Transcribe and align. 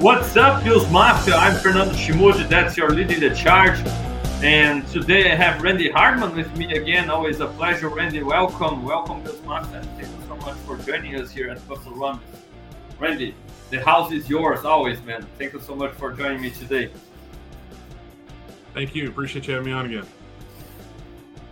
What's 0.00 0.36
up, 0.36 0.62
Bills 0.62 0.88
Mafia? 0.92 1.34
I'm 1.34 1.58
Fernando 1.58 1.92
Schmude. 1.92 2.48
That's 2.48 2.76
your 2.76 2.90
leading 2.90 3.18
the 3.18 3.34
charge. 3.34 3.80
And 4.44 4.86
today 4.86 5.32
I 5.32 5.34
have 5.34 5.60
Randy 5.60 5.90
Hardman 5.90 6.36
with 6.36 6.56
me 6.56 6.72
again. 6.76 7.10
Always 7.10 7.40
a 7.40 7.48
pleasure, 7.48 7.88
Randy. 7.88 8.22
Welcome, 8.22 8.84
welcome, 8.84 9.24
Bills 9.24 9.42
Mafia. 9.42 9.82
Thank 9.82 10.02
you 10.02 10.24
so 10.28 10.36
much 10.36 10.56
for 10.58 10.76
joining 10.76 11.16
us 11.16 11.32
here 11.32 11.50
at 11.50 11.66
Buffalo 11.66 11.96
Rumblings. 11.96 12.44
Randy, 13.00 13.34
the 13.70 13.84
house 13.84 14.12
is 14.12 14.30
yours 14.30 14.64
always, 14.64 15.02
man. 15.02 15.26
Thank 15.36 15.52
you 15.52 15.60
so 15.60 15.74
much 15.74 15.94
for 15.94 16.12
joining 16.12 16.42
me 16.42 16.50
today. 16.50 16.92
Thank 18.74 18.94
you. 18.94 19.08
Appreciate 19.08 19.48
you 19.48 19.54
having 19.54 19.66
me 19.66 19.72
on 19.72 19.86
again. 19.86 20.06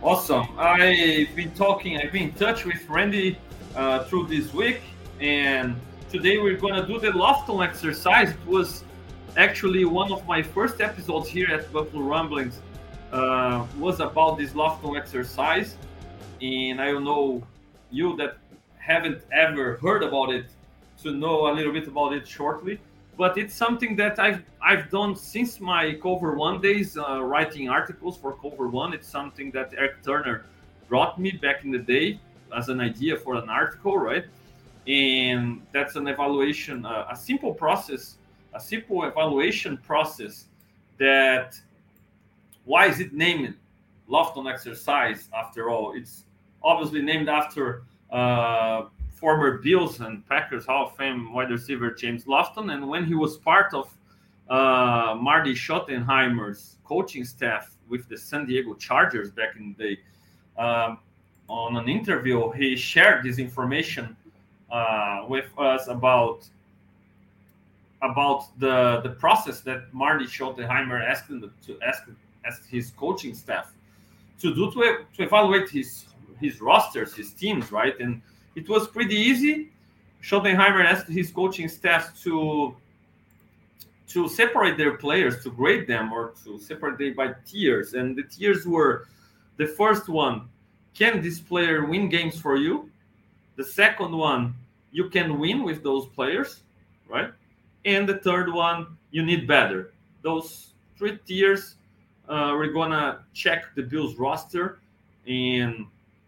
Awesome. 0.01 0.47
I've 0.57 1.35
been 1.35 1.51
talking, 1.53 1.97
I've 1.97 2.13
been 2.13 2.29
in 2.29 2.33
touch 2.33 2.63
with 2.63 2.87
Randy 2.87 3.37
uh, 3.75 4.05
through 4.05 4.27
this 4.27 4.53
week, 4.53 4.79
and 5.19 5.75
today 6.09 6.37
we're 6.37 6.55
going 6.55 6.73
to 6.73 6.87
do 6.87 6.99
the 6.99 7.09
Lofton 7.09 7.65
exercise. 7.65 8.29
It 8.29 8.47
was 8.47 8.83
actually 9.35 9.83
one 9.85 10.11
of 10.11 10.25
my 10.25 10.41
first 10.41 10.79
episodes 10.79 11.27
here 11.27 11.49
at 11.49 11.71
Buffalo 11.73 12.03
Rumblings 12.03 12.61
uh, 13.11 13.65
was 13.77 13.99
about 13.99 14.37
this 14.37 14.51
Lofton 14.51 14.97
exercise, 14.97 15.75
and 16.41 16.81
I 16.81 16.91
know 16.91 17.43
you 17.91 18.15
that 18.17 18.37
haven't 18.77 19.21
ever 19.31 19.77
heard 19.81 20.03
about 20.03 20.29
it 20.29 20.45
to 21.03 21.11
know 21.11 21.51
a 21.51 21.53
little 21.53 21.73
bit 21.73 21.87
about 21.87 22.13
it 22.13 22.27
shortly. 22.27 22.79
But 23.17 23.37
it's 23.37 23.53
something 23.53 23.95
that 23.95 24.19
I've 24.19 24.43
I've 24.61 24.89
done 24.91 25.15
since 25.15 25.59
my 25.59 25.95
Cover 26.03 26.35
One 26.35 26.61
days, 26.61 26.97
uh, 26.97 27.21
writing 27.23 27.67
articles 27.67 28.17
for 28.17 28.33
Cover 28.37 28.67
One. 28.67 28.93
It's 28.93 29.07
something 29.07 29.51
that 29.51 29.73
Eric 29.75 30.03
Turner 30.03 30.45
brought 30.87 31.19
me 31.19 31.31
back 31.31 31.65
in 31.65 31.71
the 31.71 31.79
day 31.79 32.19
as 32.55 32.69
an 32.69 32.79
idea 32.79 33.17
for 33.17 33.35
an 33.35 33.49
article, 33.49 33.97
right? 33.97 34.25
And 34.87 35.61
that's 35.73 35.95
an 35.95 36.07
evaluation, 36.07 36.85
uh, 36.85 37.07
a 37.11 37.15
simple 37.15 37.53
process, 37.53 38.17
a 38.53 38.59
simple 38.59 39.03
evaluation 39.03 39.77
process 39.77 40.45
that 40.97 41.59
why 42.63 42.87
is 42.87 42.99
it 42.99 43.13
named 43.13 43.55
Lofton 44.09 44.51
exercise 44.51 45.29
after 45.35 45.69
all? 45.69 45.93
It's 45.93 46.23
obviously 46.63 47.01
named 47.01 47.27
after 47.27 47.83
uh, 48.11 48.85
former 49.13 49.57
Bills 49.57 49.99
and 49.99 50.27
Packers 50.27 50.65
Hall 50.65 50.87
of 50.87 50.95
Fame 50.95 51.33
wide 51.33 51.51
receiver 51.51 51.91
James 51.91 52.25
Lofton, 52.25 52.73
and 52.73 52.87
when 52.87 53.03
he 53.05 53.15
was 53.15 53.37
part 53.37 53.73
of 53.73 53.89
uh, 54.49 55.15
Marty 55.19 55.53
Schottenheimer's 55.53 56.77
coaching 56.85 57.25
staff 57.25 57.75
with 57.89 58.07
the 58.07 58.17
San 58.17 58.45
Diego 58.45 58.73
Chargers 58.75 59.31
back 59.31 59.55
in 59.57 59.75
the 59.77 59.95
day, 59.95 59.99
um, 60.57 60.99
on 61.49 61.77
an 61.77 61.89
interview, 61.89 62.51
he 62.51 62.75
shared 62.75 63.23
this 63.23 63.39
information 63.39 64.15
uh, 64.71 65.25
with 65.27 65.47
us 65.57 65.87
about 65.87 66.47
about 68.01 68.45
the 68.59 69.01
the 69.01 69.09
process 69.09 69.61
that 69.61 69.93
Marty 69.93 70.25
Schottenheimer 70.25 71.03
asked 71.03 71.29
him 71.29 71.51
to 71.65 71.79
ask 71.81 72.03
ask 72.45 72.67
his 72.69 72.91
coaching 72.91 73.33
staff 73.33 73.73
to 74.41 74.53
do 74.53 74.71
to, 74.71 75.05
to 75.15 75.23
evaluate 75.23 75.69
his 75.69 76.05
his 76.39 76.61
rosters, 76.61 77.15
his 77.15 77.33
teams, 77.33 77.71
right? 77.71 77.99
And 77.99 78.21
it 78.55 78.69
was 78.69 78.87
pretty 78.87 79.15
easy. 79.15 79.71
Schottenheimer 80.21 80.85
asked 80.85 81.07
his 81.07 81.31
coaching 81.31 81.69
staff 81.69 82.19
to 82.23 82.75
to 84.09 84.29
separate 84.29 84.77
their 84.77 84.95
players, 84.97 85.43
to 85.43 85.49
grade 85.51 85.85
them, 85.87 86.13
or 86.13 86.33
to 86.43 86.57
separate 86.59 86.97
them 86.97 87.13
by 87.13 87.33
tiers. 87.45 87.93
And 87.93 88.15
the 88.15 88.23
tiers 88.23 88.65
were 88.65 89.07
the 89.57 89.67
first 89.67 90.07
one, 90.07 90.47
can 90.93 91.21
this 91.21 91.39
player 91.39 91.85
win 91.85 92.07
games 92.09 92.39
for 92.39 92.55
you? 92.55 92.89
The 93.57 93.63
second 93.63 94.15
one, 94.15 94.53
you 94.91 95.09
can 95.09 95.39
win 95.39 95.63
with 95.63 95.83
those 95.83 96.07
players, 96.07 96.61
right? 97.09 97.31
And 97.85 98.07
the 98.07 98.19
third 98.19 98.53
one, 98.53 98.97
you 99.11 99.25
need 99.25 99.47
better. 99.47 99.91
Those 100.21 100.73
three 100.97 101.19
tiers, 101.25 101.75
uh, 102.29 102.53
we're 102.53 102.71
gonna 102.71 103.19
check 103.33 103.65
the 103.75 103.83
Bills 103.83 104.15
roster 104.15 104.79
and 105.27 105.85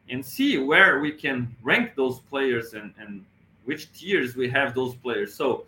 and 0.10 0.26
see 0.26 0.58
where 0.58 1.00
we 1.00 1.12
can 1.12 1.56
rank 1.62 1.96
those 1.96 2.20
players 2.20 2.74
and, 2.74 2.94
and 3.00 3.24
which 3.66 3.94
tiers 3.94 4.36
we 4.36 4.50
have 4.50 4.74
those 4.74 4.96
players. 4.96 5.36
So 5.36 5.66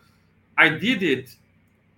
I 0.57 0.69
did 0.69 1.03
it 1.03 1.35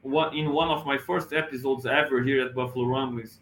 in 0.04 0.52
one 0.52 0.70
of 0.70 0.86
my 0.86 0.98
first 0.98 1.32
episodes 1.32 1.86
ever 1.86 2.22
here 2.22 2.46
at 2.46 2.54
Buffalo 2.54 2.86
Rumblings 2.86 3.40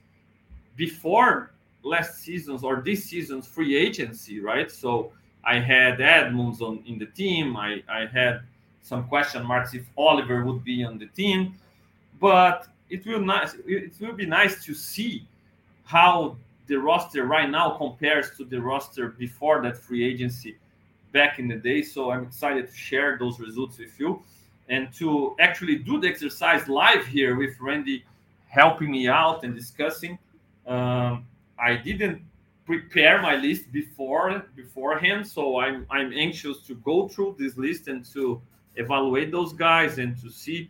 before 0.75 1.51
last 1.83 2.19
season's 2.19 2.63
or 2.63 2.81
this 2.85 3.05
season's 3.05 3.47
free 3.47 3.75
agency, 3.75 4.39
right? 4.39 4.69
So 4.69 5.11
I 5.43 5.59
had 5.59 5.99
Edmunds 6.01 6.61
on 6.61 6.83
in 6.85 6.99
the 6.99 7.07
team. 7.07 7.57
I, 7.57 7.83
I 7.89 8.05
had 8.05 8.41
some 8.81 9.07
question 9.07 9.43
marks 9.43 9.73
if 9.73 9.85
Oliver 9.97 10.43
would 10.45 10.63
be 10.63 10.83
on 10.83 10.97
the 10.97 11.07
team, 11.07 11.55
but 12.19 12.67
it 12.89 13.05
will 13.05 13.21
nice 13.21 13.55
it 13.65 13.93
will 13.99 14.13
be 14.13 14.25
nice 14.25 14.63
to 14.65 14.73
see 14.73 15.25
how 15.83 16.35
the 16.67 16.75
roster 16.75 17.25
right 17.25 17.49
now 17.49 17.71
compares 17.71 18.31
to 18.37 18.45
the 18.45 18.61
roster 18.61 19.09
before 19.09 19.61
that 19.61 19.77
free 19.77 20.05
agency 20.05 20.57
back 21.11 21.39
in 21.39 21.47
the 21.47 21.55
day. 21.55 21.81
So 21.81 22.11
I'm 22.11 22.23
excited 22.23 22.69
to 22.69 22.75
share 22.75 23.17
those 23.17 23.39
results 23.39 23.77
with 23.77 23.99
you 23.99 24.21
and 24.69 24.93
to 24.93 25.35
actually 25.39 25.77
do 25.77 25.99
the 25.99 26.07
exercise 26.07 26.67
live 26.67 27.05
here 27.05 27.35
with 27.35 27.59
Randy 27.59 28.05
helping 28.47 28.91
me 28.91 29.07
out 29.07 29.43
and 29.43 29.55
discussing. 29.55 30.17
Um, 30.65 31.25
I 31.59 31.75
didn't 31.75 32.21
prepare 32.71 33.21
my 33.21 33.35
list 33.35 33.71
before 33.71 34.45
beforehand, 34.55 35.27
so 35.27 35.59
I'm 35.59 35.85
I'm 35.89 36.13
anxious 36.13 36.57
to 36.67 36.75
go 36.75 37.07
through 37.09 37.35
this 37.37 37.57
list 37.57 37.87
and 37.89 38.05
to 38.13 38.41
evaluate 38.75 39.29
those 39.31 39.51
guys 39.51 39.97
and 39.97 40.11
to 40.21 40.29
see 40.29 40.69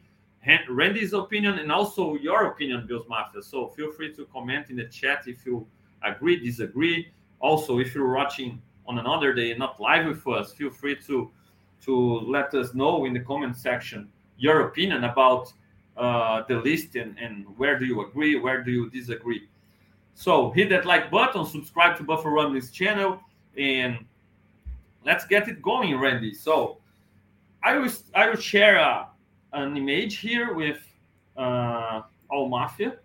Randy's 0.68 1.14
opinion 1.14 1.60
and 1.60 1.72
also 1.72 2.16
your 2.16 2.48
opinion, 2.48 2.88
Bills 2.88 3.06
Mafia. 3.08 3.44
So 3.44 3.68
feel 3.68 3.92
free 3.92 4.12
to 4.16 4.26
comment 4.26 4.72
in 4.72 4.78
the 4.78 4.86
chat 4.86 5.28
if 5.28 5.46
you 5.46 5.68
agree, 6.02 6.38
disagree. 6.44 7.12
Also, 7.40 7.78
if 7.78 7.94
you're 7.94 8.12
watching 8.12 8.60
on 8.88 8.98
another 8.98 9.32
day, 9.34 9.54
not 9.54 9.80
live 9.80 10.08
with 10.08 10.26
us, 10.28 10.54
feel 10.54 10.72
free 10.72 10.98
to 11.08 11.30
to 11.86 11.94
let 12.36 12.54
us 12.56 12.74
know 12.74 13.06
in 13.06 13.14
the 13.14 13.24
comment 13.32 13.56
section 13.56 14.10
your 14.38 14.58
opinion 14.70 15.04
about 15.04 15.54
uh, 15.98 16.42
the 16.48 16.56
list 16.56 16.96
and, 16.96 17.18
and 17.20 17.46
where 17.58 17.78
do 17.78 17.86
you 17.86 18.02
agree, 18.02 18.40
where 18.40 18.64
do 18.64 18.72
you 18.72 18.90
disagree. 18.90 19.48
So 20.16 20.52
hit 20.52 20.70
that 20.70 20.86
like 20.86 21.10
button, 21.10 21.46
subscribe 21.46 21.98
to 21.98 22.04
Buffalo 22.04 22.34
Rumblings 22.34 22.72
channel, 22.72 23.20
and 23.58 24.06
let's 25.06 25.26
get 25.26 25.48
it 25.48 25.62
going, 25.62 25.98
Randy. 25.98 26.34
So 26.34 26.78
I 27.64 27.78
will 27.78 27.92
I 28.14 28.30
will 28.30 28.38
share 28.38 28.78
a, 28.78 29.08
an 29.54 29.76
image 29.78 30.18
here 30.18 30.54
with 30.54 30.80
uh, 31.38 32.02
all 32.30 32.50
mafia 32.50 32.98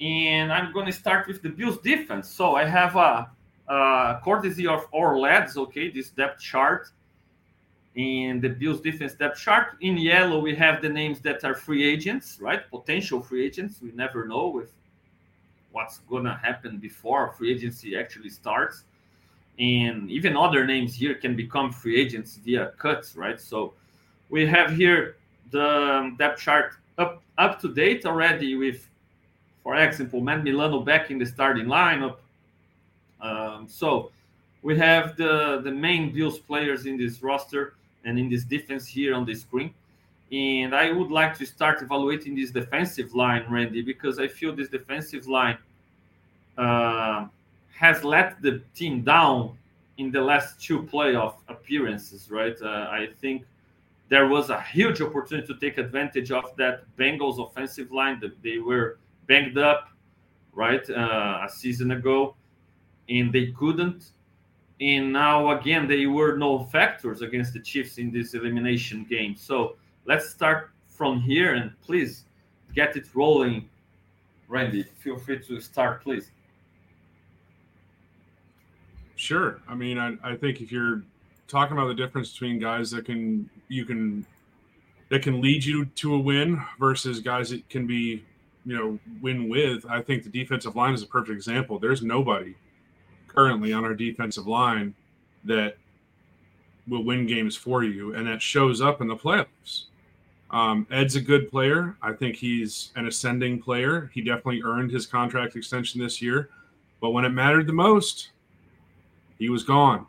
and 0.00 0.52
I'm 0.52 0.72
going 0.72 0.86
to 0.86 0.92
start 0.92 1.26
with 1.26 1.42
the 1.42 1.48
Bills 1.48 1.78
defense. 1.78 2.28
So 2.28 2.54
I 2.54 2.64
have 2.64 2.96
a, 2.96 3.30
a 3.68 4.20
courtesy 4.22 4.66
of 4.66 4.90
Ourlads, 4.92 5.56
okay, 5.56 5.90
this 5.90 6.10
depth 6.10 6.40
chart. 6.40 6.88
In 7.94 8.40
the 8.40 8.48
Bills 8.48 8.80
defense 8.80 9.14
depth 9.14 9.40
chart, 9.40 9.76
in 9.80 9.96
yellow, 9.96 10.38
we 10.38 10.54
have 10.54 10.82
the 10.82 10.88
names 10.88 11.20
that 11.22 11.42
are 11.42 11.54
free 11.54 11.84
agents, 11.84 12.38
right? 12.40 12.60
Potential 12.70 13.20
free 13.20 13.44
agents. 13.44 13.80
We 13.82 13.90
never 13.90 14.26
know 14.28 14.48
with 14.48 14.72
what's 15.72 16.00
to 16.10 16.40
happen 16.42 16.78
before 16.78 17.32
free 17.32 17.52
agency 17.52 17.96
actually 17.96 18.30
starts. 18.30 18.84
And 19.58 20.10
even 20.10 20.36
other 20.36 20.64
names 20.64 20.94
here 20.94 21.14
can 21.14 21.34
become 21.34 21.72
free 21.72 22.00
agents 22.00 22.36
via 22.36 22.72
cuts, 22.78 23.16
right? 23.16 23.40
So 23.40 23.74
we 24.28 24.46
have 24.46 24.76
here 24.76 25.16
the 25.50 26.14
depth 26.18 26.40
chart 26.40 26.74
up 26.96 27.22
up 27.38 27.60
to 27.60 27.72
date 27.72 28.06
already 28.06 28.54
with 28.56 28.88
for 29.68 29.76
example, 29.76 30.22
Matt 30.22 30.44
Milano 30.44 30.80
back 30.80 31.10
in 31.10 31.18
the 31.18 31.26
starting 31.26 31.66
lineup. 31.66 32.16
Um, 33.20 33.66
so 33.68 34.10
we 34.62 34.78
have 34.78 35.14
the, 35.14 35.60
the 35.62 35.70
main 35.70 36.10
Bills 36.10 36.38
players 36.38 36.86
in 36.86 36.96
this 36.96 37.22
roster 37.22 37.74
and 38.02 38.18
in 38.18 38.30
this 38.30 38.44
defense 38.44 38.86
here 38.86 39.14
on 39.14 39.26
the 39.26 39.34
screen. 39.34 39.74
And 40.30 40.74
I 40.74 40.92
would 40.92 41.10
like 41.10 41.38
to 41.38 41.46
start 41.46 41.80
evaluating 41.80 42.34
this 42.34 42.50
defensive 42.50 43.14
line, 43.14 43.46
Randy, 43.48 43.80
because 43.80 44.18
I 44.18 44.28
feel 44.28 44.54
this 44.54 44.68
defensive 44.68 45.26
line 45.26 45.56
uh, 46.58 47.26
has 47.74 48.04
let 48.04 48.42
the 48.42 48.60
team 48.74 49.02
down 49.02 49.56
in 49.96 50.10
the 50.12 50.20
last 50.20 50.60
two 50.60 50.82
playoff 50.82 51.36
appearances, 51.48 52.30
right? 52.30 52.56
Uh, 52.60 52.88
I 52.90 53.08
think 53.20 53.44
there 54.08 54.26
was 54.26 54.50
a 54.50 54.60
huge 54.60 55.00
opportunity 55.00 55.46
to 55.46 55.58
take 55.58 55.78
advantage 55.78 56.30
of 56.30 56.54
that 56.56 56.84
Bengals 56.98 57.44
offensive 57.44 57.90
line 57.90 58.20
that 58.20 58.42
they 58.42 58.58
were 58.58 58.98
banged 59.26 59.58
up, 59.58 59.90
right, 60.52 60.88
uh, 60.90 61.46
a 61.46 61.48
season 61.48 61.90
ago, 61.92 62.34
and 63.08 63.32
they 63.32 63.48
couldn't. 63.52 64.10
And 64.80 65.12
now 65.12 65.50
again, 65.58 65.88
they 65.88 66.06
were 66.06 66.36
no 66.36 66.64
factors 66.64 67.22
against 67.22 67.52
the 67.52 67.60
Chiefs 67.60 67.98
in 67.98 68.12
this 68.12 68.34
elimination 68.34 69.04
game. 69.04 69.34
So 69.36 69.76
let's 70.08 70.30
start 70.30 70.70
from 70.88 71.20
here 71.20 71.54
and 71.54 71.70
please 71.82 72.24
get 72.74 72.96
it 72.96 73.04
rolling. 73.14 73.68
Randy, 74.48 74.82
feel 74.82 75.18
free 75.18 75.38
to 75.40 75.60
start, 75.60 76.02
please. 76.02 76.30
Sure. 79.16 79.60
I 79.68 79.74
mean, 79.74 79.98
I, 79.98 80.16
I 80.24 80.34
think 80.34 80.62
if 80.62 80.72
you're 80.72 81.02
talking 81.46 81.76
about 81.76 81.88
the 81.88 81.94
difference 81.94 82.32
between 82.32 82.58
guys 82.58 82.90
that 82.92 83.04
can 83.04 83.50
you 83.68 83.84
can 83.84 84.24
that 85.10 85.22
can 85.22 85.42
lead 85.42 85.64
you 85.64 85.84
to 85.84 86.14
a 86.14 86.18
win 86.18 86.62
versus 86.78 87.20
guys 87.20 87.50
that 87.50 87.68
can 87.68 87.86
be, 87.86 88.24
you 88.64 88.76
know, 88.76 88.98
win 89.20 89.48
with. 89.48 89.84
I 89.86 90.00
think 90.00 90.22
the 90.22 90.30
defensive 90.30 90.74
line 90.74 90.94
is 90.94 91.02
a 91.02 91.06
perfect 91.06 91.34
example. 91.34 91.78
There's 91.78 92.02
nobody 92.02 92.54
currently 93.26 93.72
on 93.74 93.84
our 93.84 93.94
defensive 93.94 94.46
line 94.46 94.94
that 95.44 95.76
will 96.86 97.04
win 97.04 97.26
games 97.26 97.56
for 97.56 97.84
you, 97.84 98.14
and 98.14 98.26
that 98.26 98.40
shows 98.40 98.80
up 98.80 99.02
in 99.02 99.08
the 99.08 99.16
playoffs. 99.16 99.84
Um, 100.50 100.86
Ed's 100.90 101.16
a 101.16 101.20
good 101.20 101.50
player. 101.50 101.96
I 102.00 102.12
think 102.12 102.36
he's 102.36 102.90
an 102.96 103.06
ascending 103.06 103.60
player. 103.60 104.10
He 104.14 104.22
definitely 104.22 104.62
earned 104.62 104.90
his 104.90 105.06
contract 105.06 105.56
extension 105.56 106.00
this 106.00 106.22
year. 106.22 106.50
But 107.00 107.10
when 107.10 107.24
it 107.24 107.30
mattered 107.30 107.66
the 107.66 107.72
most, 107.72 108.30
he 109.38 109.50
was 109.50 109.62
gone. 109.62 110.06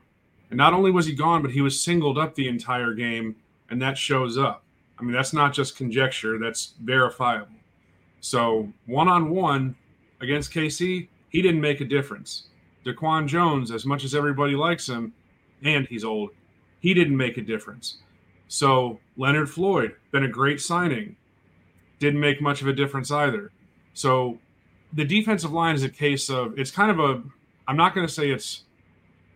And 0.49 0.57
not 0.57 0.73
only 0.73 0.91
was 0.91 1.05
he 1.05 1.13
gone, 1.13 1.41
but 1.41 1.51
he 1.51 1.61
was 1.61 1.79
singled 1.79 2.17
up 2.17 2.33
the 2.35 2.47
entire 2.47 2.93
game, 2.93 3.35
and 3.69 3.81
that 3.81 3.97
shows 3.97 4.37
up. 4.37 4.63
I 4.97 5.03
mean, 5.03 5.11
that's 5.11 5.33
not 5.33 5.53
just 5.53 5.77
conjecture, 5.77 6.39
that's 6.39 6.73
verifiable. 6.83 7.53
So, 8.21 8.71
one 8.85 9.07
on 9.07 9.29
one 9.29 9.75
against 10.19 10.51
KC, 10.51 11.07
he 11.29 11.41
didn't 11.41 11.61
make 11.61 11.79
a 11.81 11.85
difference. 11.85 12.47
DaQuan 12.85 13.27
Jones, 13.27 13.71
as 13.71 13.85
much 13.85 14.03
as 14.03 14.15
everybody 14.15 14.55
likes 14.55 14.87
him, 14.87 15.13
and 15.63 15.85
he's 15.87 16.03
old, 16.03 16.31
he 16.79 16.93
didn't 16.93 17.15
make 17.15 17.37
a 17.37 17.41
difference. 17.41 17.97
So 18.47 18.99
Leonard 19.19 19.49
Floyd, 19.49 19.95
been 20.11 20.23
a 20.23 20.29
great 20.29 20.61
signing, 20.61 21.17
didn't 21.99 22.21
make 22.21 22.41
much 22.41 22.61
of 22.61 22.67
a 22.67 22.73
difference 22.73 23.11
either. 23.11 23.51
So 23.93 24.39
the 24.93 25.03
defensive 25.03 25.51
line 25.51 25.75
is 25.75 25.83
a 25.83 25.89
case 25.89 26.29
of 26.29 26.57
it's 26.57 26.71
kind 26.71 26.89
of 26.89 26.99
a 26.99 27.21
I'm 27.67 27.75
not 27.75 27.93
going 27.93 28.07
to 28.07 28.11
say 28.11 28.31
it's 28.31 28.63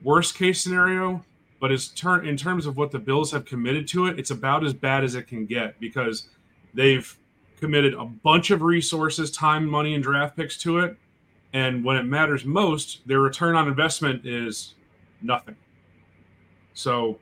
worst 0.01 0.35
case 0.35 0.61
scenario, 0.61 1.23
but 1.59 1.69
it's 1.69 1.89
turn 1.89 2.25
in 2.25 2.37
terms 2.37 2.65
of 2.65 2.77
what 2.77 2.91
the 2.91 2.97
Bills 2.97 3.31
have 3.33 3.43
committed 3.43 3.85
to 3.89 4.07
it, 4.07 4.17
it's 4.17 4.31
about 4.31 4.65
as 4.65 4.73
bad 4.73 5.03
as 5.03 5.15
it 5.15 5.27
can 5.27 5.45
get 5.45 5.77
because 5.81 6.29
they've 6.73 7.15
committed 7.59 7.93
a 7.93 8.05
bunch 8.05 8.51
of 8.51 8.61
resources, 8.61 9.31
time, 9.31 9.67
money, 9.67 9.95
and 9.95 10.03
draft 10.03 10.37
picks 10.37 10.57
to 10.59 10.79
it. 10.79 10.97
And 11.51 11.83
when 11.83 11.97
it 11.97 12.03
matters 12.03 12.45
most, 12.45 13.05
their 13.05 13.19
return 13.19 13.55
on 13.55 13.67
investment 13.67 14.25
is 14.25 14.75
nothing. 15.21 15.55
So 16.73 17.19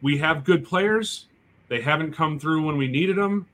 we 0.00 0.16
have 0.18 0.42
good 0.42 0.64
players. 0.64 1.26
They 1.70 1.80
haven't 1.80 2.12
come 2.12 2.38
through 2.38 2.66
when 2.66 2.76
we 2.76 2.88
needed 2.88 3.16
them. 3.16 3.46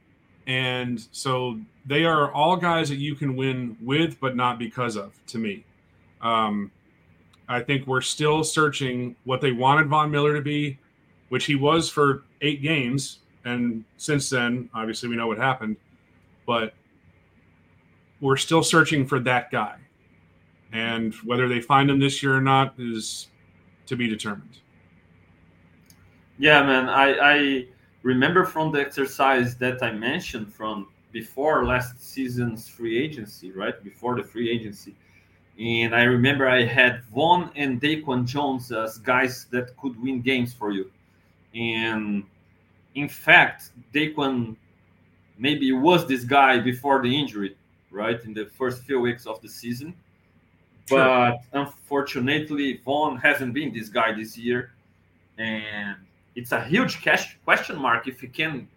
And 0.47 1.07
so 1.13 1.61
they 1.85 2.05
are 2.05 2.33
all 2.33 2.57
guys 2.57 2.89
that 2.89 2.97
you 2.97 3.15
can 3.15 3.37
win 3.37 3.77
with, 3.81 4.19
but 4.21 4.35
not 4.35 4.59
because 4.59 4.97
of, 4.97 5.15
to 5.27 5.39
me. 5.39 5.65
Um, 6.23 6.73
I 7.47 7.61
think 7.61 7.87
we're 7.87 8.01
still 8.01 8.43
searching 8.43 9.15
what 9.25 9.41
they 9.41 9.53
wanted 9.53 9.89
Von 9.89 10.11
Miller 10.11 10.35
to 10.35 10.41
be, 10.41 10.79
which 11.29 11.45
he 11.45 11.57
was 11.57 11.91
for 11.91 12.25
eight 12.41 12.63
games. 12.63 13.19
And 13.45 13.85
since 13.99 14.31
then, 14.31 14.71
obviously, 14.73 15.11
we 15.11 15.17
know 15.17 15.27
what 15.27 15.39
happened. 15.39 15.77
But 16.47 16.73
we're 18.21 18.39
still 18.39 18.63
searching 18.63 19.07
for 19.07 19.21
that 19.21 19.51
guy. 19.51 19.77
And 20.73 21.13
whether 21.17 21.49
they 21.49 21.61
find 21.61 21.91
him 21.91 21.99
this 21.99 22.23
year 22.23 22.35
or 22.35 22.41
not 22.41 22.75
is 22.79 23.29
to 23.87 23.95
be 23.95 24.09
determined. 24.09 24.59
Yeah, 26.39 26.63
man. 26.63 26.89
I, 26.89 27.15
I 27.21 27.67
remember 28.07 28.45
from 28.45 28.71
the 28.71 28.81
exercise 28.81 29.57
that 29.57 29.83
I 29.83 29.91
mentioned 29.91 30.55
from 30.55 30.87
before 31.11 31.65
last 31.65 32.01
season's 32.01 32.69
free 32.69 32.97
agency, 32.97 33.51
right? 33.51 33.83
Before 33.83 34.15
the 34.15 34.23
free 34.23 34.49
agency. 34.49 34.95
And 35.59 35.93
I 35.93 36.05
remember 36.05 36.49
I 36.49 36.65
had 36.65 37.03
Von 37.13 37.51
and 37.57 37.81
Daquan 37.81 38.25
Jones 38.25 38.71
as 38.71 38.99
guys 38.99 39.47
that 39.51 39.77
could 39.77 40.01
win 40.01 40.23
games 40.23 40.55
for 40.55 40.71
you. 40.71 40.89
And 41.53 42.23
in 42.95 43.09
fact, 43.09 43.71
Daquan 43.93 44.55
maybe 45.37 45.73
was 45.73 46.07
this 46.07 46.23
guy 46.23 46.61
before 46.61 47.03
the 47.03 47.13
injury, 47.13 47.57
right? 47.91 48.23
In 48.25 48.33
the 48.33 48.47
first 48.47 48.85
few 48.85 49.01
weeks 49.01 49.27
of 49.27 49.41
the 49.41 49.49
season. 49.49 49.95
Sure. 50.89 50.99
But 50.99 51.39
unfortunately, 51.53 52.81
Von 52.85 53.17
hasn't 53.17 53.53
been 53.53 53.75
this 53.75 53.89
guy 53.89 54.13
this 54.13 54.39
year. 54.39 54.71
And 55.39 55.97
it's 56.37 56.53
a 56.53 56.63
huge 56.63 57.01
cash 57.01 57.37
question 57.45 57.77
mark 57.77 58.07
if 58.07 58.21
he 58.21 58.29
can 58.29 58.69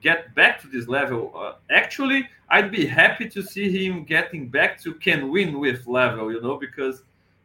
get 0.00 0.34
back 0.34 0.60
to 0.60 0.68
this 0.68 0.86
level. 0.86 1.32
Uh, 1.34 1.54
actually, 1.70 2.28
I'd 2.50 2.70
be 2.70 2.86
happy 2.86 3.28
to 3.30 3.42
see 3.42 3.86
him 3.86 4.04
getting 4.04 4.48
back 4.48 4.80
to 4.82 4.94
can 4.94 5.30
win 5.30 5.58
with 5.58 5.86
level, 5.86 6.30
you 6.30 6.40
know, 6.40 6.56
because 6.56 7.02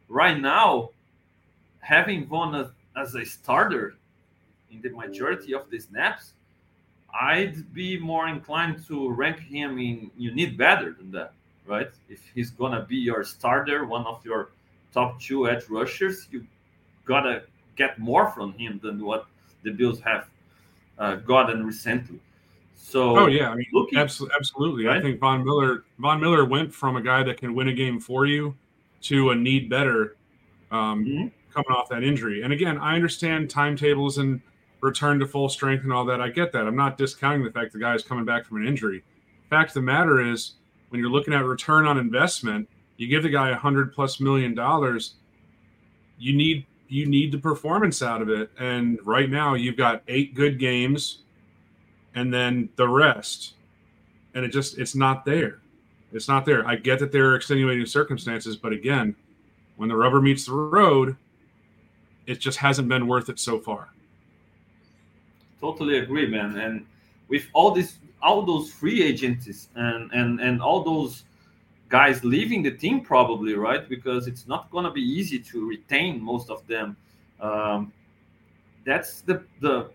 right 0.08 0.38
now, 0.38 0.90
having 1.80 2.26
Von 2.26 2.54
as, 2.54 2.68
as 2.96 3.14
a 3.14 3.24
starter 3.24 3.94
in 4.70 4.80
the 4.82 4.90
majority 4.90 5.54
of 5.54 5.68
the 5.70 5.80
snaps, 5.80 6.34
I'd 7.18 7.72
be 7.72 7.98
more 7.98 8.28
inclined 8.28 8.86
to 8.88 9.10
rank 9.10 9.38
him 9.40 9.78
in 9.78 10.10
you 10.18 10.34
need 10.34 10.58
better 10.58 10.92
than 10.92 11.10
that, 11.12 11.32
right? 11.66 11.90
If 12.10 12.20
he's 12.34 12.50
gonna 12.50 12.84
be 12.84 12.96
your 12.96 13.24
starter, 13.24 13.86
one 13.86 14.04
of 14.04 14.24
your 14.24 14.50
top 14.92 15.20
two 15.20 15.48
edge 15.48 15.64
rushers, 15.70 16.28
you 16.30 16.46
gotta 17.06 17.44
get 17.76 17.98
more 17.98 18.30
from 18.30 18.52
him 18.54 18.80
than 18.82 19.04
what 19.04 19.26
the 19.62 19.70
Bills 19.70 20.00
have 20.00 20.26
uh, 20.98 21.16
gotten 21.16 21.64
recently. 21.64 22.20
So, 22.74 23.18
oh 23.18 23.26
yeah, 23.26 23.50
I 23.50 23.54
mean, 23.54 23.66
looking, 23.72 23.98
absolutely. 23.98 24.84
Right? 24.84 24.98
I 24.98 25.00
think 25.00 25.18
Von 25.18 25.44
Miller 25.44 25.84
Von 25.98 26.20
Miller 26.20 26.44
went 26.44 26.72
from 26.72 26.96
a 26.96 27.02
guy 27.02 27.22
that 27.22 27.38
can 27.38 27.54
win 27.54 27.68
a 27.68 27.72
game 27.72 27.98
for 27.98 28.26
you 28.26 28.54
to 29.02 29.30
a 29.30 29.34
need 29.34 29.68
better 29.68 30.16
um, 30.70 31.04
mm-hmm. 31.04 31.26
coming 31.52 31.70
off 31.70 31.88
that 31.88 32.04
injury. 32.04 32.42
And 32.42 32.52
again, 32.52 32.78
I 32.78 32.94
understand 32.94 33.50
timetables 33.50 34.18
and 34.18 34.40
return 34.80 35.18
to 35.18 35.26
full 35.26 35.48
strength 35.48 35.84
and 35.84 35.92
all 35.92 36.04
that. 36.04 36.20
I 36.20 36.28
get 36.28 36.52
that. 36.52 36.66
I'm 36.66 36.76
not 36.76 36.96
discounting 36.96 37.44
the 37.44 37.50
fact 37.50 37.72
the 37.72 37.78
guy 37.78 37.94
is 37.94 38.02
coming 38.02 38.24
back 38.24 38.44
from 38.44 38.58
an 38.58 38.66
injury. 38.66 39.02
Fact 39.50 39.70
of 39.70 39.74
the 39.74 39.82
matter 39.82 40.20
is, 40.20 40.52
when 40.90 41.00
you're 41.00 41.10
looking 41.10 41.34
at 41.34 41.44
return 41.44 41.86
on 41.86 41.98
investment, 41.98 42.68
you 42.96 43.08
give 43.08 43.22
the 43.22 43.28
guy 43.28 43.50
a 43.50 43.56
hundred 43.56 43.92
plus 43.92 44.20
million 44.20 44.54
dollars. 44.54 45.14
You 46.18 46.36
need 46.36 46.66
you 46.88 47.06
need 47.06 47.32
the 47.32 47.38
performance 47.38 48.02
out 48.02 48.22
of 48.22 48.28
it. 48.28 48.50
And 48.58 48.98
right 49.04 49.30
now, 49.30 49.54
you've 49.54 49.76
got 49.76 50.02
eight 50.08 50.34
good 50.34 50.58
games, 50.58 51.18
and 52.14 52.32
then 52.32 52.68
the 52.76 52.88
rest, 52.88 53.54
and 54.34 54.44
it 54.44 54.48
just 54.48 54.78
it's 54.78 54.94
not 54.94 55.24
there. 55.24 55.58
It's 56.12 56.28
not 56.28 56.44
there. 56.44 56.66
I 56.66 56.76
get 56.76 56.98
that 57.00 57.12
there 57.12 57.30
are 57.30 57.36
extenuating 57.36 57.86
circumstances, 57.86 58.56
but 58.56 58.72
again, 58.72 59.14
when 59.76 59.88
the 59.88 59.96
rubber 59.96 60.22
meets 60.22 60.46
the 60.46 60.52
road, 60.52 61.16
it 62.26 62.40
just 62.40 62.58
hasn't 62.58 62.88
been 62.88 63.06
worth 63.06 63.28
it 63.28 63.38
so 63.38 63.58
far. 63.58 63.88
Totally 65.60 65.98
agree, 65.98 66.26
man. 66.26 66.56
And 66.58 66.86
with 67.28 67.46
all 67.52 67.72
this, 67.72 67.96
all 68.22 68.42
those 68.42 68.72
free 68.72 69.02
agents 69.02 69.68
and 69.74 70.10
and 70.12 70.40
and 70.40 70.62
all 70.62 70.82
those 70.82 71.24
guys 71.88 72.24
leaving 72.24 72.62
the 72.62 72.70
team 72.70 73.00
probably 73.00 73.54
right? 73.54 73.88
Because 73.88 74.26
it's 74.26 74.46
not 74.46 74.70
going 74.70 74.84
to 74.84 74.90
be 74.90 75.02
easy 75.02 75.38
to 75.38 75.68
retain 75.68 76.22
most 76.22 76.50
of 76.50 76.66
them. 76.66 76.96
Um, 77.40 77.92
that's 78.86 79.20
the 79.22 79.42
the 79.60 79.90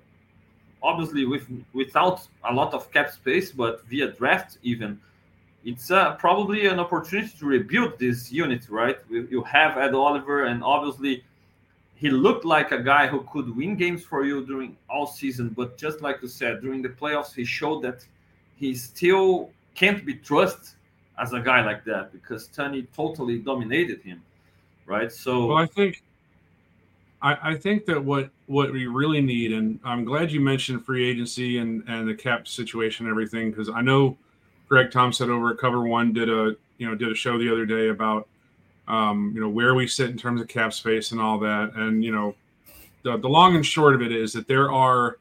obviously 0.83 1.25
with 1.25 1.47
without 1.73 2.27
a 2.43 2.53
lot 2.53 2.73
of 2.73 2.91
cap 2.91 3.09
space 3.09 3.51
but 3.51 3.85
via 3.87 4.07
draft 4.11 4.57
even 4.63 4.99
it's 5.63 5.91
uh, 5.91 6.15
probably 6.15 6.65
an 6.65 6.79
opportunity 6.79 7.31
to 7.37 7.45
rebuild 7.45 7.97
this 7.99 8.31
unit 8.31 8.67
right? 8.69 8.97
You 9.09 9.43
have 9.43 9.77
ed 9.77 9.93
oliver 9.93 10.45
and 10.45 10.63
obviously 10.63 11.23
he 11.95 12.09
looked 12.09 12.45
like 12.45 12.71
a 12.71 12.81
guy 12.81 13.07
who 13.07 13.21
could 13.31 13.55
win 13.55 13.75
games 13.75 14.03
for 14.03 14.25
you 14.25 14.45
during 14.45 14.75
all 14.89 15.07
season 15.07 15.49
but 15.49 15.77
just 15.77 16.01
like 16.01 16.21
you 16.21 16.27
said 16.27 16.61
during 16.61 16.81
the 16.81 16.89
playoffs 16.89 17.33
he 17.33 17.45
showed 17.45 17.81
that 17.83 18.05
he 18.55 18.75
still 18.75 19.49
can't 19.75 20.05
be 20.05 20.15
trusted 20.15 20.75
as 21.21 21.33
a 21.33 21.39
guy 21.39 21.63
like 21.63 21.85
that 21.85 22.11
because 22.11 22.47
Tony 22.47 22.87
totally 22.95 23.37
dominated 23.37 24.01
him, 24.01 24.21
right? 24.87 25.11
So 25.11 25.47
well, 25.47 25.57
I 25.57 25.67
think 25.67 26.01
I, 27.21 27.51
I 27.51 27.55
think 27.55 27.85
that 27.85 28.03
what 28.03 28.31
what 28.47 28.71
we 28.71 28.87
really 28.87 29.21
need, 29.21 29.53
and 29.53 29.79
I'm 29.83 30.03
glad 30.03 30.31
you 30.31 30.41
mentioned 30.41 30.83
free 30.83 31.07
agency 31.07 31.59
and 31.59 31.83
and 31.87 32.09
the 32.09 32.15
cap 32.15 32.47
situation 32.47 33.05
and 33.05 33.11
everything 33.11 33.51
because 33.51 33.69
I 33.69 33.81
know 33.81 34.17
Greg 34.67 34.91
Thompson 34.91 35.29
over 35.29 35.51
at 35.51 35.59
Cover 35.59 35.85
One 35.85 36.11
did 36.11 36.27
a 36.29 36.55
you 36.79 36.89
know 36.89 36.95
did 36.95 37.11
a 37.11 37.15
show 37.15 37.37
the 37.37 37.51
other 37.51 37.67
day 37.67 37.89
about 37.89 38.27
um, 38.87 39.31
you 39.35 39.41
know 39.41 39.49
where 39.49 39.75
we 39.75 39.87
sit 39.87 40.09
in 40.09 40.17
terms 40.17 40.41
of 40.41 40.47
cap 40.47 40.73
space 40.73 41.11
and 41.11 41.21
all 41.21 41.37
that, 41.39 41.73
and 41.75 42.03
you 42.03 42.11
know 42.11 42.33
the, 43.03 43.17
the 43.17 43.29
long 43.29 43.55
and 43.55 43.65
short 43.65 43.93
of 43.93 44.01
it 44.01 44.11
is 44.11 44.33
that 44.33 44.47
there 44.47 44.71
are 44.71 45.17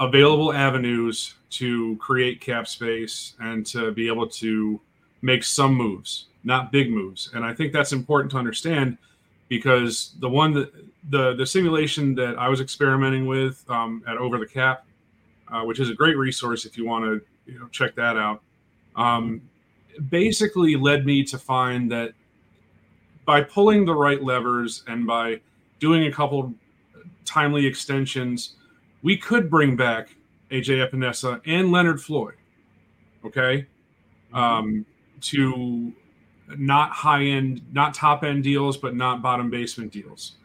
available 0.00 0.54
avenues 0.54 1.34
to 1.50 1.96
create 1.98 2.40
cap 2.40 2.66
space 2.66 3.34
and 3.40 3.66
to 3.66 3.92
be 3.92 4.08
able 4.08 4.26
to 4.26 4.80
make 5.22 5.44
some 5.44 5.74
moves, 5.74 6.26
not 6.44 6.72
big 6.72 6.90
moves. 6.90 7.30
And 7.34 7.44
I 7.44 7.54
think 7.54 7.72
that's 7.72 7.92
important 7.92 8.30
to 8.32 8.38
understand 8.38 8.98
because 9.48 10.14
the 10.20 10.28
one 10.28 10.52
that 10.54 10.72
the 11.10 11.34
the 11.34 11.46
simulation 11.46 12.14
that 12.16 12.38
I 12.38 12.48
was 12.48 12.60
experimenting 12.60 13.26
with 13.26 13.64
um, 13.70 14.02
at 14.06 14.16
Over 14.16 14.38
the 14.38 14.46
Cap, 14.46 14.84
uh, 15.48 15.62
which 15.62 15.80
is 15.80 15.90
a 15.90 15.94
great 15.94 16.16
resource 16.16 16.64
if 16.64 16.76
you 16.76 16.86
want 16.86 17.04
to 17.04 17.52
you 17.52 17.58
know, 17.58 17.68
check 17.68 17.94
that 17.96 18.16
out, 18.16 18.42
um, 18.96 19.40
basically 20.08 20.76
led 20.76 21.04
me 21.04 21.24
to 21.24 21.38
find 21.38 21.90
that 21.92 22.12
by 23.24 23.40
pulling 23.42 23.84
the 23.84 23.94
right 23.94 24.22
levers 24.22 24.84
and 24.86 25.06
by 25.06 25.40
doing 25.78 26.06
a 26.06 26.12
couple 26.12 26.52
timely 27.24 27.66
extensions, 27.66 28.54
we 29.02 29.16
could 29.16 29.48
bring 29.50 29.76
back 29.76 30.10
AJ 30.52 30.86
Epenesa, 30.86 31.40
and 31.46 31.72
Leonard 31.72 32.00
Floyd. 32.00 32.34
Okay, 33.24 33.66
mm-hmm. 34.32 34.36
um, 34.36 34.86
to 35.22 35.92
not 36.56 36.90
high 36.90 37.24
end, 37.24 37.62
not 37.72 37.94
top 37.94 38.24
end 38.24 38.44
deals, 38.44 38.76
but 38.76 38.94
not 38.94 39.22
bottom 39.22 39.50
basement 39.50 39.92
deals, 39.92 40.36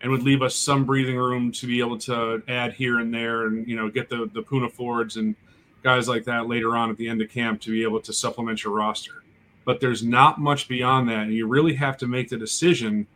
and 0.00 0.10
would 0.10 0.22
leave 0.22 0.42
us 0.42 0.54
some 0.54 0.84
breathing 0.84 1.16
room 1.16 1.52
to 1.52 1.66
be 1.66 1.80
able 1.80 1.98
to 1.98 2.42
add 2.48 2.72
here 2.72 3.00
and 3.00 3.12
there, 3.12 3.46
and 3.46 3.66
you 3.68 3.76
know 3.76 3.88
get 3.88 4.08
the 4.08 4.30
the 4.34 4.42
Poona 4.42 4.70
Fords 4.70 5.16
and 5.16 5.34
guys 5.82 6.08
like 6.08 6.24
that 6.24 6.48
later 6.48 6.76
on 6.76 6.90
at 6.90 6.96
the 6.96 7.08
end 7.08 7.20
of 7.20 7.30
camp 7.30 7.60
to 7.60 7.70
be 7.70 7.82
able 7.82 8.00
to 8.00 8.12
supplement 8.12 8.64
your 8.64 8.72
roster. 8.72 9.22
But 9.64 9.80
there's 9.80 10.02
not 10.02 10.40
much 10.40 10.68
beyond 10.68 11.08
that, 11.08 11.24
and 11.24 11.32
you 11.32 11.46
really 11.46 11.74
have 11.74 11.96
to 11.98 12.06
make 12.06 12.28
the 12.28 12.36
decision 12.36 13.06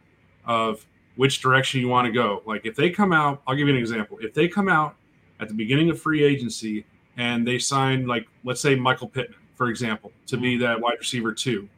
of 0.44 0.86
which 1.16 1.40
direction 1.40 1.80
you 1.80 1.88
want 1.88 2.06
to 2.06 2.12
go. 2.12 2.42
Like 2.46 2.64
if 2.64 2.76
they 2.76 2.90
come 2.90 3.12
out, 3.12 3.42
I'll 3.46 3.56
give 3.56 3.68
you 3.68 3.74
an 3.74 3.80
example. 3.80 4.18
If 4.20 4.34
they 4.34 4.48
come 4.48 4.68
out 4.68 4.94
at 5.40 5.48
the 5.48 5.54
beginning 5.54 5.90
of 5.90 6.00
free 6.00 6.22
agency 6.22 6.84
and 7.16 7.46
they 7.46 7.58
sign 7.58 8.06
like 8.06 8.26
let's 8.44 8.60
say 8.60 8.74
Michael 8.74 9.08
Pittman, 9.08 9.37
for 9.58 9.68
example, 9.68 10.12
to 10.28 10.36
be 10.36 10.56
that 10.56 10.80
wide 10.80 10.96
receiver 11.00 11.32
two, 11.34 11.68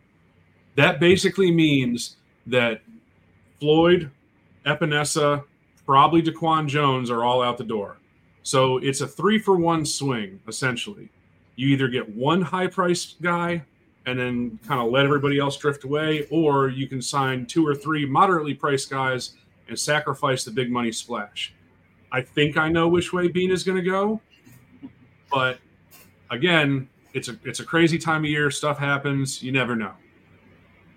that 0.76 1.00
basically 1.00 1.50
means 1.50 2.16
that 2.46 2.82
Floyd, 3.58 4.10
Epenesa, 4.66 5.42
probably 5.86 6.22
Daquan 6.22 6.68
Jones 6.68 7.10
are 7.10 7.24
all 7.24 7.42
out 7.42 7.56
the 7.58 7.64
door. 7.64 7.96
So 8.42 8.78
it's 8.78 9.00
a 9.00 9.08
three 9.08 9.38
for 9.38 9.56
one 9.56 9.84
swing, 9.84 10.38
essentially. 10.46 11.08
You 11.56 11.68
either 11.68 11.88
get 11.88 12.08
one 12.14 12.42
high 12.42 12.66
priced 12.66 13.20
guy 13.22 13.62
and 14.06 14.18
then 14.18 14.58
kind 14.66 14.80
of 14.80 14.92
let 14.92 15.04
everybody 15.04 15.38
else 15.38 15.56
drift 15.56 15.84
away, 15.84 16.26
or 16.30 16.68
you 16.68 16.86
can 16.86 17.02
sign 17.02 17.46
two 17.46 17.66
or 17.66 17.74
three 17.74 18.06
moderately 18.06 18.54
priced 18.54 18.90
guys 18.90 19.34
and 19.68 19.78
sacrifice 19.78 20.44
the 20.44 20.50
big 20.50 20.70
money 20.70 20.92
splash. 20.92 21.54
I 22.12 22.20
think 22.20 22.56
I 22.56 22.68
know 22.68 22.88
which 22.88 23.12
way 23.12 23.28
Beane 23.28 23.50
is 23.50 23.62
going 23.62 23.76
to 23.76 23.88
go, 23.88 24.20
but 25.30 25.58
again, 26.30 26.88
it's 27.12 27.28
a 27.28 27.36
it's 27.44 27.60
a 27.60 27.64
crazy 27.64 27.98
time 27.98 28.24
of 28.24 28.30
year. 28.30 28.50
Stuff 28.50 28.78
happens. 28.78 29.42
You 29.42 29.52
never 29.52 29.76
know. 29.76 29.92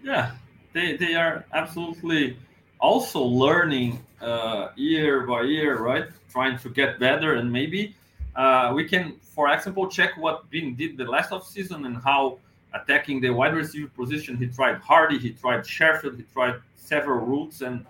Yeah, 0.04 0.32
they 0.74 0.98
they 0.98 1.16
are 1.16 1.46
absolutely 1.54 2.38
also 2.80 3.22
learning 3.22 4.00
uh, 4.22 4.70
year 4.76 5.22
by 5.22 5.42
year, 5.44 5.80
right? 5.80 6.06
Trying 6.30 6.58
to 6.60 6.70
get 6.70 7.00
better, 7.00 7.36
and 7.36 7.52
maybe 7.52 7.96
uh, 8.36 8.72
we 8.76 8.88
can, 8.88 9.16
for 9.22 9.52
example, 9.54 9.88
check 9.88 10.18
what 10.18 10.50
Beane 10.50 10.76
did 10.76 10.98
the 10.98 11.06
last 11.06 11.32
off 11.32 11.48
season 11.48 11.86
and 11.86 11.98
how 11.98 12.40
attacking 12.74 13.22
the 13.22 13.30
wide 13.30 13.54
receiver 13.54 13.90
position. 13.96 14.36
He 14.38 14.48
tried 14.48 14.78
Harty, 14.78 15.18
he 15.20 15.32
tried 15.32 15.62
Sherfield, 15.62 16.18
he 16.18 16.26
tried 16.34 16.56
several 16.76 17.26
routes, 17.26 17.62
and 17.62 17.86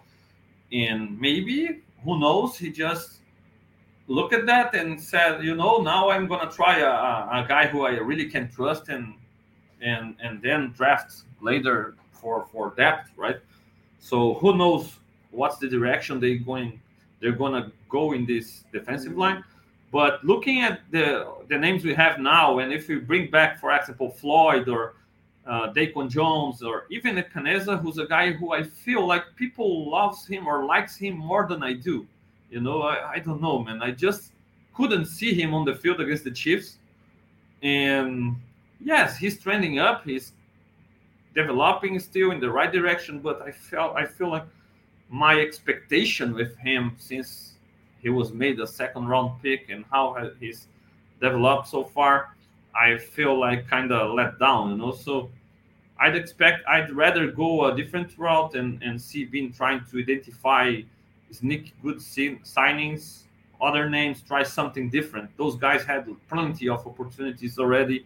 and 0.72 1.20
maybe 1.20 1.82
who 2.04 2.20
knows? 2.20 2.58
He 2.58 2.72
just 2.72 3.20
looked 4.08 4.34
at 4.34 4.46
that 4.46 4.76
and 4.76 5.00
said, 5.00 5.44
you 5.44 5.56
know, 5.56 5.78
now 5.78 6.10
I'm 6.10 6.28
gonna 6.28 6.52
try 6.52 6.80
a, 6.80 7.44
a, 7.44 7.46
guy 7.48 7.68
who 7.68 7.86
I 7.86 7.92
really 7.92 8.30
can 8.30 8.50
trust 8.50 8.90
and 8.90 9.14
and 9.82 10.16
and 10.22 10.42
then 10.42 10.74
draft 10.76 11.24
later 11.42 11.96
for 12.12 12.46
for 12.52 12.74
depth, 12.76 13.12
right? 13.18 13.38
So 14.00 14.36
who 14.36 14.58
knows 14.58 14.98
what's 15.32 15.58
the 15.58 15.68
direction 15.68 16.20
they 16.20 16.36
going 16.36 16.80
they're 17.22 17.32
gonna 17.32 17.72
go 17.90 18.12
in 18.12 18.26
this 18.26 18.66
defensive 18.74 19.18
line. 19.18 19.44
But 19.92 20.24
looking 20.26 20.62
at 20.62 20.82
the 20.92 21.28
the 21.50 21.58
names 21.58 21.84
we 21.86 21.94
have 21.94 22.20
now, 22.20 22.60
and 22.60 22.74
if 22.74 22.88
we 22.88 22.96
bring 22.96 23.30
back, 23.30 23.60
for 23.60 23.72
example, 23.72 24.10
Floyd 24.10 24.68
or 24.68 24.96
uh, 25.46 25.72
Daquan 25.74 26.10
Jones 26.10 26.64
or 26.64 26.86
even 26.90 27.16
Epenesa, 27.18 27.80
who's 27.82 27.98
a 27.98 28.06
guy 28.06 28.32
who 28.32 28.52
I 28.54 28.64
feel 28.64 29.06
like 29.06 29.24
people 29.36 29.90
loves 29.90 30.26
him 30.26 30.48
or 30.48 30.66
likes 30.66 30.98
him 30.98 31.18
more 31.18 31.48
than 31.48 31.64
I 31.64 31.74
do. 31.74 32.08
You 32.54 32.62
know, 32.62 32.84
I, 32.84 33.14
I 33.14 33.20
don't 33.20 33.42
know, 33.42 33.64
man. 33.64 33.82
I 33.82 33.90
just 33.90 34.32
couldn't 34.76 35.08
see 35.08 35.34
him 35.34 35.56
on 35.56 35.66
the 35.66 35.74
field 35.74 36.00
against 36.00 36.24
the 36.24 36.30
Chiefs. 36.30 36.78
And 37.64 38.36
yes, 38.80 39.18
he's 39.18 39.40
trending 39.40 39.80
up. 39.80 40.06
He's 40.06 40.34
developing 41.34 42.00
still 42.00 42.30
in 42.30 42.40
the 42.40 42.52
right 42.52 42.72
direction, 42.72 43.20
but 43.20 43.42
I 43.42 43.52
felt 43.52 43.96
I 43.96 44.06
feel 44.06 44.30
like 44.30 44.46
my 45.10 45.40
expectation 45.40 46.36
with 46.36 46.56
him 46.58 46.96
since 47.00 47.54
he 48.04 48.10
was 48.10 48.32
made 48.34 48.60
a 48.60 48.68
second 48.68 49.08
round 49.08 49.42
pick 49.42 49.70
and 49.70 49.84
how 49.92 50.30
he's 50.40 50.68
developed 51.20 51.70
so 51.70 51.84
far, 51.84 52.36
I 52.76 53.00
feel 53.00 53.40
like 53.40 53.68
kind 53.68 53.92
of 53.92 54.14
let 54.14 54.38
down, 54.38 54.72
you 54.72 54.78
know. 54.78 54.92
So 54.92 55.32
I'd 56.00 56.16
expect 56.16 56.68
I'd 56.68 56.92
rather 56.92 57.32
go 57.32 57.66
a 57.66 57.76
different 57.76 58.16
route 58.16 58.54
and, 58.54 58.80
and 58.84 59.02
see 59.02 59.26
Beane 59.26 59.52
trying 59.52 59.82
to 59.90 60.00
identify 60.00 60.82
sneak 61.34 61.74
good 61.82 61.98
signings, 61.98 63.24
other 63.62 63.90
names, 63.90 64.22
try 64.22 64.44
something 64.44 64.90
different. 64.90 65.30
Those 65.38 65.56
guys 65.56 65.84
had 65.84 66.08
plenty 66.30 66.70
of 66.70 66.86
opportunities 66.86 67.58
already. 67.58 68.06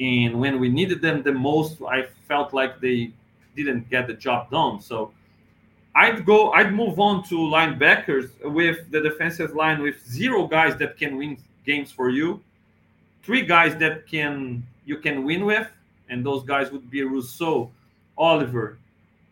And 0.00 0.40
when 0.40 0.58
we 0.58 0.68
needed 0.68 1.00
them 1.02 1.22
the 1.22 1.32
most, 1.32 1.80
I 1.82 2.06
felt 2.26 2.52
like 2.52 2.80
they 2.80 3.12
didn't 3.54 3.88
get 3.90 4.06
the 4.06 4.14
job 4.14 4.50
done. 4.50 4.80
So 4.80 5.12
I'd 5.94 6.24
go, 6.24 6.52
I'd 6.52 6.72
move 6.72 6.98
on 6.98 7.22
to 7.24 7.36
linebackers 7.36 8.30
with 8.42 8.90
the 8.90 9.00
defensive 9.00 9.54
line 9.54 9.82
with 9.82 10.04
zero 10.06 10.46
guys 10.46 10.76
that 10.76 10.96
can 10.96 11.16
win 11.16 11.36
games 11.66 11.92
for 11.92 12.08
you, 12.08 12.42
three 13.22 13.42
guys 13.42 13.76
that 13.76 14.06
can 14.06 14.66
you 14.84 14.96
can 14.96 15.24
win 15.24 15.44
with, 15.44 15.68
and 16.08 16.24
those 16.24 16.42
guys 16.44 16.72
would 16.72 16.90
be 16.90 17.02
Rousseau, 17.02 17.70
Oliver, 18.16 18.78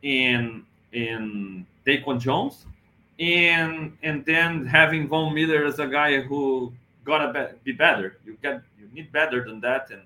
and 0.05 0.65
and 0.93 1.65
Daquan 1.87 2.21
Jones, 2.21 2.67
and 3.21 3.97
and 4.03 4.25
then 4.25 4.67
having 4.67 5.07
Von 5.07 5.35
Miller 5.35 5.65
as 5.65 5.79
a 5.79 5.87
guy 5.87 6.21
who 6.23 6.73
gotta 7.05 7.55
be 7.63 7.73
better. 7.73 8.17
You 8.25 8.37
get 8.43 8.63
you 8.81 8.89
need 8.93 9.13
better 9.13 9.45
than 9.45 9.61
that, 9.61 9.91
and 9.91 10.03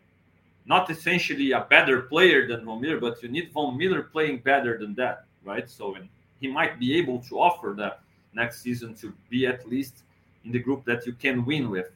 not 0.66 0.90
essentially 0.90 1.52
a 1.52 1.60
better 1.60 2.02
player 2.02 2.46
than 2.46 2.64
Von 2.64 2.80
Miller, 2.80 2.98
but 2.98 3.22
you 3.22 3.28
need 3.28 3.52
Von 3.52 3.78
Miller 3.78 4.02
playing 4.02 4.38
better 4.38 4.76
than 4.78 4.94
that, 4.96 5.24
right? 5.44 5.70
So 5.70 5.94
in 5.94 6.08
he 6.40 6.48
might 6.48 6.78
be 6.78 6.94
able 6.96 7.20
to 7.20 7.38
offer 7.38 7.74
that 7.78 8.00
next 8.34 8.60
season 8.60 8.94
to 8.96 9.14
be 9.30 9.46
at 9.46 9.66
least 9.68 10.02
in 10.44 10.52
the 10.52 10.58
group 10.58 10.84
that 10.84 11.06
you 11.06 11.12
can 11.12 11.44
win 11.44 11.70
with. 11.70 11.90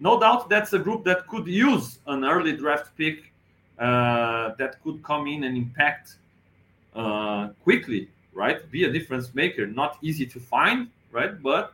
No 0.00 0.18
doubt 0.18 0.48
that's 0.48 0.72
a 0.72 0.78
group 0.78 1.04
that 1.04 1.28
could 1.28 1.46
use 1.46 1.98
an 2.06 2.24
early 2.24 2.56
draft 2.56 2.96
pick 2.96 3.32
uh, 3.78 4.54
that 4.58 4.82
could 4.82 5.02
come 5.02 5.26
in 5.26 5.44
and 5.44 5.56
impact 5.56 6.16
uh, 6.96 7.48
quickly, 7.62 8.08
right? 8.34 8.70
Be 8.70 8.84
a 8.84 8.92
difference 8.92 9.34
maker. 9.34 9.66
Not 9.66 9.98
easy 10.02 10.26
to 10.26 10.40
find, 10.40 10.88
right? 11.12 11.40
But 11.42 11.72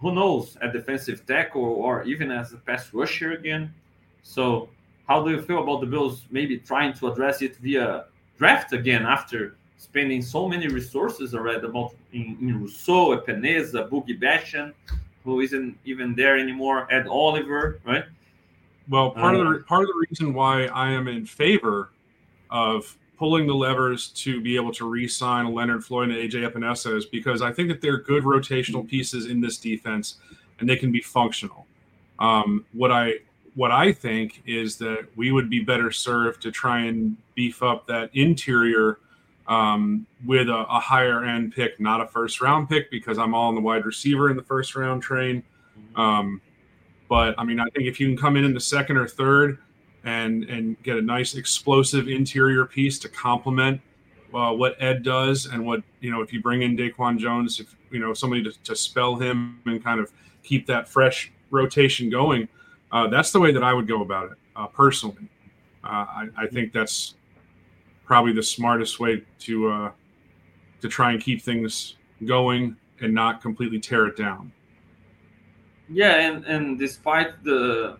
who 0.00 0.12
knows 0.12 0.56
at 0.62 0.72
defensive 0.72 1.26
tackle 1.26 1.62
or, 1.62 2.04
even 2.04 2.30
as 2.30 2.52
a 2.52 2.56
pass 2.58 2.92
rusher 2.94 3.32
again. 3.32 3.74
So, 4.22 4.68
how 5.08 5.24
do 5.24 5.30
you 5.30 5.40
feel 5.42 5.62
about 5.62 5.80
the 5.80 5.86
Bills 5.86 6.24
maybe 6.30 6.58
trying 6.58 6.92
to 6.94 7.08
address 7.08 7.42
it 7.42 7.56
via 7.56 8.04
draft 8.36 8.72
again 8.72 9.06
after 9.06 9.56
spending 9.78 10.20
so 10.20 10.48
many 10.48 10.68
resources 10.68 11.34
already 11.34 11.66
about 11.66 11.94
in, 12.12 12.36
in 12.40 12.60
Rousseau, 12.60 13.16
Epenesa, 13.16 13.88
Boogie 13.88 14.20
Basham, 14.20 14.72
who 15.24 15.40
isn't 15.40 15.78
even 15.84 16.14
there 16.14 16.38
anymore, 16.38 16.86
Ed 16.92 17.06
Oliver, 17.06 17.80
right? 17.84 18.04
Well, 18.88 19.10
part 19.10 19.34
of 19.34 19.46
the 19.46 19.60
uh, 19.60 19.62
part 19.64 19.82
of 19.82 19.88
the 19.88 20.06
reason 20.08 20.32
why 20.32 20.66
I 20.66 20.90
am 20.90 21.08
in 21.08 21.26
favor 21.26 21.90
of 22.50 22.96
pulling 23.18 23.46
the 23.46 23.54
levers 23.54 24.08
to 24.08 24.40
be 24.40 24.54
able 24.54 24.72
to 24.72 24.88
re-sign 24.88 25.52
Leonard 25.52 25.84
Floyd 25.84 26.10
and 26.10 26.18
AJ 26.18 26.48
Epenesa 26.48 26.96
is 26.96 27.04
because 27.04 27.42
I 27.42 27.52
think 27.52 27.68
that 27.68 27.80
they're 27.80 27.98
good 27.98 28.22
rotational 28.22 28.88
pieces 28.88 29.26
in 29.26 29.40
this 29.40 29.58
defense, 29.58 30.18
and 30.60 30.68
they 30.68 30.76
can 30.76 30.92
be 30.92 31.00
functional. 31.00 31.66
Um, 32.20 32.64
what 32.72 32.92
I 32.92 33.14
what 33.54 33.72
I 33.72 33.92
think 33.92 34.42
is 34.46 34.76
that 34.76 35.08
we 35.16 35.32
would 35.32 35.50
be 35.50 35.60
better 35.60 35.90
served 35.90 36.42
to 36.42 36.52
try 36.52 36.82
and 36.82 37.16
beef 37.34 37.60
up 37.62 37.88
that 37.88 38.10
interior 38.14 39.00
um, 39.48 40.06
with 40.24 40.48
a, 40.48 40.58
a, 40.68 40.78
higher 40.78 41.24
end 41.24 41.54
pick, 41.54 41.80
not 41.80 42.00
a 42.00 42.06
first 42.06 42.40
round 42.40 42.68
pick, 42.68 42.90
because 42.90 43.18
I'm 43.18 43.34
all 43.34 43.48
in 43.48 43.54
the 43.56 43.60
wide 43.60 43.84
receiver 43.84 44.30
in 44.30 44.36
the 44.36 44.42
first 44.42 44.76
round 44.76 45.02
train. 45.02 45.42
Mm-hmm. 45.76 46.00
Um, 46.00 46.40
but 47.08 47.34
I 47.38 47.44
mean, 47.44 47.58
I 47.58 47.64
think 47.74 47.88
if 47.88 47.98
you 47.98 48.06
can 48.06 48.16
come 48.16 48.36
in 48.36 48.44
in 48.44 48.54
the 48.54 48.60
second 48.60 48.96
or 48.96 49.08
third 49.08 49.58
and 50.04 50.44
and 50.44 50.80
get 50.82 50.96
a 50.96 51.02
nice 51.02 51.34
explosive 51.34 52.08
interior 52.08 52.64
piece 52.64 52.98
to 53.00 53.08
complement 53.08 53.80
uh, 54.34 54.52
what 54.52 54.76
Ed 54.80 55.02
does, 55.02 55.46
and 55.46 55.64
what 55.64 55.82
you 56.00 56.10
know, 56.10 56.20
if 56.20 56.32
you 56.32 56.42
bring 56.42 56.62
in 56.62 56.76
Daquan 56.76 57.18
Jones, 57.18 57.60
if 57.60 57.74
you 57.90 57.98
know 57.98 58.12
somebody 58.12 58.42
to, 58.44 58.52
to 58.64 58.76
spell 58.76 59.16
him 59.16 59.60
and 59.66 59.82
kind 59.82 60.00
of 60.00 60.12
keep 60.42 60.66
that 60.66 60.88
fresh 60.88 61.32
rotation 61.50 62.10
going, 62.10 62.48
uh, 62.92 63.08
that's 63.08 63.32
the 63.32 63.40
way 63.40 63.52
that 63.52 63.62
I 63.62 63.72
would 63.72 63.88
go 63.88 64.02
about 64.02 64.32
it 64.32 64.38
uh, 64.56 64.66
personally. 64.66 65.28
Uh, 65.82 65.86
I, 65.86 66.28
I 66.36 66.46
think 66.46 66.72
that's 66.72 67.14
probably 68.04 68.32
the 68.32 68.42
smartest 68.42 69.00
way 69.00 69.22
to 69.40 69.70
uh, 69.70 69.90
to 70.80 70.88
try 70.88 71.12
and 71.12 71.22
keep 71.22 71.42
things 71.42 71.96
going 72.24 72.76
and 73.00 73.14
not 73.14 73.40
completely 73.40 73.78
tear 73.78 74.06
it 74.06 74.16
down. 74.16 74.52
Yeah, 75.88 76.20
and 76.20 76.44
and 76.44 76.78
despite 76.78 77.42
the 77.44 77.98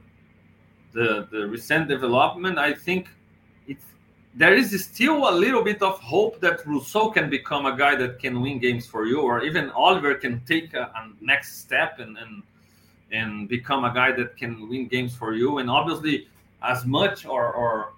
the 0.92 1.28
the 1.30 1.46
recent 1.46 1.88
development, 1.88 2.58
I 2.58 2.72
think 2.72 3.08
it's 3.66 3.84
there 4.34 4.54
is 4.54 4.84
still 4.84 5.28
a 5.28 5.34
little 5.34 5.62
bit 5.62 5.82
of 5.82 5.98
hope 6.00 6.40
that 6.40 6.66
Rousseau 6.66 7.10
can 7.10 7.28
become 7.30 7.66
a 7.66 7.76
guy 7.76 7.94
that 7.96 8.18
can 8.18 8.40
win 8.40 8.58
games 8.58 8.86
for 8.86 9.06
you, 9.06 9.20
or 9.20 9.42
even 9.42 9.70
Oliver 9.70 10.14
can 10.14 10.40
take 10.46 10.74
a, 10.74 10.90
a 10.94 11.12
next 11.20 11.60
step 11.60 11.98
and 11.98 12.16
and 12.18 12.42
and 13.10 13.48
become 13.48 13.84
a 13.84 13.92
guy 13.92 14.12
that 14.12 14.36
can 14.36 14.68
win 14.68 14.86
games 14.86 15.14
for 15.14 15.34
you. 15.34 15.58
And 15.58 15.70
obviously, 15.70 16.28
as 16.62 16.84
much 16.84 17.26
or, 17.26 17.52
or 17.52 17.92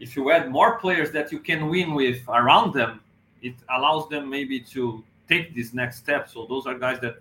if 0.00 0.16
you 0.16 0.30
add 0.30 0.50
more 0.50 0.78
players 0.78 1.10
that 1.12 1.30
you 1.32 1.38
can 1.38 1.68
win 1.68 1.94
with 1.94 2.20
around 2.28 2.74
them, 2.74 3.00
it 3.42 3.54
allows 3.70 4.08
them 4.08 4.28
maybe 4.28 4.58
to 4.60 5.04
take 5.28 5.54
this 5.54 5.72
next 5.74 5.98
step. 5.98 6.28
So 6.28 6.46
those 6.46 6.66
are 6.66 6.74
guys 6.76 6.98
that 7.00 7.18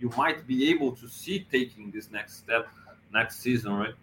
you 0.00 0.10
might 0.16 0.46
be 0.46 0.70
able 0.70 0.92
to 0.92 1.08
see 1.08 1.46
taking 1.50 1.90
this 1.90 2.10
next 2.10 2.38
step 2.38 2.68
next 3.12 3.40
season, 3.40 3.72
right? 3.72 3.94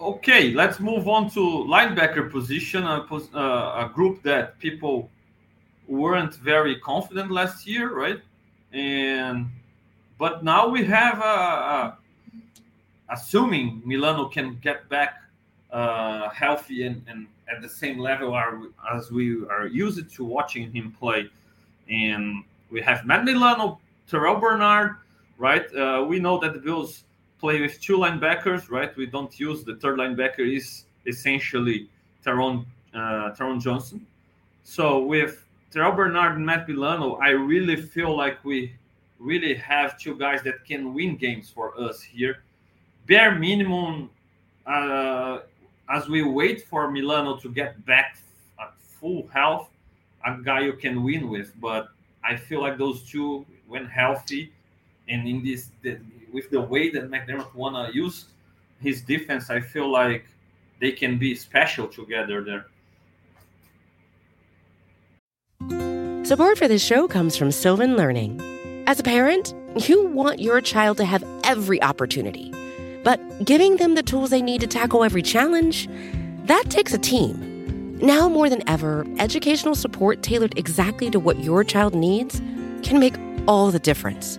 Okay, 0.00 0.52
let's 0.52 0.78
move 0.78 1.08
on 1.08 1.28
to 1.30 1.40
linebacker 1.40 2.30
position, 2.30 2.84
a, 2.84 3.04
uh, 3.34 3.84
a 3.84 3.90
group 3.92 4.22
that 4.22 4.56
people 4.60 5.10
weren't 5.88 6.36
very 6.36 6.78
confident 6.78 7.32
last 7.32 7.66
year, 7.66 7.92
right? 7.92 8.20
And 8.72 9.46
but 10.16 10.44
now 10.44 10.68
we 10.68 10.84
have 10.84 11.18
a, 11.18 11.22
a 11.22 11.98
assuming 13.10 13.82
Milano 13.84 14.28
can 14.28 14.58
get 14.62 14.88
back 14.88 15.20
uh, 15.72 16.28
healthy 16.28 16.84
and, 16.84 17.02
and 17.08 17.26
at 17.50 17.60
the 17.60 17.68
same 17.68 17.98
level 17.98 18.34
are, 18.34 18.60
as 18.94 19.10
we 19.10 19.44
are 19.46 19.66
used 19.66 20.14
to 20.14 20.24
watching 20.24 20.70
him 20.70 20.92
play. 20.92 21.28
And 21.90 22.44
we 22.70 22.80
have 22.82 23.04
Matt 23.04 23.24
Milano, 23.24 23.80
Terrell 24.08 24.36
Bernard, 24.36 24.96
right? 25.38 25.66
Uh, 25.74 26.04
we 26.06 26.20
know 26.20 26.38
that 26.38 26.52
the 26.52 26.60
Bills 26.60 27.04
play 27.38 27.60
with 27.60 27.80
two 27.80 27.98
linebackers, 27.98 28.70
right? 28.70 28.94
We 28.96 29.06
don't 29.06 29.38
use 29.38 29.64
the 29.64 29.76
third 29.76 29.98
linebacker 29.98 30.40
is 30.56 30.84
essentially 31.06 31.88
Taron 32.24 32.66
uh, 32.94 33.34
Taron 33.36 33.60
Johnson. 33.60 34.06
So 34.64 35.04
with 35.04 35.44
Terrell 35.70 35.92
Bernard 35.92 36.36
and 36.36 36.46
Matt 36.46 36.68
Milano, 36.68 37.16
I 37.16 37.30
really 37.30 37.76
feel 37.76 38.16
like 38.16 38.44
we 38.44 38.74
really 39.18 39.54
have 39.54 39.98
two 39.98 40.16
guys 40.16 40.42
that 40.42 40.64
can 40.64 40.94
win 40.94 41.16
games 41.16 41.50
for 41.50 41.78
us 41.78 42.02
here. 42.02 42.42
Bare 43.06 43.34
minimum, 43.34 44.10
uh, 44.66 45.40
as 45.90 46.08
we 46.08 46.22
wait 46.22 46.64
for 46.66 46.90
Milano 46.90 47.36
to 47.38 47.48
get 47.48 47.84
back 47.86 48.18
at 48.60 48.74
full 48.78 49.26
health, 49.28 49.68
a 50.26 50.36
guy 50.42 50.60
you 50.60 50.74
can 50.74 51.02
win 51.02 51.28
with. 51.28 51.52
But 51.60 51.88
I 52.22 52.36
feel 52.36 52.60
like 52.60 52.78
those 52.78 53.02
two, 53.02 53.46
when 53.66 53.86
healthy, 53.86 54.52
and 55.08 55.26
in 55.26 55.42
this 55.42 55.70
with 56.32 56.50
the 56.50 56.60
way 56.60 56.90
that 56.90 57.10
McDermott 57.10 57.54
wanna 57.54 57.90
use 57.92 58.26
his 58.80 59.02
defense, 59.02 59.50
I 59.50 59.60
feel 59.60 59.90
like 59.90 60.24
they 60.80 60.92
can 60.92 61.18
be 61.18 61.34
special 61.34 61.88
together 61.88 62.44
there. 62.44 62.66
Support 66.24 66.58
for 66.58 66.68
this 66.68 66.84
show 66.84 67.08
comes 67.08 67.36
from 67.36 67.50
Sylvan 67.50 67.96
Learning. 67.96 68.40
As 68.86 69.00
a 69.00 69.02
parent, 69.02 69.54
you 69.88 70.06
want 70.06 70.40
your 70.40 70.60
child 70.60 70.98
to 70.98 71.04
have 71.04 71.24
every 71.44 71.82
opportunity, 71.82 72.52
but 73.02 73.18
giving 73.44 73.76
them 73.76 73.94
the 73.94 74.02
tools 74.02 74.30
they 74.30 74.42
need 74.42 74.60
to 74.60 74.66
tackle 74.66 75.04
every 75.04 75.22
challenge, 75.22 75.88
that 76.44 76.64
takes 76.68 76.92
a 76.92 76.98
team. 76.98 77.96
Now 77.98 78.28
more 78.28 78.48
than 78.48 78.62
ever, 78.68 79.06
educational 79.18 79.74
support 79.74 80.22
tailored 80.22 80.56
exactly 80.58 81.10
to 81.10 81.18
what 81.18 81.40
your 81.40 81.64
child 81.64 81.94
needs 81.94 82.40
can 82.82 83.00
make 83.00 83.14
all 83.46 83.70
the 83.70 83.78
difference. 83.78 84.38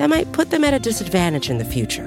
that 0.00 0.08
might 0.08 0.32
put 0.32 0.48
them 0.48 0.64
at 0.64 0.72
a 0.72 0.78
disadvantage 0.78 1.50
in 1.50 1.58
the 1.58 1.64
future. 1.64 2.06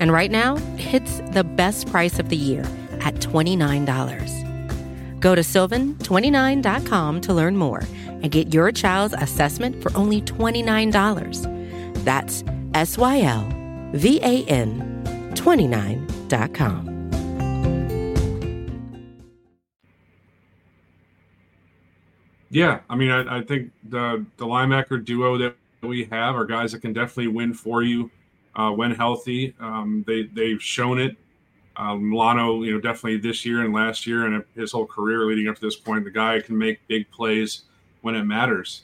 And 0.00 0.12
right 0.12 0.30
now, 0.30 0.58
it's 0.76 1.22
the 1.30 1.42
best 1.42 1.90
price 1.90 2.18
of 2.18 2.28
the 2.28 2.36
year 2.36 2.60
at 3.00 3.14
$29. 3.14 5.18
Go 5.18 5.34
to 5.34 5.40
sylvan29.com 5.40 7.20
to 7.22 7.32
learn 7.32 7.56
more 7.56 7.84
and 8.04 8.30
get 8.30 8.52
your 8.52 8.70
child's 8.70 9.14
assessment 9.14 9.82
for 9.82 9.96
only 9.96 10.20
$29. 10.20 12.04
That's 12.04 12.44
S 12.74 12.98
Y 12.98 13.22
L 13.22 13.48
V 13.94 14.20
A 14.22 14.44
N 14.44 15.02
29.com. 15.32 16.90
Yeah, 22.50 22.80
I 22.90 22.94
mean, 22.94 23.10
I, 23.10 23.38
I 23.38 23.42
think 23.42 23.72
the 23.88 24.26
the 24.36 24.44
linebacker 24.44 25.02
duo 25.02 25.38
that 25.38 25.56
we 25.82 26.04
have 26.04 26.36
are 26.36 26.44
guys 26.44 26.72
that 26.72 26.80
can 26.80 26.92
definitely 26.92 27.28
win 27.28 27.52
for 27.52 27.82
you 27.82 28.10
uh, 28.54 28.70
when 28.70 28.94
healthy. 28.94 29.54
Um, 29.60 30.04
they 30.06 30.24
they've 30.24 30.62
shown 30.62 31.00
it. 31.00 31.16
Uh, 31.76 31.94
Milano, 31.96 32.62
you 32.62 32.72
know, 32.72 32.80
definitely 32.80 33.16
this 33.16 33.44
year 33.46 33.62
and 33.62 33.72
last 33.72 34.06
year 34.06 34.26
and 34.26 34.44
his 34.54 34.72
whole 34.72 34.86
career 34.86 35.24
leading 35.24 35.48
up 35.48 35.54
to 35.56 35.60
this 35.60 35.76
point, 35.76 36.04
the 36.04 36.10
guy 36.10 36.38
can 36.40 36.56
make 36.56 36.86
big 36.86 37.10
plays 37.10 37.62
when 38.02 38.14
it 38.14 38.24
matters. 38.24 38.82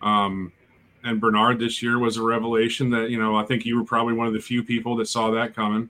Um, 0.00 0.52
and 1.04 1.20
Bernard 1.20 1.58
this 1.58 1.82
year 1.82 1.98
was 1.98 2.16
a 2.16 2.22
revelation 2.22 2.90
that 2.90 3.10
you 3.10 3.18
know 3.18 3.36
I 3.36 3.44
think 3.44 3.64
you 3.64 3.78
were 3.78 3.84
probably 3.84 4.14
one 4.14 4.26
of 4.26 4.32
the 4.32 4.40
few 4.40 4.62
people 4.62 4.96
that 4.96 5.06
saw 5.06 5.30
that 5.30 5.54
coming. 5.54 5.88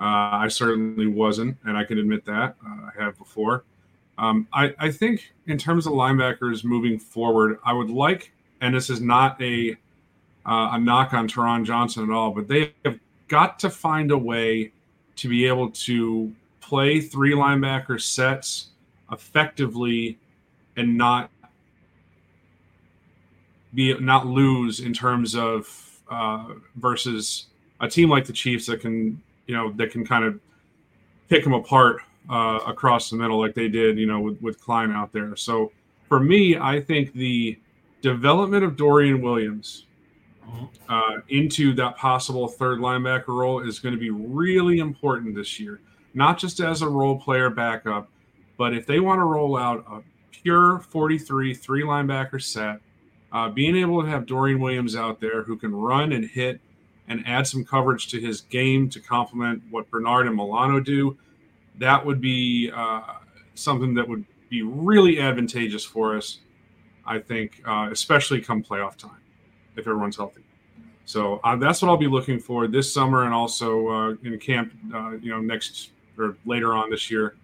Uh, 0.00 0.32
I 0.32 0.48
certainly 0.48 1.08
wasn't, 1.08 1.58
and 1.64 1.76
I 1.76 1.84
can 1.84 1.98
admit 1.98 2.24
that 2.24 2.56
uh, 2.66 2.88
I 2.88 3.02
have 3.02 3.18
before. 3.18 3.64
Um, 4.16 4.48
I, 4.52 4.74
I 4.78 4.90
think 4.90 5.32
in 5.46 5.58
terms 5.58 5.86
of 5.86 5.92
linebackers 5.92 6.64
moving 6.64 6.98
forward, 6.98 7.58
I 7.64 7.74
would 7.74 7.90
like, 7.90 8.32
and 8.62 8.74
this 8.74 8.88
is 8.88 9.00
not 9.00 9.40
a 9.42 9.76
uh, 10.46 10.70
a 10.72 10.80
knock 10.80 11.12
on 11.14 11.28
Taron 11.28 11.64
Johnson 11.64 12.04
at 12.04 12.10
all, 12.10 12.30
but 12.30 12.48
they 12.48 12.72
have 12.84 12.98
got 13.28 13.58
to 13.60 13.70
find 13.70 14.10
a 14.10 14.18
way 14.18 14.72
to 15.16 15.28
be 15.28 15.46
able 15.46 15.70
to 15.70 16.32
play 16.60 17.00
three 17.00 17.32
linebacker 17.32 18.00
sets 18.00 18.68
effectively 19.12 20.18
and 20.76 20.96
not 20.96 21.30
be 23.74 23.94
not 23.98 24.26
lose 24.26 24.80
in 24.80 24.92
terms 24.92 25.34
of 25.34 26.00
uh, 26.10 26.54
versus 26.76 27.46
a 27.80 27.88
team 27.88 28.08
like 28.08 28.24
the 28.24 28.32
Chiefs 28.32 28.66
that 28.66 28.80
can 28.80 29.20
you 29.46 29.54
know 29.54 29.72
that 29.72 29.90
can 29.90 30.06
kind 30.06 30.24
of 30.24 30.40
pick 31.28 31.44
them 31.44 31.52
apart 31.52 32.02
uh, 32.28 32.60
across 32.66 33.10
the 33.10 33.16
middle 33.16 33.38
like 33.38 33.54
they 33.54 33.68
did 33.68 33.98
you 33.98 34.06
know 34.06 34.20
with, 34.20 34.40
with 34.40 34.60
Klein 34.60 34.90
out 34.90 35.12
there. 35.12 35.36
So 35.36 35.72
for 36.08 36.18
me, 36.20 36.56
I 36.56 36.80
think 36.80 37.12
the 37.12 37.58
development 38.02 38.64
of 38.64 38.76
Dorian 38.76 39.22
Williams 39.22 39.86
uh, 40.88 41.16
into 41.28 41.74
that 41.74 41.96
possible 41.96 42.48
third 42.48 42.78
linebacker 42.78 43.28
role 43.28 43.60
is 43.60 43.78
going 43.78 43.94
to 43.94 44.00
be 44.00 44.10
really 44.10 44.78
important 44.78 45.34
this 45.34 45.60
year. 45.60 45.80
Not 46.14 46.38
just 46.38 46.60
as 46.60 46.82
a 46.82 46.88
role 46.88 47.18
player 47.18 47.50
backup, 47.50 48.08
but 48.58 48.74
if 48.74 48.86
they 48.86 49.00
want 49.00 49.20
to 49.20 49.24
roll 49.24 49.56
out 49.56 49.84
a 49.90 50.02
pure 50.32 50.80
43 50.80 51.54
three 51.54 51.82
linebacker 51.82 52.42
set, 52.42 52.80
uh, 53.32 53.48
being 53.48 53.76
able 53.76 54.02
to 54.02 54.08
have 54.08 54.26
Dorian 54.26 54.60
Williams 54.60 54.96
out 54.96 55.20
there 55.20 55.44
who 55.44 55.56
can 55.56 55.74
run 55.74 56.12
and 56.12 56.24
hit 56.24 56.60
and 57.08 57.22
add 57.26 57.46
some 57.46 57.64
coverage 57.64 58.08
to 58.08 58.20
his 58.20 58.40
game 58.42 58.88
to 58.90 59.00
complement 59.00 59.62
what 59.70 59.88
Bernard 59.90 60.26
and 60.26 60.36
Milano 60.36 60.80
do, 60.80 61.16
that 61.78 62.04
would 62.04 62.20
be 62.20 62.70
uh, 62.74 63.02
something 63.54 63.94
that 63.94 64.08
would 64.08 64.24
be 64.48 64.62
really 64.62 65.20
advantageous 65.20 65.84
for 65.84 66.16
us, 66.16 66.40
I 67.06 67.20
think, 67.20 67.62
uh, 67.64 67.88
especially 67.90 68.40
come 68.40 68.62
playoff 68.62 68.96
time 68.96 69.19
if 69.76 69.86
everyone's 69.86 70.16
healthy. 70.16 70.42
So 71.04 71.40
uh, 71.42 71.56
that's 71.56 71.82
what 71.82 71.88
I'll 71.88 71.96
be 71.96 72.06
looking 72.06 72.38
for 72.38 72.68
this 72.68 72.92
summer 72.92 73.24
and 73.24 73.34
also 73.34 73.88
uh, 73.88 74.10
in 74.22 74.38
camp, 74.38 74.72
uh, 74.94 75.12
you 75.12 75.30
know, 75.30 75.40
next 75.40 75.90
or 76.18 76.36
later 76.44 76.74
on 76.74 76.90
this 76.90 77.10
year 77.10 77.34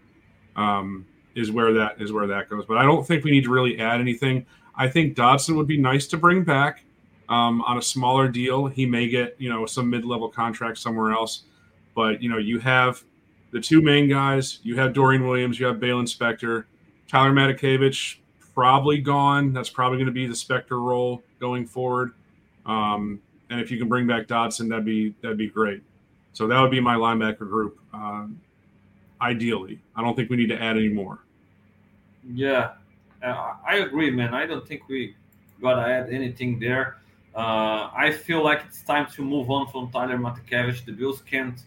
um, 0.54 1.04
is 1.34 1.50
where 1.50 1.72
that 1.72 2.00
is 2.00 2.12
where 2.12 2.26
that 2.26 2.48
goes. 2.48 2.64
But 2.66 2.78
I 2.78 2.82
don't 2.82 3.06
think 3.06 3.24
we 3.24 3.30
need 3.30 3.44
to 3.44 3.50
really 3.50 3.80
add 3.80 4.00
anything. 4.00 4.46
I 4.76 4.88
think 4.88 5.14
Dodson 5.14 5.56
would 5.56 5.66
be 5.66 5.78
nice 5.78 6.06
to 6.08 6.16
bring 6.16 6.44
back 6.44 6.84
um, 7.28 7.62
on 7.62 7.78
a 7.78 7.82
smaller 7.82 8.28
deal. 8.28 8.66
He 8.66 8.86
may 8.86 9.08
get 9.08 9.34
you 9.38 9.48
know 9.48 9.66
some 9.66 9.90
mid-level 9.90 10.28
contract 10.28 10.78
somewhere 10.78 11.12
else, 11.12 11.44
but 11.94 12.22
you 12.22 12.28
know 12.28 12.38
you 12.38 12.58
have 12.60 13.02
the 13.52 13.60
two 13.60 13.80
main 13.80 14.08
guys. 14.08 14.60
You 14.62 14.76
have 14.76 14.92
Dorian 14.92 15.26
Williams. 15.26 15.58
You 15.58 15.66
have 15.66 15.76
Baylon 15.76 16.04
Spector. 16.04 16.64
Tyler 17.08 17.32
Matakevich 17.32 18.18
probably 18.56 18.98
gone. 18.98 19.52
That's 19.52 19.68
probably 19.68 19.98
going 19.98 20.06
to 20.06 20.12
be 20.12 20.26
the 20.26 20.34
Spector 20.34 20.82
role 20.82 21.22
going 21.38 21.66
forward. 21.66 22.12
Um, 22.64 23.20
and 23.50 23.60
if 23.60 23.70
you 23.70 23.78
can 23.78 23.88
bring 23.88 24.06
back 24.06 24.26
Dodson, 24.26 24.68
that'd 24.68 24.84
be 24.84 25.14
that'd 25.20 25.38
be 25.38 25.48
great. 25.48 25.82
So 26.32 26.48
that 26.48 26.60
would 26.60 26.70
be 26.70 26.80
my 26.80 26.96
linebacker 26.96 27.48
group. 27.48 27.78
Um, 27.92 28.40
ideally, 29.20 29.78
I 29.94 30.02
don't 30.02 30.16
think 30.16 30.30
we 30.30 30.36
need 30.36 30.48
to 30.48 30.60
add 30.60 30.76
any 30.76 30.88
more. 30.88 31.20
Yeah, 32.28 32.72
I 33.22 33.76
agree, 33.76 34.10
man. 34.10 34.34
I 34.34 34.46
don't 34.46 34.66
think 34.66 34.88
we 34.88 35.14
gotta 35.62 35.82
add 35.82 36.10
anything 36.10 36.58
there. 36.58 36.96
Uh, 37.36 37.90
I 37.94 38.10
feel 38.10 38.42
like 38.42 38.62
it's 38.66 38.82
time 38.82 39.06
to 39.14 39.22
move 39.22 39.50
on 39.50 39.68
from 39.68 39.90
Tyler 39.90 40.16
Matakevich. 40.16 40.84
The 40.86 40.92
Bills 40.92 41.22
can't 41.30 41.60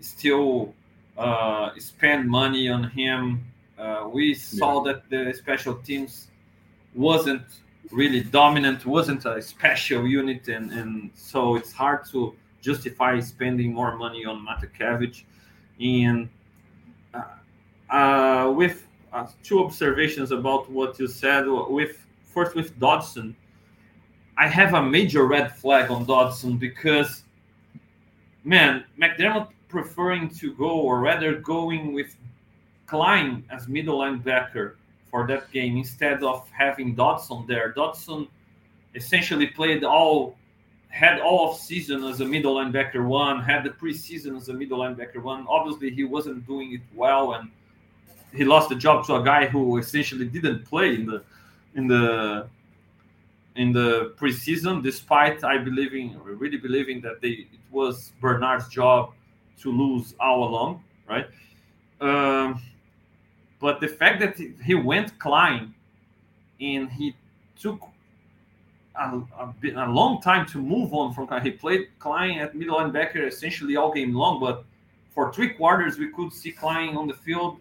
still 0.00 0.74
uh, 1.16 1.70
spend 1.78 2.28
money 2.28 2.68
on 2.68 2.90
him. 2.90 3.44
Uh, 3.78 4.08
we 4.10 4.34
saw 4.34 4.84
yeah. 4.84 4.92
that 4.92 5.10
the 5.10 5.32
special 5.34 5.74
teams 5.74 6.28
wasn't 6.94 7.42
really 7.90 8.22
dominant, 8.22 8.86
wasn't 8.86 9.24
a 9.26 9.40
special 9.40 10.06
unit, 10.06 10.48
and, 10.48 10.72
and 10.72 11.10
so 11.14 11.56
it's 11.56 11.72
hard 11.72 12.04
to 12.10 12.34
justify 12.60 13.20
spending 13.20 13.72
more 13.72 13.96
money 13.96 14.24
on 14.24 14.44
Matakevich. 14.44 15.24
And 15.80 16.28
uh, 17.14 17.94
uh, 17.94 18.50
with 18.50 18.86
uh, 19.12 19.26
two 19.42 19.62
observations 19.62 20.32
about 20.32 20.70
what 20.70 20.98
you 20.98 21.06
said, 21.06 21.44
with 21.46 22.04
first 22.24 22.54
with 22.54 22.78
Dodson, 22.78 23.36
I 24.38 24.48
have 24.48 24.74
a 24.74 24.82
major 24.82 25.26
red 25.26 25.56
flag 25.56 25.90
on 25.90 26.04
Dodson 26.04 26.58
because, 26.58 27.22
man, 28.44 28.84
McDermott 29.00 29.48
preferring 29.68 30.28
to 30.28 30.54
go 30.54 30.70
or 30.70 31.00
rather 31.00 31.36
going 31.36 31.92
with 31.92 32.16
Klein 32.86 33.44
as 33.50 33.68
middle 33.68 33.98
linebacker 33.98 34.74
for 35.10 35.26
that 35.26 35.50
game 35.52 35.76
instead 35.76 36.22
of 36.22 36.48
having 36.50 36.94
Dodson 36.94 37.44
there. 37.46 37.72
Dodson 37.72 38.28
essentially 38.94 39.46
played 39.48 39.84
all 39.84 40.36
had 40.88 41.20
all 41.20 41.50
of 41.50 41.58
season 41.58 42.04
as 42.04 42.20
a 42.22 42.24
middle 42.24 42.54
linebacker 42.54 43.06
one, 43.06 43.42
had 43.42 43.64
the 43.64 43.70
preseason 43.70 44.34
as 44.36 44.48
a 44.48 44.52
middle 44.54 44.78
linebacker 44.78 45.22
one. 45.22 45.44
Obviously, 45.46 45.90
he 45.90 46.04
wasn't 46.04 46.46
doing 46.46 46.72
it 46.72 46.80
well, 46.94 47.34
and 47.34 47.50
he 48.32 48.44
lost 48.44 48.70
the 48.70 48.74
job 48.74 49.04
to 49.06 49.16
a 49.16 49.22
guy 49.22 49.46
who 49.46 49.76
essentially 49.76 50.26
didn't 50.26 50.64
play 50.64 50.94
in 50.94 51.04
the 51.04 51.22
in 51.74 51.86
the 51.86 52.48
in 53.56 53.72
the 53.72 54.14
preseason, 54.16 54.82
despite 54.82 55.44
I 55.44 55.58
believing 55.58 56.18
really 56.24 56.58
believing 56.58 57.00
that 57.02 57.20
they 57.20 57.28
it 57.28 57.60
was 57.70 58.12
Bernard's 58.20 58.68
job 58.68 59.12
to 59.60 59.70
lose 59.70 60.14
all 60.18 60.48
along, 60.48 60.82
right? 61.08 61.26
Um, 62.00 62.62
but 63.60 63.80
the 63.80 63.88
fact 63.88 64.20
that 64.20 64.36
he 64.64 64.74
went 64.74 65.18
Klein 65.18 65.74
and 66.60 66.90
he 66.90 67.14
took 67.58 67.80
a, 68.98 69.22
a, 69.38 69.54
bit, 69.60 69.76
a, 69.76 69.86
long 69.86 70.20
time 70.20 70.46
to 70.46 70.58
move 70.58 70.94
on 70.94 71.12
from. 71.12 71.28
He 71.42 71.50
played 71.50 71.88
Klein 71.98 72.38
at 72.38 72.54
middle 72.54 72.78
linebacker 72.78 73.26
essentially 73.26 73.76
all 73.76 73.92
game 73.92 74.14
long, 74.14 74.40
but 74.40 74.64
for 75.14 75.32
three 75.32 75.50
quarters 75.50 75.98
we 75.98 76.10
could 76.10 76.32
see 76.32 76.52
Klein 76.52 76.96
on 76.96 77.06
the 77.06 77.14
field 77.14 77.58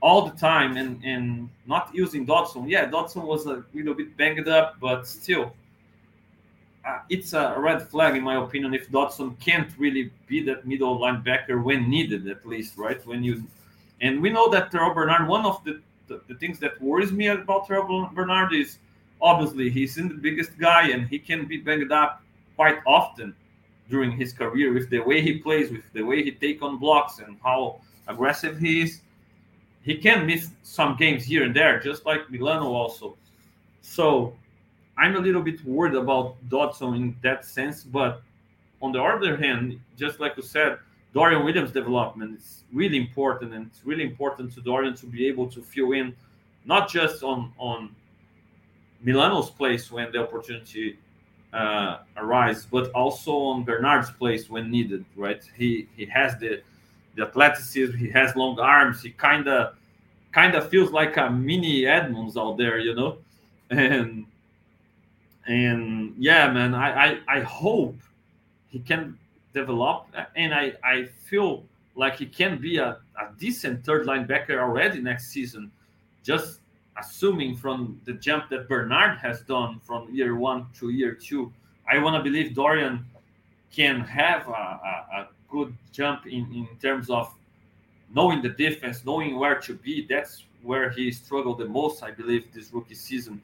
all 0.00 0.28
the 0.28 0.36
time 0.36 0.76
and, 0.76 1.02
and 1.04 1.48
not 1.66 1.90
using 1.92 2.24
Dodson. 2.24 2.68
Yeah, 2.68 2.86
Dodson 2.86 3.22
was 3.22 3.46
a 3.46 3.64
little 3.74 3.94
bit 3.94 4.16
banged 4.16 4.48
up, 4.48 4.76
but 4.80 5.06
still, 5.06 5.52
uh, 6.86 7.00
it's 7.10 7.32
a 7.32 7.54
red 7.58 7.88
flag 7.88 8.16
in 8.16 8.22
my 8.22 8.42
opinion 8.42 8.74
if 8.74 8.90
Dodson 8.90 9.36
can't 9.40 9.70
really 9.78 10.10
be 10.26 10.42
that 10.44 10.66
middle 10.66 10.98
linebacker 10.98 11.62
when 11.62 11.90
needed, 11.90 12.28
at 12.28 12.46
least, 12.46 12.78
right? 12.78 13.04
When 13.06 13.24
you 13.24 13.42
and 14.00 14.22
we 14.22 14.30
know 14.30 14.48
that 14.50 14.70
Terrell 14.70 14.94
Bernard, 14.94 15.28
one 15.28 15.44
of 15.44 15.62
the, 15.64 15.80
the, 16.06 16.20
the 16.28 16.34
things 16.34 16.58
that 16.60 16.80
worries 16.80 17.12
me 17.12 17.26
about 17.28 17.66
Terrell 17.66 18.10
Bernard 18.14 18.52
is 18.54 18.78
obviously 19.20 19.70
he's 19.70 19.96
the 19.96 20.08
biggest 20.08 20.56
guy 20.58 20.88
and 20.90 21.08
he 21.08 21.18
can 21.18 21.46
be 21.46 21.56
banged 21.56 21.92
up 21.92 22.22
quite 22.56 22.78
often 22.86 23.34
during 23.90 24.12
his 24.12 24.32
career 24.32 24.72
with 24.72 24.90
the 24.90 25.00
way 25.00 25.20
he 25.20 25.38
plays, 25.38 25.70
with 25.70 25.84
the 25.92 26.02
way 26.02 26.22
he 26.22 26.30
take 26.30 26.62
on 26.62 26.78
blocks 26.78 27.18
and 27.18 27.36
how 27.42 27.80
aggressive 28.06 28.58
he 28.58 28.82
is. 28.82 29.00
He 29.82 29.96
can 29.96 30.26
miss 30.26 30.50
some 30.62 30.96
games 30.96 31.24
here 31.24 31.44
and 31.44 31.54
there, 31.54 31.80
just 31.80 32.04
like 32.04 32.30
Milano 32.30 32.66
also. 32.72 33.16
So 33.80 34.34
I'm 34.98 35.16
a 35.16 35.18
little 35.18 35.42
bit 35.42 35.64
worried 35.64 35.94
about 35.94 36.36
Dodson 36.48 36.94
in 36.94 37.16
that 37.22 37.44
sense. 37.44 37.84
But 37.84 38.22
on 38.82 38.92
the 38.92 39.02
other 39.02 39.36
hand, 39.36 39.80
just 39.96 40.20
like 40.20 40.36
you 40.36 40.42
said, 40.42 40.78
Dorian 41.14 41.44
Williams' 41.44 41.72
development 41.72 42.38
is 42.38 42.64
really 42.72 42.98
important, 42.98 43.54
and 43.54 43.66
it's 43.66 43.84
really 43.84 44.04
important 44.04 44.52
to 44.54 44.60
Dorian 44.60 44.94
to 44.96 45.06
be 45.06 45.26
able 45.26 45.48
to 45.48 45.62
fill 45.62 45.92
in 45.92 46.14
not 46.64 46.88
just 46.88 47.22
on 47.22 47.52
on 47.58 47.94
Milano's 49.02 49.50
place 49.50 49.90
when 49.90 50.12
the 50.12 50.18
opportunity 50.18 50.98
uh, 51.52 51.98
arises, 52.16 52.66
but 52.70 52.90
also 52.92 53.32
on 53.36 53.64
Bernard's 53.64 54.10
place 54.10 54.50
when 54.50 54.70
needed. 54.70 55.04
Right? 55.16 55.42
He 55.56 55.88
he 55.96 56.04
has 56.06 56.38
the 56.38 56.62
the 57.16 57.22
athleticism. 57.26 57.96
He 57.96 58.10
has 58.10 58.36
long 58.36 58.60
arms. 58.60 59.02
He 59.02 59.10
kind 59.10 59.48
of 59.48 59.74
kind 60.32 60.54
of 60.54 60.68
feels 60.68 60.90
like 60.92 61.16
a 61.16 61.30
mini 61.30 61.86
Edmunds 61.86 62.36
out 62.36 62.58
there, 62.58 62.78
you 62.78 62.94
know, 62.94 63.18
and 63.70 64.26
and 65.46 66.14
yeah, 66.18 66.52
man, 66.52 66.74
I 66.74 66.88
I, 67.06 67.18
I 67.28 67.40
hope 67.40 67.96
he 68.68 68.78
can 68.78 69.18
develop, 69.60 70.06
and 70.36 70.50
I, 70.54 70.64
I 70.84 70.96
feel 71.28 71.50
like 72.02 72.14
he 72.22 72.26
can 72.26 72.52
be 72.68 72.74
a, 72.78 72.90
a 73.22 73.24
decent 73.38 73.84
third 73.86 74.06
linebacker 74.06 74.56
already 74.66 75.00
next 75.00 75.24
season, 75.34 75.70
just 76.22 76.60
assuming 77.02 77.56
from 77.56 78.00
the 78.04 78.14
jump 78.26 78.48
that 78.50 78.68
Bernard 78.68 79.18
has 79.18 79.38
done 79.42 79.80
from 79.86 80.00
year 80.18 80.34
one 80.36 80.66
to 80.78 80.84
year 80.90 81.12
two. 81.28 81.52
I 81.92 81.98
want 81.98 82.14
to 82.18 82.22
believe 82.28 82.54
Dorian 82.54 83.04
can 83.78 84.00
have 84.00 84.42
a, 84.48 84.62
a, 84.92 84.94
a 85.18 85.28
good 85.50 85.70
jump 85.92 86.26
in, 86.26 86.42
in 86.60 86.68
terms 86.80 87.10
of 87.10 87.26
knowing 88.14 88.42
the 88.42 88.50
defense, 88.50 89.04
knowing 89.04 89.38
where 89.40 89.58
to 89.66 89.74
be. 89.74 90.06
That's 90.08 90.44
where 90.62 90.90
he 90.90 91.10
struggled 91.12 91.58
the 91.58 91.68
most, 91.80 92.02
I 92.02 92.10
believe, 92.10 92.44
this 92.52 92.72
rookie 92.72 92.94
season 92.94 93.40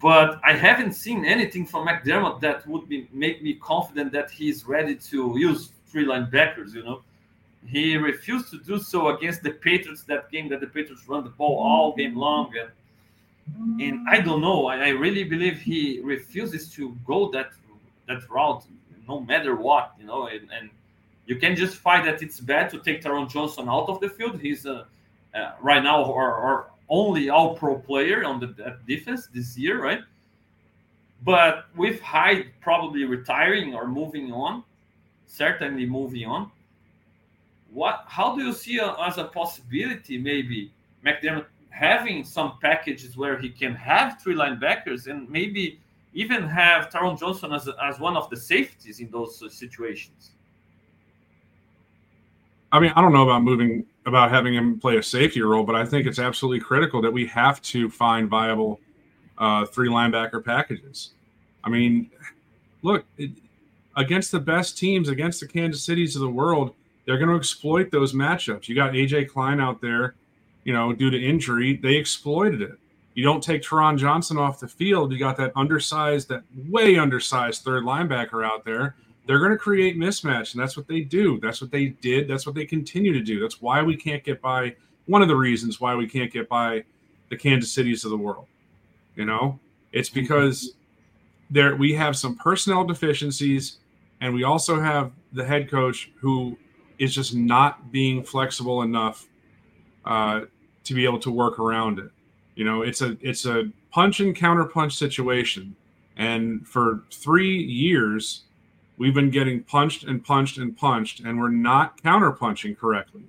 but 0.00 0.40
I 0.44 0.52
haven't 0.52 0.92
seen 0.92 1.24
anything 1.24 1.66
from 1.66 1.88
McDermott 1.88 2.40
that 2.40 2.66
would 2.66 2.88
be, 2.88 3.08
make 3.12 3.42
me 3.42 3.54
confident 3.54 4.12
that 4.12 4.30
he's 4.30 4.64
ready 4.66 4.94
to 4.94 5.34
use 5.36 5.72
three 5.86 6.06
linebackers. 6.06 6.74
You 6.74 6.84
know, 6.84 7.02
he 7.66 7.96
refused 7.96 8.50
to 8.50 8.58
do 8.58 8.78
so 8.78 9.16
against 9.16 9.42
the 9.42 9.50
Patriots. 9.50 10.02
That 10.04 10.30
game 10.30 10.48
that 10.50 10.60
the 10.60 10.68
Patriots 10.68 11.08
run 11.08 11.24
the 11.24 11.30
ball 11.30 11.58
all 11.58 11.96
game 11.96 12.16
long, 12.16 12.52
and 12.56 12.70
and 13.80 14.08
I 14.08 14.20
don't 14.20 14.40
know. 14.40 14.66
I, 14.66 14.76
I 14.76 14.88
really 14.90 15.24
believe 15.24 15.58
he 15.58 16.00
refuses 16.02 16.70
to 16.74 16.96
go 17.06 17.30
that 17.32 17.50
that 18.06 18.28
route, 18.30 18.64
no 19.08 19.20
matter 19.20 19.56
what. 19.56 19.94
You 19.98 20.06
know, 20.06 20.28
and, 20.28 20.48
and 20.52 20.70
you 21.26 21.36
can 21.36 21.56
justify 21.56 22.04
that 22.04 22.22
it's 22.22 22.40
bad 22.40 22.70
to 22.70 22.78
take 22.78 23.02
Taron 23.02 23.28
Johnson 23.28 23.68
out 23.68 23.88
of 23.88 24.00
the 24.00 24.08
field. 24.08 24.40
He's 24.40 24.64
uh, 24.64 24.84
uh, 25.34 25.52
right 25.60 25.82
now 25.82 26.04
or, 26.04 26.34
or 26.34 26.70
only 26.88 27.28
all 27.28 27.56
pro 27.56 27.78
player 27.78 28.24
on 28.24 28.40
the 28.40 28.54
uh, 28.64 28.76
defense 28.86 29.28
this 29.32 29.56
year, 29.56 29.82
right? 29.82 30.00
But 31.24 31.66
with 31.76 32.00
Hyde 32.00 32.46
probably 32.60 33.04
retiring 33.04 33.74
or 33.74 33.88
moving 33.88 34.32
on, 34.32 34.64
certainly 35.26 35.84
moving 35.84 36.26
on, 36.26 36.50
what? 37.70 38.04
How 38.06 38.34
do 38.34 38.42
you 38.42 38.52
see 38.52 38.78
a, 38.78 38.94
as 39.00 39.18
a 39.18 39.24
possibility 39.24 40.18
maybe 40.18 40.72
McDermott 41.04 41.46
having 41.70 42.24
some 42.24 42.58
packages 42.60 43.16
where 43.16 43.38
he 43.38 43.50
can 43.50 43.74
have 43.74 44.20
three 44.20 44.34
linebackers 44.34 45.06
and 45.06 45.28
maybe 45.28 45.78
even 46.14 46.48
have 46.48 46.90
Taron 46.90 47.18
Johnson 47.18 47.52
as, 47.52 47.68
as 47.82 48.00
one 48.00 48.16
of 48.16 48.30
the 48.30 48.36
safeties 48.36 49.00
in 49.00 49.10
those 49.10 49.42
uh, 49.42 49.48
situations? 49.48 50.30
I 52.72 52.80
mean, 52.80 52.92
I 52.96 53.00
don't 53.00 53.12
know 53.12 53.22
about 53.22 53.42
moving 53.42 53.84
about 54.08 54.30
having 54.30 54.54
him 54.54 54.80
play 54.80 54.96
a 54.96 55.02
safety 55.02 55.42
role, 55.42 55.64
but 55.64 55.76
I 55.76 55.84
think 55.84 56.06
it's 56.06 56.18
absolutely 56.18 56.60
critical 56.60 57.00
that 57.02 57.12
we 57.12 57.26
have 57.26 57.62
to 57.62 57.88
find 57.88 58.28
viable 58.28 58.80
uh, 59.38 59.66
three 59.66 59.88
linebacker 59.88 60.44
packages. 60.44 61.10
I 61.62 61.70
mean, 61.70 62.10
look, 62.82 63.04
it, 63.16 63.30
against 63.96 64.32
the 64.32 64.40
best 64.40 64.78
teams, 64.78 65.08
against 65.08 65.40
the 65.40 65.46
Kansas 65.46 65.82
Cities 65.82 66.16
of 66.16 66.22
the 66.22 66.28
world, 66.28 66.74
they're 67.04 67.18
going 67.18 67.30
to 67.30 67.36
exploit 67.36 67.90
those 67.90 68.12
matchups. 68.12 68.68
You 68.68 68.74
got 68.74 68.92
AJ 68.92 69.28
Klein 69.28 69.60
out 69.60 69.80
there, 69.80 70.14
you 70.64 70.72
know, 70.72 70.92
due 70.92 71.10
to 71.10 71.22
injury, 71.22 71.76
they 71.76 71.94
exploited 71.94 72.62
it. 72.62 72.78
You 73.14 73.24
don't 73.24 73.42
take 73.42 73.62
Taron 73.62 73.98
Johnson 73.98 74.38
off 74.38 74.60
the 74.60 74.68
field. 74.68 75.12
You 75.12 75.18
got 75.18 75.36
that 75.38 75.52
undersized, 75.56 76.28
that 76.28 76.42
way 76.68 76.96
undersized 76.96 77.62
third 77.62 77.84
linebacker 77.84 78.46
out 78.46 78.64
there 78.64 78.94
they're 79.28 79.38
going 79.38 79.52
to 79.52 79.58
create 79.58 79.96
mismatch 79.96 80.54
and 80.54 80.60
that's 80.60 80.76
what 80.76 80.88
they 80.88 81.02
do. 81.02 81.38
That's 81.38 81.60
what 81.60 81.70
they 81.70 81.86
did. 81.86 82.26
That's 82.26 82.46
what 82.46 82.56
they 82.56 82.64
continue 82.64 83.12
to 83.12 83.20
do. 83.20 83.38
That's 83.38 83.62
why 83.62 83.82
we 83.82 83.96
can't 83.96 84.24
get 84.24 84.42
by 84.42 84.74
one 85.06 85.22
of 85.22 85.28
the 85.28 85.36
reasons 85.36 85.80
why 85.80 85.94
we 85.94 86.08
can't 86.08 86.32
get 86.32 86.48
by 86.48 86.82
the 87.28 87.36
kansas 87.36 87.70
cities 87.70 88.04
of 88.04 88.10
the 88.10 88.16
world 88.16 88.46
you 89.18 89.26
know? 89.26 89.58
It's 89.92 90.08
because 90.08 90.74
there 91.50 91.76
we 91.76 91.92
have 91.94 92.16
some 92.16 92.36
personnel 92.36 92.84
deficiencies 92.84 93.78
and 94.20 94.32
we 94.32 94.44
also 94.44 94.80
have 94.80 95.12
the 95.32 95.44
head 95.44 95.70
coach 95.70 96.10
who 96.18 96.56
is 96.98 97.14
just 97.14 97.34
not 97.34 97.92
being 97.92 98.22
flexible 98.22 98.82
enough 98.82 99.26
uh, 100.04 100.42
to 100.84 100.94
be 100.94 101.04
able 101.04 101.18
to 101.18 101.30
work 101.30 101.58
around 101.58 101.98
it. 101.98 102.10
You 102.54 102.64
know 102.64 102.82
it's 102.82 103.02
a 103.02 103.16
it's 103.20 103.46
a 103.46 103.70
punch 103.90 104.20
and 104.20 104.34
counter 104.34 104.64
punch 104.64 104.96
situation. 104.96 105.74
And 106.16 106.66
for 106.66 107.04
three 107.12 107.62
years 107.62 108.44
we've 108.98 109.14
been 109.14 109.30
getting 109.30 109.62
punched 109.62 110.04
and 110.04 110.22
punched 110.24 110.58
and 110.58 110.76
punched, 110.76 111.20
and 111.20 111.38
we're 111.38 111.48
not 111.48 112.02
counterpunching 112.02 112.76
correctly. 112.76 113.24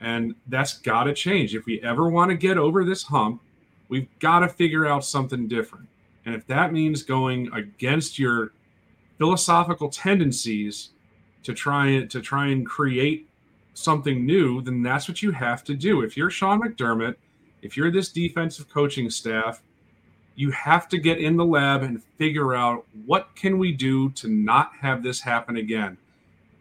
And 0.00 0.34
that's 0.46 0.78
got 0.78 1.04
to 1.04 1.12
change. 1.12 1.54
If 1.54 1.66
we 1.66 1.80
ever 1.82 2.08
want 2.08 2.30
to 2.30 2.36
get 2.36 2.56
over 2.56 2.84
this 2.84 3.04
hump, 3.04 3.42
we've 3.88 4.08
got 4.20 4.40
to 4.40 4.48
figure 4.48 4.86
out 4.86 5.04
something 5.04 5.46
different. 5.48 5.88
And 6.24 6.34
if 6.34 6.46
that 6.46 6.72
means 6.72 7.02
going 7.02 7.52
against 7.52 8.18
your 8.18 8.52
philosophical 9.18 9.90
tendencies 9.90 10.90
to 11.42 11.52
try 11.52 11.88
and 11.88 12.10
to 12.10 12.20
try 12.20 12.46
and 12.48 12.64
create 12.66 13.28
something 13.74 14.24
new, 14.24 14.62
then 14.62 14.82
that's 14.82 15.08
what 15.08 15.22
you 15.22 15.32
have 15.32 15.64
to 15.64 15.74
do. 15.74 16.02
If 16.02 16.16
you're 16.16 16.30
Sean 16.30 16.60
McDermott, 16.60 17.16
if 17.62 17.76
you're 17.76 17.90
this 17.90 18.10
defensive 18.10 18.68
coaching 18.68 19.10
staff, 19.10 19.62
you 20.34 20.50
have 20.50 20.88
to 20.88 20.98
get 20.98 21.18
in 21.18 21.36
the 21.36 21.44
lab 21.44 21.82
and 21.82 22.02
figure 22.18 22.54
out 22.54 22.86
what 23.06 23.34
can 23.34 23.58
we 23.58 23.72
do 23.72 24.10
to 24.10 24.28
not 24.28 24.72
have 24.80 25.02
this 25.02 25.20
happen 25.20 25.56
again. 25.56 25.96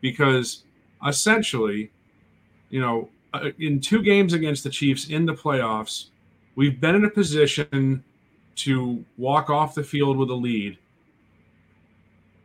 Because 0.02 0.64
essentially 1.06 1.92
you 2.70 2.80
know 2.80 3.10
uh, 3.34 3.50
in 3.60 3.80
two 3.80 4.02
games 4.02 4.34
against 4.34 4.64
the 4.64 4.70
chiefs 4.70 5.10
in 5.10 5.26
the 5.26 5.34
playoffs 5.34 6.08
we've 6.56 6.80
been 6.80 6.96
in 6.96 7.06
a 7.06 7.10
position 7.10 8.04
to 8.56 9.04
walk 9.18 9.50
off 9.50 9.74
the 9.74 9.84
field 9.84 10.18
with 10.18 10.30
a 10.30 10.36
lead. 10.36 10.78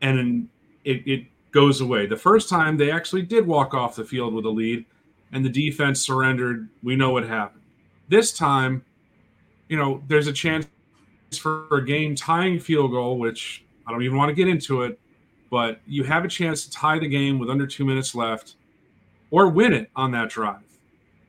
And 0.01 0.49
it, 0.85 1.07
it 1.07 1.27
goes 1.51 1.81
away. 1.81 2.07
The 2.07 2.17
first 2.17 2.49
time 2.49 2.77
they 2.77 2.91
actually 2.91 3.23
did 3.23 3.47
walk 3.47 3.75
off 3.75 3.97
the 3.97 4.05
field 4.05 4.33
with 4.33 4.45
a 4.45 4.51
lead 4.51 4.85
and 5.33 5.45
the 5.45 5.51
defense 5.51 6.01
surrendered 6.01 6.69
we 6.83 6.97
know 6.97 7.11
what 7.11 7.27
happened. 7.27 7.63
This 8.09 8.33
time 8.33 8.85
you 9.69 9.77
know 9.77 10.03
there's 10.07 10.29
a 10.29 10.33
chance 10.33 10.67
for 11.35 11.69
a 11.71 11.85
game 11.85 12.15
tying 12.15 12.59
field 12.59 12.93
goal, 12.93 13.19
which 13.19 13.65
I 13.87 13.93
don't 13.93 14.03
even 14.03 14.17
want 14.17 14.29
to 14.29 14.35
get 14.35 14.49
into 14.49 14.83
it, 14.83 14.99
but 15.51 15.81
you 15.87 16.05
have 16.05 16.25
a 16.25 16.29
chance 16.29 16.65
to 16.65 16.71
tie 16.71 16.99
the 16.99 17.09
game 17.09 17.39
with 17.39 17.51
under 17.51 17.67
two 17.67 17.85
minutes 17.85 18.15
left 18.15 18.57
or 19.31 19.49
win 19.49 19.73
it 19.73 19.91
on 19.97 20.11
that 20.13 20.29
drive. 20.29 20.63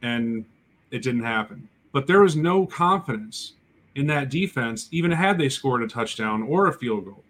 And 0.01 0.45
it 0.91 1.01
didn't 1.01 1.23
happen. 1.23 1.67
But 1.91 2.07
there 2.07 2.21
was 2.21 2.35
no 2.35 2.65
confidence 2.65 3.53
in 3.95 4.05
that 4.07 4.29
defense, 4.29 4.87
even 4.91 5.11
had 5.11 5.37
they 5.37 5.49
scored 5.49 5.81
a 5.81 5.87
touchdown 5.87 6.43
or 6.43 6.67
a 6.67 6.73
field 6.73 7.05
goal, 7.05 7.23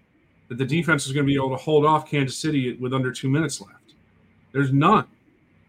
that 0.49 0.57
the 0.57 0.65
defense 0.65 1.05
was 1.05 1.13
going 1.13 1.25
to 1.25 1.27
be 1.27 1.35
able 1.35 1.49
to 1.49 1.55
hold 1.55 1.85
off 1.85 2.09
Kansas 2.09 2.37
City 2.37 2.75
with 2.75 2.93
under 2.93 3.11
two 3.11 3.29
minutes 3.29 3.61
left. 3.61 3.93
There's 4.51 4.73
none 4.73 5.07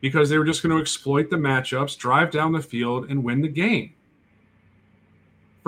because 0.00 0.28
they 0.28 0.38
were 0.38 0.44
just 0.44 0.62
going 0.62 0.74
to 0.74 0.80
exploit 0.80 1.30
the 1.30 1.37
matchups, 1.37 1.96
drive 1.96 2.30
down 2.30 2.52
the 2.52 2.61
field, 2.61 3.11
and 3.11 3.22
win 3.22 3.40
the 3.40 3.48
game 3.48 3.94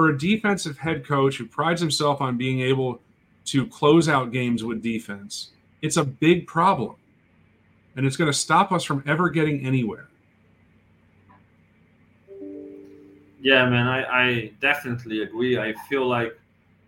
for 0.00 0.08
a 0.08 0.16
defensive 0.16 0.78
head 0.78 1.06
coach 1.06 1.36
who 1.36 1.44
prides 1.44 1.78
himself 1.78 2.22
on 2.22 2.38
being 2.38 2.60
able 2.60 3.02
to 3.44 3.66
close 3.66 4.08
out 4.08 4.32
games 4.32 4.64
with 4.64 4.80
defense, 4.82 5.50
it's 5.82 5.98
a 5.98 6.04
big 6.04 6.46
problem. 6.46 6.96
And 7.96 8.06
it's 8.06 8.16
going 8.16 8.32
to 8.32 8.38
stop 8.38 8.72
us 8.72 8.82
from 8.82 9.04
ever 9.06 9.28
getting 9.28 9.66
anywhere. 9.66 10.08
Yeah, 13.42 13.68
man, 13.68 13.86
I, 13.86 14.04
I 14.04 14.52
definitely 14.62 15.20
agree. 15.20 15.58
I 15.58 15.74
feel 15.86 16.06
like 16.06 16.40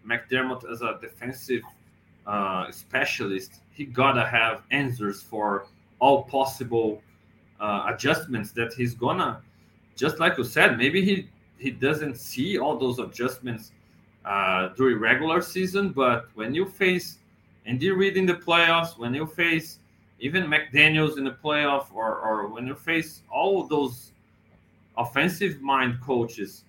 McDermott, 0.06 0.64
as 0.72 0.80
a 0.80 0.98
defensive 0.98 1.60
uh, 2.26 2.70
specialist, 2.70 3.60
he 3.72 3.84
gotta 3.84 4.24
have 4.24 4.62
answers 4.70 5.20
for 5.20 5.66
all 5.98 6.22
possible 6.22 7.02
uh, 7.60 7.92
adjustments 7.92 8.52
that 8.52 8.72
he's 8.72 8.94
gonna. 8.94 9.42
Just 9.96 10.18
like 10.18 10.38
you 10.38 10.44
said, 10.44 10.78
maybe 10.78 11.04
he 11.04 11.28
he 11.62 11.70
doesn't 11.70 12.16
see 12.16 12.58
all 12.58 12.76
those 12.76 12.98
adjustments 12.98 13.70
uh, 14.24 14.68
during 14.76 14.98
regular 14.98 15.40
season. 15.40 15.90
But 15.90 16.28
when 16.34 16.54
you 16.54 16.66
face 16.66 17.18
Andy 17.66 17.90
Reid 17.90 18.16
in 18.16 18.26
the 18.26 18.34
playoffs, 18.34 18.98
when 18.98 19.14
you 19.14 19.26
face 19.26 19.78
even 20.18 20.44
McDaniels 20.44 21.18
in 21.18 21.24
the 21.24 21.36
playoff, 21.44 21.86
or, 21.94 22.18
or 22.18 22.48
when 22.48 22.66
you 22.66 22.74
face 22.74 23.22
all 23.30 23.66
those 23.66 24.12
offensive 24.96 25.60
mind 25.62 26.00
coaches 26.00 26.64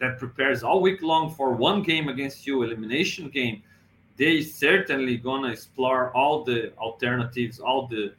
that 0.00 0.18
prepares 0.18 0.62
all 0.62 0.80
week 0.80 1.02
long 1.02 1.32
for 1.34 1.52
one 1.52 1.82
game 1.82 2.08
against 2.08 2.46
you, 2.46 2.62
elimination 2.62 3.28
game, 3.28 3.62
they 4.16 4.42
certainly 4.42 5.16
gonna 5.16 5.48
explore 5.48 6.14
all 6.16 6.44
the 6.44 6.72
alternatives, 6.76 7.58
all 7.58 7.86
the 7.86 8.12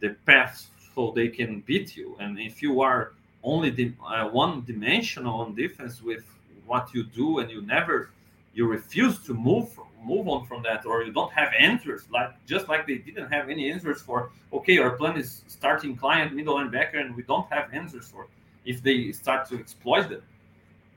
the 0.00 0.10
paths 0.26 0.68
so 0.94 1.12
they 1.14 1.28
can 1.28 1.60
beat 1.60 1.96
you. 1.96 2.16
And 2.20 2.38
if 2.38 2.60
you 2.60 2.80
are 2.80 3.12
only 3.46 3.70
the, 3.70 3.92
uh, 4.04 4.28
one 4.28 4.62
dimensional 4.64 5.40
on 5.40 5.54
defense 5.54 6.02
with 6.02 6.24
what 6.66 6.92
you 6.92 7.04
do 7.04 7.38
and 7.38 7.50
you 7.50 7.62
never 7.62 8.10
you 8.52 8.66
refuse 8.66 9.20
to 9.20 9.32
move 9.32 9.78
move 10.02 10.28
on 10.28 10.44
from 10.46 10.62
that 10.62 10.84
or 10.84 11.02
you 11.02 11.12
don't 11.12 11.32
have 11.32 11.52
answers 11.58 12.02
like 12.10 12.30
just 12.46 12.68
like 12.68 12.86
they 12.86 12.98
didn't 12.98 13.30
have 13.30 13.48
any 13.48 13.70
answers 13.70 14.02
for 14.02 14.30
okay 14.52 14.78
our 14.78 14.92
plan 14.96 15.16
is 15.16 15.42
starting 15.46 15.96
Klein 15.96 16.34
middle 16.34 16.58
and 16.58 16.70
linebacker 16.70 17.00
and 17.00 17.14
we 17.14 17.22
don't 17.22 17.48
have 17.50 17.72
answers 17.72 18.08
for 18.08 18.26
if 18.66 18.82
they 18.82 19.12
start 19.12 19.48
to 19.48 19.58
exploit 19.58 20.08
them. 20.08 20.22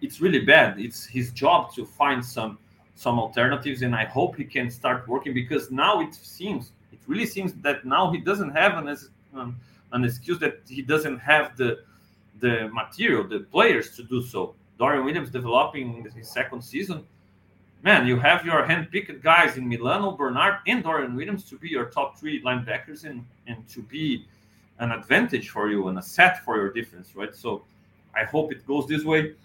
It's 0.01 0.19
really 0.19 0.39
bad. 0.39 0.79
It's 0.79 1.05
his 1.05 1.31
job 1.31 1.73
to 1.75 1.85
find 1.85 2.25
some 2.25 2.57
some 2.95 3.17
alternatives 3.17 3.81
and 3.81 3.95
i 3.95 4.03
hope 4.03 4.35
he 4.35 4.43
can 4.43 4.69
start 4.69 5.07
working 5.07 5.33
because 5.33 5.71
now 5.71 6.01
it 6.01 6.13
seems 6.13 6.73
it 6.91 6.99
really 7.07 7.25
seems 7.25 7.53
that 7.53 7.85
now 7.85 8.11
he 8.11 8.17
doesn't 8.17 8.49
have 8.49 8.73
an 8.77 8.93
um, 9.33 9.55
an 9.93 10.03
excuse 10.03 10.37
that 10.37 10.59
he 10.67 10.81
doesn't 10.81 11.17
have 11.17 11.55
the 11.55 11.79
the 12.39 12.69
material, 12.73 13.23
the 13.27 13.39
players 13.39 13.95
to 13.95 14.03
do 14.03 14.21
so. 14.21 14.55
Dorian 14.77 15.03
Williams 15.05 15.29
developing 15.29 16.07
his 16.15 16.29
second 16.29 16.61
season. 16.61 17.03
Man, 17.81 18.07
you 18.07 18.17
have 18.19 18.45
your 18.45 18.65
hand-picked 18.65 19.21
guys 19.21 19.57
in 19.57 19.67
Milano, 19.67 20.11
Bernard, 20.11 20.59
and 20.67 20.83
Dorian 20.83 21.15
Williams 21.15 21.45
to 21.45 21.57
be 21.57 21.69
your 21.69 21.85
top 21.85 22.17
three 22.17 22.41
linebackers 22.41 23.05
and, 23.05 23.25
and 23.47 23.67
to 23.69 23.81
be 23.81 24.25
an 24.79 24.91
advantage 24.91 25.49
for 25.49 25.69
you 25.69 25.87
and 25.87 25.97
a 25.97 26.01
set 26.01 26.43
for 26.43 26.57
your 26.57 26.71
defense, 26.71 27.15
right? 27.15 27.35
So 27.35 27.63
I 28.15 28.23
hope 28.23 28.51
it 28.51 28.65
goes 28.65 28.87
this 28.87 29.03
way. 29.03 29.35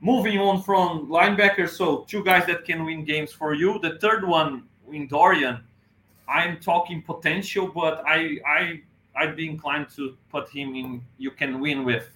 Moving 0.00 0.38
on 0.38 0.62
from 0.62 1.08
linebackers, 1.08 1.70
so 1.70 2.04
two 2.08 2.22
guys 2.22 2.46
that 2.46 2.64
can 2.64 2.84
win 2.84 3.04
games 3.04 3.32
for 3.32 3.54
you. 3.54 3.78
The 3.78 3.98
third 3.98 4.26
one 4.26 4.64
in 4.92 5.06
Dorian, 5.08 5.60
I'm 6.28 6.58
talking 6.58 7.02
potential, 7.02 7.66
but 7.68 8.02
I 8.06 8.38
I 8.46 8.82
I'd 9.16 9.36
be 9.36 9.48
inclined 9.48 9.88
to 9.96 10.16
put 10.30 10.50
him 10.50 10.74
in 10.74 11.02
you 11.16 11.30
can 11.30 11.60
win 11.60 11.84
with 11.84 12.10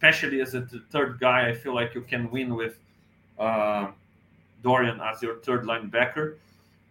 especially 0.00 0.40
as 0.40 0.54
a 0.54 0.62
third 0.90 1.20
guy, 1.20 1.50
I 1.50 1.54
feel 1.54 1.74
like 1.74 1.94
you 1.94 2.00
can 2.00 2.30
win 2.30 2.54
with 2.54 2.78
uh, 3.38 3.90
Dorian 4.62 4.98
as 5.02 5.20
your 5.20 5.36
third 5.36 5.64
linebacker. 5.64 6.36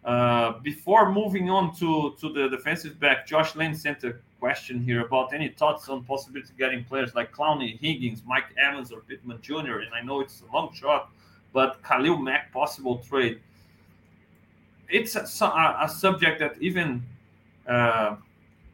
Uh, 0.05 0.59
before 0.59 1.11
moving 1.11 1.49
on 1.49 1.75
to, 1.75 2.15
to 2.21 2.31
the 2.31 2.47
defensive 2.49 2.99
back, 2.99 3.25
Josh 3.25 3.55
Lane 3.55 3.73
sent 3.73 4.03
a 4.03 4.13
question 4.39 4.79
here 4.83 5.03
about 5.03 5.33
any 5.33 5.49
thoughts 5.49 5.89
on 5.89 6.03
possibility 6.03 6.53
getting 6.57 6.83
players 6.83 7.15
like 7.15 7.33
Clowney, 7.33 7.79
Higgins, 7.79 8.21
Mike 8.27 8.55
Evans, 8.57 8.91
or 8.91 8.99
Pittman 9.01 9.39
Jr. 9.41 9.79
And 9.79 9.93
I 9.93 10.01
know 10.03 10.21
it's 10.21 10.43
a 10.47 10.55
long 10.55 10.71
shot, 10.71 11.09
but 11.51 11.81
Khalil 11.81 12.17
Mack 12.17 12.53
possible 12.53 12.99
trade. 12.99 13.39
It's 14.87 15.15
a, 15.15 15.45
a, 15.45 15.77
a 15.81 15.89
subject 15.89 16.39
that 16.41 16.61
even 16.61 17.03
uh, 17.67 18.17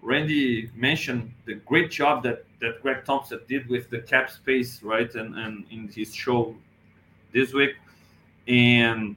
Randy 0.05 0.69
mentioned 0.75 1.33
the 1.45 1.55
great 1.55 1.89
job 1.89 2.21
that 2.23 2.45
that 2.61 2.81
Greg 2.81 3.03
Thompson 3.05 3.39
did 3.47 3.67
with 3.67 3.89
the 3.89 3.99
cap 3.99 4.29
space, 4.29 4.83
right? 4.83 5.13
And 5.15 5.35
and 5.35 5.65
in 5.71 5.87
his 5.87 6.13
show 6.13 6.55
this 7.33 7.53
week, 7.53 7.75
and 8.47 9.15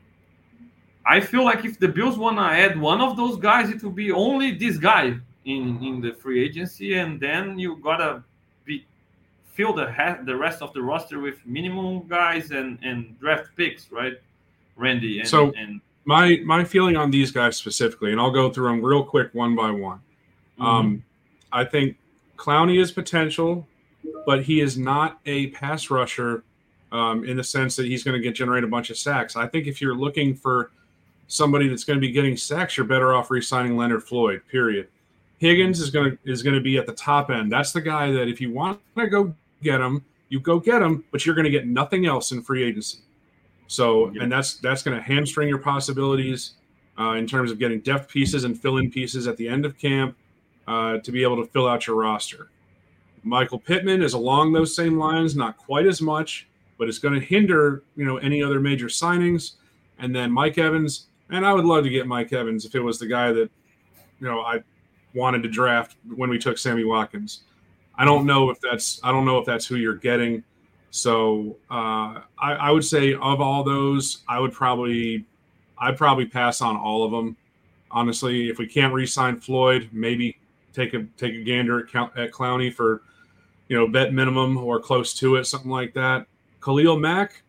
I 1.07 1.21
feel 1.21 1.45
like 1.45 1.65
if 1.67 1.79
the 1.79 1.89
Bills 1.89 2.17
want 2.17 2.39
to 2.39 2.43
add 2.43 2.81
one 2.81 3.03
of 3.03 3.17
those 3.17 3.37
guys, 3.37 3.69
it 3.69 3.83
will 3.83 3.91
be 3.91 4.11
only 4.11 4.53
this 4.53 4.79
guy 4.79 5.15
in 5.45 5.83
in 5.85 6.01
the 6.01 6.13
free 6.15 6.43
agency, 6.43 6.95
and 6.95 7.21
then 7.21 7.59
you 7.59 7.77
gotta 7.77 8.25
be 8.65 8.87
fill 9.53 9.75
the 9.75 9.93
ha- 9.93 10.21
the 10.25 10.35
rest 10.35 10.63
of 10.63 10.73
the 10.73 10.83
roster 10.83 11.21
with 11.21 11.37
minimum 11.45 12.09
guys 12.09 12.51
and 12.51 12.79
and 12.83 13.19
draft 13.21 13.51
picks, 13.57 13.93
right? 13.93 14.15
Randy 14.75 15.21
and, 15.21 15.29
so 15.29 15.53
and 15.55 15.83
my 16.07 16.41
my 16.47 16.65
feeling 16.65 16.97
on 16.97 17.11
these 17.11 17.31
guys 17.31 17.59
specifically, 17.59 18.11
and 18.13 18.19
I'll 18.19 18.31
go 18.31 18.51
through 18.51 18.69
them 18.71 18.83
real 18.83 19.05
quick 19.05 19.35
one 19.35 19.55
by 19.55 19.71
one. 19.71 20.01
Mm-hmm. 20.59 20.65
Um, 20.65 21.05
I 21.53 21.65
think 21.65 21.97
Clowney 22.37 22.81
is 22.81 22.93
potential, 22.93 23.67
but 24.27 24.43
he 24.43 24.61
is 24.61 24.79
not 24.79 25.21
a 25.27 25.49
pass 25.49 25.91
rusher 25.91 26.45
um, 26.93 27.25
in 27.25 27.37
the 27.37 27.45
sense 27.45 27.77
that 27.77 27.87
he's 27.87 28.03
going 28.03 28.17
to 28.17 28.23
get 28.23 28.35
generate 28.35 28.65
a 28.65 28.69
bunch 28.69 28.91
of 28.91 28.97
sacks. 28.97 29.37
I 29.37 29.47
think 29.47 29.67
if 29.67 29.81
you're 29.81 29.95
looking 29.95 30.35
for 30.35 30.71
somebody 31.27 31.69
that's 31.69 31.85
going 31.85 31.97
to 31.97 32.01
be 32.01 32.11
getting 32.11 32.37
sacks, 32.37 32.77
you're 32.77 32.87
better 32.87 33.15
off 33.15 33.31
re-signing 33.31 33.77
Leonard 33.77 34.05
Floyd. 34.05 34.43
Period. 34.51 34.89
Higgins 35.39 35.81
is 35.81 35.91
going 35.91 36.11
to 36.11 36.19
is 36.25 36.43
going 36.43 36.57
to 36.57 36.61
be 36.61 36.79
at 36.79 36.87
the 36.87 36.93
top 36.93 37.31
end. 37.31 37.53
That's 37.53 37.73
the 37.73 37.81
guy 37.81 38.11
that 38.11 38.29
if 38.29 38.41
you 38.41 38.51
want 38.53 38.81
to 38.97 39.07
go 39.07 39.35
get 39.63 39.81
him, 39.81 40.05
you 40.31 40.41
go 40.41 40.59
get 40.59 40.83
him, 40.83 41.05
but 41.13 41.25
you're 41.25 41.35
going 41.35 41.45
to 41.45 41.51
get 41.51 41.67
nothing 41.67 42.07
else 42.07 42.33
in 42.33 42.43
free 42.43 42.65
agency. 42.65 42.99
So, 43.69 44.09
and 44.21 44.33
that's 44.33 44.55
that's 44.55 44.83
going 44.83 44.97
to 44.97 45.03
hamstring 45.03 45.49
your 45.49 45.59
possibilities 45.59 46.55
uh, 46.99 47.13
in 47.13 47.27
terms 47.27 47.53
of 47.53 47.59
getting 47.59 47.81
depth 47.81 48.11
pieces 48.11 48.45
and 48.45 48.59
fill-in 48.59 48.91
pieces 48.91 49.29
at 49.29 49.37
the 49.37 49.49
end 49.49 49.65
of 49.65 49.79
camp 49.79 50.17
uh, 50.69 50.99
to 50.99 51.11
be 51.11 51.23
able 51.23 51.43
to 51.43 51.51
fill 51.51 51.67
out 51.67 51.87
your 51.87 51.97
roster. 51.97 52.51
Michael 53.25 53.59
Pittman 53.59 54.03
is 54.03 54.13
along 54.13 54.53
those 54.53 54.77
same 54.77 54.99
lines, 54.99 55.35
not 55.35 55.57
quite 55.57 55.87
as 55.87 56.01
much, 56.01 56.47
but 56.79 56.89
it's 56.89 56.99
going 56.99 57.19
to 57.19 57.25
hinder 57.25 57.83
you 57.97 58.05
know 58.05 58.19
any 58.19 58.43
other 58.43 58.61
major 58.61 58.87
signings. 58.87 59.53
And 59.99 60.15
then 60.15 60.31
Mike 60.31 60.59
Evans, 60.59 61.09
and 61.31 61.45
I 61.45 61.53
would 61.53 61.65
love 61.65 61.85
to 61.85 61.91
get 61.91 62.07
Mike 62.07 62.33
Evans 62.33 62.65
if 62.65 62.75
it 62.75 62.81
was 62.81 62.99
the 62.99 63.07
guy 63.07 63.33
that 63.33 63.51
you 64.21 64.29
know 64.29 64.41
I 64.41 64.63
wanted 65.15 65.43
to 65.43 65.49
draft 65.49 65.97
when 66.15 66.31
we 66.31 66.39
took 66.39 66.59
Sammy 66.59 66.85
Watkins. 66.85 67.41
I 67.97 68.05
don't 68.05 68.27
know 68.27 68.51
if 68.51 68.61
that's 68.61 69.01
I 69.03 69.11
don't 69.11 69.25
know 69.25 69.39
if 69.39 69.47
that's 69.47 69.67
who 69.67 69.77
you're 69.77 69.97
getting. 69.97 70.45
So 70.91 71.57
uh, 71.71 72.23
I, 72.39 72.53
I 72.61 72.71
would 72.71 72.85
say 72.85 73.15
of 73.15 73.41
all 73.41 73.65
those, 73.65 74.23
I 74.29 74.39
would 74.39 74.53
probably 74.53 75.25
I'd 75.79 75.97
probably 75.97 76.27
pass 76.27 76.61
on 76.61 76.77
all 76.77 77.05
of 77.05 77.11
them 77.11 77.37
honestly, 77.91 78.49
if 78.49 78.59
we 78.59 78.67
can't 78.67 78.93
re-sign 78.93 79.41
Floyd, 79.41 79.89
maybe 79.93 80.37
take 80.79 80.95
a 80.95 81.05
take 81.17 81.35
a 81.35 81.43
gander 81.43 81.81
at, 81.81 82.19
at 82.19 82.33
Clowney 82.33 82.73
for 82.73 83.03
you 83.69 83.77
know 83.77 83.89
bet 83.89 84.13
minimum 84.13 84.57
or 84.57 84.81
close 84.81 85.13
to 85.15 85.37
it, 85.37 85.45
something 85.45 85.71
like 85.71 85.95
that. 85.95 86.27
Khalil 86.63 86.99
Mack, 86.99 87.43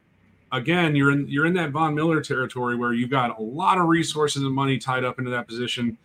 again, 0.52 0.96
you're 0.96 1.12
in 1.12 1.28
you're 1.28 1.46
in 1.46 1.54
that 1.54 1.72
Von 1.72 1.96
Miller 1.96 2.22
territory 2.22 2.76
where 2.76 2.94
you've 2.94 3.10
got 3.10 3.40
a 3.40 3.42
lot 3.42 3.78
of 3.78 3.88
resources 3.88 4.44
and 4.44 4.54
money 4.54 4.78
tied 4.78 5.04
up 5.04 5.20
into 5.20 5.32
that 5.32 5.48
position. 5.48 5.98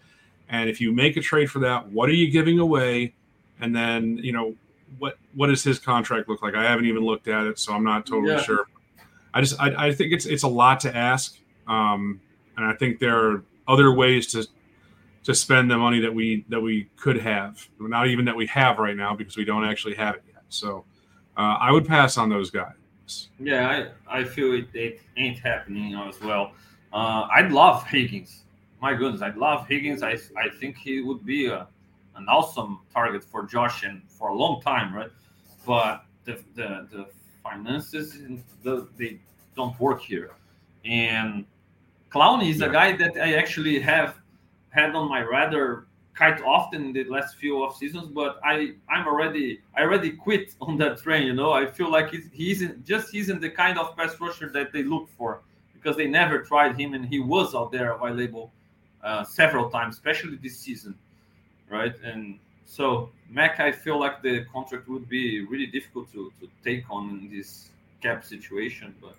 And 0.48 0.68
if 0.68 0.80
you 0.80 0.92
make 0.92 1.16
a 1.16 1.20
trade 1.20 1.50
for 1.50 1.58
that, 1.60 1.88
what 1.88 2.08
are 2.08 2.14
you 2.14 2.30
giving 2.30 2.58
away? 2.58 3.14
And 3.60 3.74
then 3.74 4.18
you 4.18 4.32
know 4.32 4.54
what 4.98 5.18
what 5.34 5.48
does 5.48 5.64
his 5.64 5.78
contract 5.78 6.28
look 6.28 6.42
like? 6.42 6.54
I 6.54 6.64
haven't 6.64 6.86
even 6.86 7.02
looked 7.02 7.28
at 7.28 7.44
it, 7.46 7.58
so 7.58 7.72
I'm 7.72 7.84
not 7.84 8.06
totally 8.06 8.34
yeah. 8.34 8.42
sure. 8.42 8.66
I 9.32 9.40
just 9.40 9.60
I, 9.60 9.86
I, 9.88 9.92
think 9.92 10.12
it's 10.12 10.26
it's 10.26 10.44
a 10.44 10.48
lot 10.48 10.78
to 10.80 10.96
ask, 10.96 11.36
um, 11.66 12.20
and 12.56 12.64
I 12.64 12.74
think 12.74 13.00
there 13.00 13.16
are 13.18 13.44
other 13.66 13.92
ways 13.92 14.28
to 14.28 14.46
to 15.24 15.34
spend 15.34 15.70
the 15.70 15.76
money 15.76 16.00
that 16.00 16.14
we 16.14 16.44
that 16.48 16.60
we 16.60 16.88
could 16.96 17.18
have, 17.18 17.66
not 17.80 18.06
even 18.08 18.24
that 18.26 18.36
we 18.36 18.46
have 18.46 18.78
right 18.78 18.96
now 18.96 19.14
because 19.14 19.36
we 19.36 19.44
don't 19.44 19.64
actually 19.64 19.94
have 19.94 20.14
it 20.16 20.24
yet. 20.28 20.42
So 20.48 20.84
uh, 21.36 21.56
I 21.60 21.72
would 21.72 21.86
pass 21.86 22.16
on 22.16 22.28
those 22.28 22.50
guys. 22.50 23.28
Yeah, 23.38 23.90
I, 24.08 24.20
I 24.20 24.24
feel 24.24 24.54
it, 24.54 24.68
it 24.72 25.00
ain't 25.16 25.38
happening 25.38 25.94
as 25.94 26.20
well. 26.20 26.52
Uh, 26.92 27.26
I'd 27.34 27.52
love 27.52 27.86
Higgins. 27.86 28.44
My 28.80 28.94
goodness, 28.94 29.20
I'd 29.20 29.36
love 29.36 29.66
Higgins. 29.66 30.02
I, 30.02 30.16
I 30.38 30.48
think 30.60 30.76
he 30.76 31.00
would 31.00 31.24
be 31.24 31.46
a, 31.46 31.66
an 32.16 32.26
awesome 32.28 32.80
target 32.92 33.24
for 33.24 33.44
Josh 33.44 33.82
and 33.82 34.02
for 34.08 34.28
a 34.28 34.34
long 34.34 34.60
time, 34.62 34.94
right? 34.94 35.10
But 35.66 36.04
the 36.24 36.40
the, 36.54 36.86
the 36.90 37.06
finances 37.42 38.18
the, 38.62 38.88
they 38.96 39.20
don't 39.56 39.78
work 39.80 40.02
here. 40.02 40.32
And 40.84 41.44
Clowney 42.10 42.50
is 42.50 42.60
yeah. 42.60 42.66
a 42.66 42.72
guy 42.72 42.96
that 42.96 43.16
I 43.16 43.34
actually 43.34 43.80
have 43.80 44.16
had 44.74 44.94
on 44.94 45.08
my 45.08 45.20
radar 45.20 45.86
quite 46.16 46.40
often 46.42 46.92
the 46.92 47.04
last 47.04 47.36
few 47.36 47.62
off 47.62 47.76
seasons, 47.76 48.08
but 48.08 48.40
I 48.44 48.74
I'm 48.88 49.06
already 49.06 49.60
I 49.76 49.82
already 49.82 50.10
quit 50.10 50.54
on 50.60 50.76
that 50.78 50.98
train. 50.98 51.26
You 51.26 51.34
know, 51.34 51.52
I 51.52 51.66
feel 51.66 51.90
like 51.90 52.10
he's, 52.10 52.28
he 52.32 52.50
isn't 52.50 52.84
just 52.84 53.14
isn't 53.14 53.40
the 53.40 53.50
kind 53.50 53.78
of 53.78 53.96
pass 53.96 54.20
rusher 54.20 54.48
that 54.50 54.72
they 54.72 54.82
look 54.82 55.08
for 55.16 55.40
because 55.72 55.96
they 55.96 56.06
never 56.06 56.40
tried 56.40 56.78
him 56.78 56.94
and 56.94 57.04
he 57.06 57.18
was 57.18 57.54
out 57.54 57.70
there 57.70 57.92
available 57.92 58.52
uh, 59.02 59.22
several 59.24 59.68
times, 59.70 59.96
especially 59.96 60.36
this 60.36 60.56
season, 60.58 60.94
right? 61.68 61.94
And 62.02 62.38
so 62.64 63.10
Mack, 63.28 63.60
I 63.60 63.70
feel 63.70 63.98
like 64.00 64.22
the 64.22 64.44
contract 64.52 64.88
would 64.88 65.08
be 65.08 65.44
really 65.44 65.66
difficult 65.66 66.12
to 66.12 66.32
to 66.40 66.48
take 66.64 66.84
on 66.90 67.10
in 67.20 67.36
this 67.36 67.70
cap 68.02 68.24
situation, 68.24 68.94
but 69.00 69.16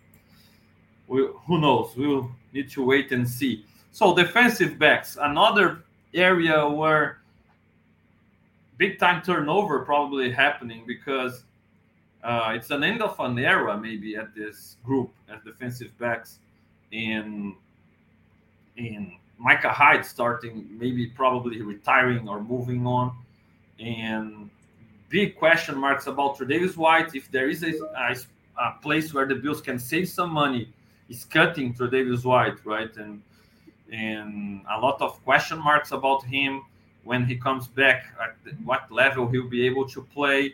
we, 1.07 1.27
who 1.45 1.59
knows? 1.59 1.95
We'll 1.95 2.31
need 2.53 2.69
to 2.71 2.83
wait 2.83 3.11
and 3.11 3.29
see. 3.29 3.65
So 3.95 4.13
defensive 4.13 4.77
backs, 4.77 5.17
another 5.21 5.85
area 6.13 6.67
where 6.67 7.19
big 8.77 8.99
time 8.99 9.21
turnover 9.21 9.85
probably 9.85 10.29
happening 10.29 10.83
because 10.85 11.45
uh, 12.21 12.51
it's 12.53 12.71
an 12.71 12.83
end 12.83 13.01
of 13.01 13.17
an 13.21 13.39
era 13.39 13.77
maybe 13.77 14.17
at 14.17 14.35
this 14.35 14.75
group 14.83 15.11
as 15.29 15.41
defensive 15.45 15.97
backs 15.97 16.39
in 16.91 17.55
in 18.75 19.13
Micah 19.37 19.71
Hyde 19.71 20.05
starting 20.05 20.67
maybe 20.77 21.07
probably 21.07 21.61
retiring 21.61 22.27
or 22.27 22.43
moving 22.43 22.85
on. 22.85 23.15
And 23.79 24.49
big 25.07 25.37
question 25.37 25.77
marks 25.77 26.07
about 26.07 26.37
Tre'Davious 26.37 26.75
White 26.75 27.15
if 27.15 27.31
there 27.31 27.47
is 27.47 27.63
a, 27.63 27.71
a, 27.97 28.15
a, 28.61 28.71
place 28.81 29.13
where 29.13 29.25
the 29.25 29.35
Bills 29.35 29.61
can 29.61 29.79
save 29.79 30.09
some 30.09 30.31
money 30.31 30.67
is 31.07 31.23
cutting 31.23 31.73
Tre'Davious 31.73 32.25
White 32.25 32.57
right? 32.65 32.93
And 32.97 33.21
and 33.91 34.61
a 34.71 34.79
lot 34.79 35.01
of 35.01 35.23
question 35.23 35.59
marks 35.59 35.91
about 35.91 36.23
him 36.23 36.63
when 37.03 37.25
he 37.25 37.35
comes 37.35 37.67
back 37.67 38.05
at 38.21 38.35
what 38.63 38.91
level 38.91 39.27
he'll 39.27 39.47
be 39.47 39.65
able 39.65 39.87
to 39.87 40.01
play 40.01 40.53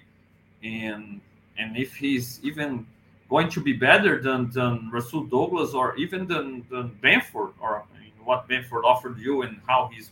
and 0.64 1.22
and 1.58 1.78
if 1.78 1.96
he's 1.96 2.40
even 2.44 2.86
going 3.30 3.50
to 3.50 3.62
be 3.62 3.74
better 3.74 4.22
than 4.22 4.52
than 4.52 4.90
Rasul 4.92 5.24
Douglas 5.24 5.74
or 5.74 5.96
even 5.96 6.28
than, 6.28 6.66
than 6.70 6.90
Benford 7.02 7.54
or 7.60 7.84
what 8.24 8.48
Benford 8.48 8.84
offered 8.84 9.18
you 9.20 9.42
and 9.44 9.60
how 9.68 9.90
he's 9.92 10.12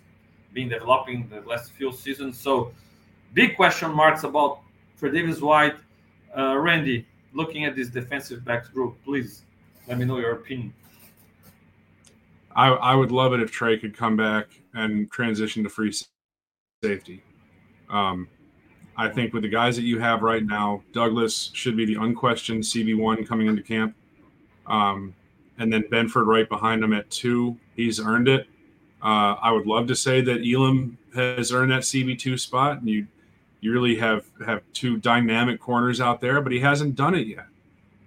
been 0.54 0.70
developing 0.70 1.28
the 1.30 1.42
last 1.42 1.72
few 1.72 1.92
seasons. 1.92 2.40
So 2.40 2.72
big 3.34 3.56
question 3.56 3.92
marks 3.92 4.24
about 4.24 4.62
Tre'Davious 5.00 5.42
White. 5.42 5.76
Uh, 6.36 6.58
Randy, 6.58 7.06
looking 7.34 7.66
at 7.66 7.76
this 7.76 7.90
defensive 7.90 8.44
backs 8.44 8.70
group, 8.70 8.96
please 9.04 9.44
let 9.88 9.98
me 9.98 10.06
know 10.06 10.18
your 10.18 10.32
opinion. 10.32 10.74
I, 12.56 12.68
I 12.70 12.96
would 12.96 13.12
love 13.12 13.34
it 13.34 13.42
if 13.42 13.52
Trey 13.52 13.78
could 13.78 13.96
come 13.96 14.16
back 14.18 14.48
and 14.74 15.10
transition 15.12 15.64
to 15.64 15.70
free 15.70 15.94
safety. 16.84 17.24
Um, 17.90 18.28
I 18.98 19.08
think 19.08 19.34
with 19.34 19.44
the 19.44 19.50
guys 19.50 19.76
that 19.78 19.84
you 19.84 20.00
have 20.00 20.24
right 20.24 20.44
now, 20.44 20.84
Douglas 20.92 21.52
should 21.54 21.78
be 21.78 21.86
the 21.86 21.96
unquestioned 21.96 22.64
CB1 22.64 23.28
coming 23.28 23.48
into 23.48 23.64
camp. 23.64 23.96
Um, 24.68 25.16
and 25.58 25.72
then 25.72 25.84
Benford 25.84 26.26
right 26.26 26.48
behind 26.48 26.84
him 26.84 26.94
at 26.94 27.10
two. 27.10 27.58
He's 27.76 28.00
earned 28.00 28.28
it. 28.28 28.48
Uh, 29.02 29.36
I 29.42 29.52
would 29.52 29.66
love 29.66 29.88
to 29.88 29.96
say 29.96 30.22
that 30.22 30.42
Elam 30.46 30.98
has 31.16 31.52
earned 31.52 31.72
that 31.72 31.82
CB2 31.82 32.40
spot, 32.40 32.80
and 32.80 32.90
you 32.90 33.08
you 33.62 33.74
really 33.74 33.96
have 33.96 34.26
have 34.46 34.62
two 34.74 34.98
dynamic 34.98 35.60
corners 35.60 36.00
out 36.00 36.22
there, 36.22 36.42
but 36.42 36.52
he 36.52 36.60
hasn't 36.60 36.96
done 36.96 37.16
it 37.16 37.28
yet. 37.28 37.46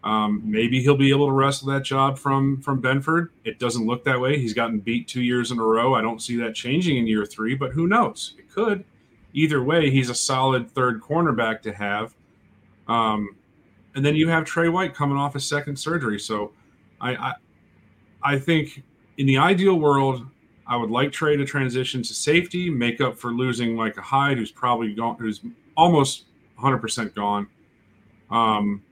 Um, 0.04 0.42
maybe 0.44 0.82
he'll 0.82 0.96
be 0.96 1.10
able 1.10 1.26
to 1.26 1.32
wrestle 1.32 1.68
that 1.68 1.84
job 1.84 2.18
from 2.18 2.60
from 2.60 2.82
Benford. 2.82 3.28
It 3.44 3.58
doesn't 3.58 3.86
look 3.86 4.04
that 4.04 4.20
way. 4.20 4.38
He's 4.38 4.52
gotten 4.52 4.80
beat 4.80 5.06
two 5.06 5.22
years 5.22 5.52
in 5.52 5.58
a 5.58 5.64
row. 5.64 5.94
I 5.94 6.02
don't 6.02 6.20
see 6.20 6.36
that 6.38 6.54
changing 6.54 6.96
in 6.96 7.06
year 7.06 7.24
three, 7.24 7.54
but 7.54 7.72
who 7.72 7.86
knows? 7.86 8.34
It 8.38 8.50
could. 8.50 8.84
Either 9.32 9.62
way, 9.62 9.90
he's 9.90 10.10
a 10.10 10.14
solid 10.14 10.70
third 10.70 11.00
cornerback 11.00 11.62
to 11.62 11.72
have. 11.72 12.14
Um, 12.88 13.36
and 13.94 14.04
then 14.04 14.16
you 14.16 14.28
have 14.28 14.44
Trey 14.44 14.68
White 14.68 14.94
coming 14.94 15.16
off 15.16 15.34
his 15.34 15.46
second 15.46 15.76
surgery. 15.76 16.18
So 16.18 16.52
I, 17.00 17.14
I 17.14 17.34
I 18.22 18.38
think 18.38 18.82
in 19.18 19.26
the 19.26 19.38
ideal 19.38 19.78
world, 19.78 20.26
I 20.66 20.76
would 20.76 20.90
like 20.90 21.12
Trey 21.12 21.36
to 21.36 21.44
transition 21.44 22.02
to 22.02 22.14
safety, 22.14 22.70
make 22.70 23.00
up 23.00 23.18
for 23.18 23.32
losing 23.32 23.74
Micah 23.74 24.00
Hyde, 24.00 24.38
who's 24.38 24.50
probably 24.50 24.94
gone, 24.94 25.16
who's 25.18 25.40
almost 25.76 26.24
100% 26.58 27.14
gone. 27.14 27.46
Um, 28.30 28.82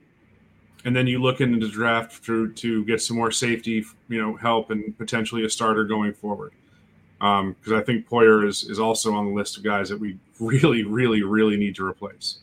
and 0.85 0.95
then 0.95 1.07
you 1.07 1.21
look 1.21 1.41
into 1.41 1.69
draft 1.69 2.23
to 2.25 2.51
to 2.53 2.83
get 2.85 3.01
some 3.01 3.17
more 3.17 3.31
safety, 3.31 3.85
you 4.07 4.21
know, 4.21 4.35
help 4.35 4.71
and 4.71 4.97
potentially 4.97 5.45
a 5.45 5.49
starter 5.49 5.83
going 5.83 6.13
forward. 6.13 6.53
Because 7.19 7.71
um, 7.71 7.75
I 7.75 7.81
think 7.81 8.07
Poyer 8.07 8.47
is 8.47 8.63
is 8.63 8.79
also 8.79 9.13
on 9.13 9.25
the 9.25 9.31
list 9.31 9.57
of 9.57 9.63
guys 9.63 9.89
that 9.89 9.99
we 9.99 10.17
really, 10.39 10.83
really, 10.83 11.23
really 11.23 11.57
need 11.57 11.75
to 11.75 11.85
replace. 11.85 12.39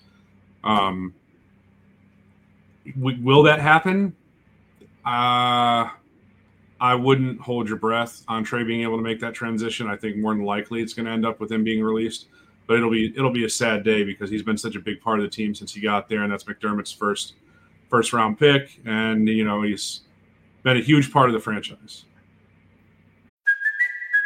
Um, 0.64 1.14
we, 2.98 3.16
will 3.16 3.42
that 3.44 3.60
happen? 3.60 4.14
Uh, 5.04 5.88
I 6.80 6.94
wouldn't 6.94 7.40
hold 7.40 7.68
your 7.68 7.76
breath 7.76 8.22
on 8.28 8.44
Trey 8.44 8.62
being 8.62 8.82
able 8.82 8.96
to 8.96 9.02
make 9.02 9.18
that 9.20 9.34
transition. 9.34 9.88
I 9.88 9.96
think 9.96 10.16
more 10.16 10.34
than 10.34 10.44
likely 10.44 10.80
it's 10.80 10.94
going 10.94 11.06
to 11.06 11.12
end 11.12 11.26
up 11.26 11.40
with 11.40 11.50
him 11.50 11.64
being 11.64 11.82
released. 11.82 12.26
But 12.68 12.76
it'll 12.76 12.90
be 12.90 13.14
it'll 13.16 13.32
be 13.32 13.46
a 13.46 13.50
sad 13.50 13.82
day 13.82 14.04
because 14.04 14.30
he's 14.30 14.42
been 14.42 14.58
such 14.58 14.76
a 14.76 14.80
big 14.80 15.00
part 15.00 15.18
of 15.18 15.24
the 15.24 15.30
team 15.30 15.54
since 15.54 15.72
he 15.72 15.80
got 15.80 16.08
there, 16.08 16.22
and 16.22 16.30
that's 16.30 16.44
McDermott's 16.44 16.92
first 16.92 17.34
first 17.88 18.12
round 18.12 18.38
pick, 18.38 18.80
and 18.84 19.28
you 19.28 19.44
know 19.44 19.62
he's 19.62 20.00
been 20.62 20.76
a 20.76 20.82
huge 20.82 21.12
part 21.12 21.28
of 21.28 21.34
the 21.34 21.40
franchise. 21.40 22.04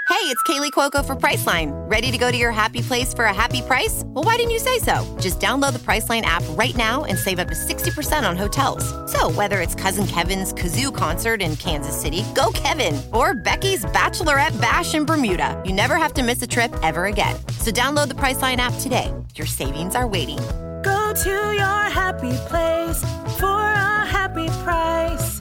Hey, 0.09 0.29
it's 0.29 0.43
Kaley 0.45 0.71
Cuoco 0.71 1.05
for 1.05 1.17
Priceline. 1.17 1.73
Ready 1.91 2.13
to 2.13 2.19
go 2.19 2.31
to 2.31 2.37
your 2.37 2.53
happy 2.53 2.81
place 2.81 3.13
for 3.13 3.25
a 3.25 3.35
happy 3.35 3.61
price? 3.63 4.03
Well, 4.07 4.23
why 4.23 4.37
didn't 4.37 4.53
you 4.53 4.61
say 4.61 4.79
so? 4.79 5.05
Just 5.21 5.41
download 5.41 5.73
the 5.73 5.81
Priceline 5.81 6.23
app 6.23 6.45
right 6.51 6.77
now 6.77 7.05
and 7.05 7.19
save 7.19 7.39
up 7.39 7.49
to 7.49 7.55
sixty 7.55 7.91
percent 7.91 8.25
on 8.25 8.37
hotels. 8.37 8.85
So 9.11 9.31
whether 9.33 9.61
it's 9.61 9.75
Cousin 9.75 10.07
Kevin's 10.07 10.53
kazoo 10.53 10.95
concert 10.95 11.43
in 11.43 11.57
Kansas 11.57 11.99
City, 12.01 12.25
go 12.35 12.53
Kevin, 12.55 13.01
or 13.13 13.35
Becky's 13.35 13.85
bachelorette 13.87 14.61
bash 14.61 14.95
in 14.95 15.05
Bermuda, 15.05 15.61
you 15.65 15.73
never 15.73 15.97
have 15.97 16.15
to 16.15 16.23
miss 16.23 16.43
a 16.43 16.47
trip 16.47 16.73
ever 16.83 17.07
again. 17.07 17.35
So 17.59 17.71
download 17.71 18.09
the 18.09 18.15
Priceline 18.15 18.59
app 18.59 18.75
today. 18.81 19.13
Your 19.35 19.47
savings 19.47 19.97
are 19.97 20.07
waiting 20.07 20.39
Go 20.83 21.13
to 21.15 21.31
your 21.31 21.83
happy 21.91 22.33
place 22.49 23.01
for 23.39 23.47
a 23.47 24.05
happy 24.07 24.49
price. 24.65 25.41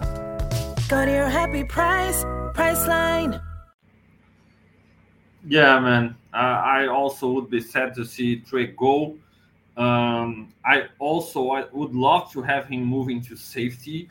Go 0.88 1.06
to 1.06 1.12
your 1.12 1.30
happy 1.30 1.64
price, 1.64 2.24
Priceline. 2.54 3.42
Yeah, 5.48 5.80
man. 5.80 6.16
Uh, 6.34 6.38
I 6.38 6.88
also 6.88 7.32
would 7.32 7.50
be 7.50 7.60
sad 7.60 7.96
to 7.96 8.06
see 8.06 8.38
Trey 8.38 8.68
go. 8.68 9.18
Um, 9.78 10.54
I 10.64 10.84
also 11.00 11.52
I 11.52 11.66
would 11.72 11.96
love 11.96 12.32
to 12.34 12.42
have 12.42 12.68
him 12.68 12.84
move 12.86 13.10
into 13.10 13.36
safety. 13.36 14.10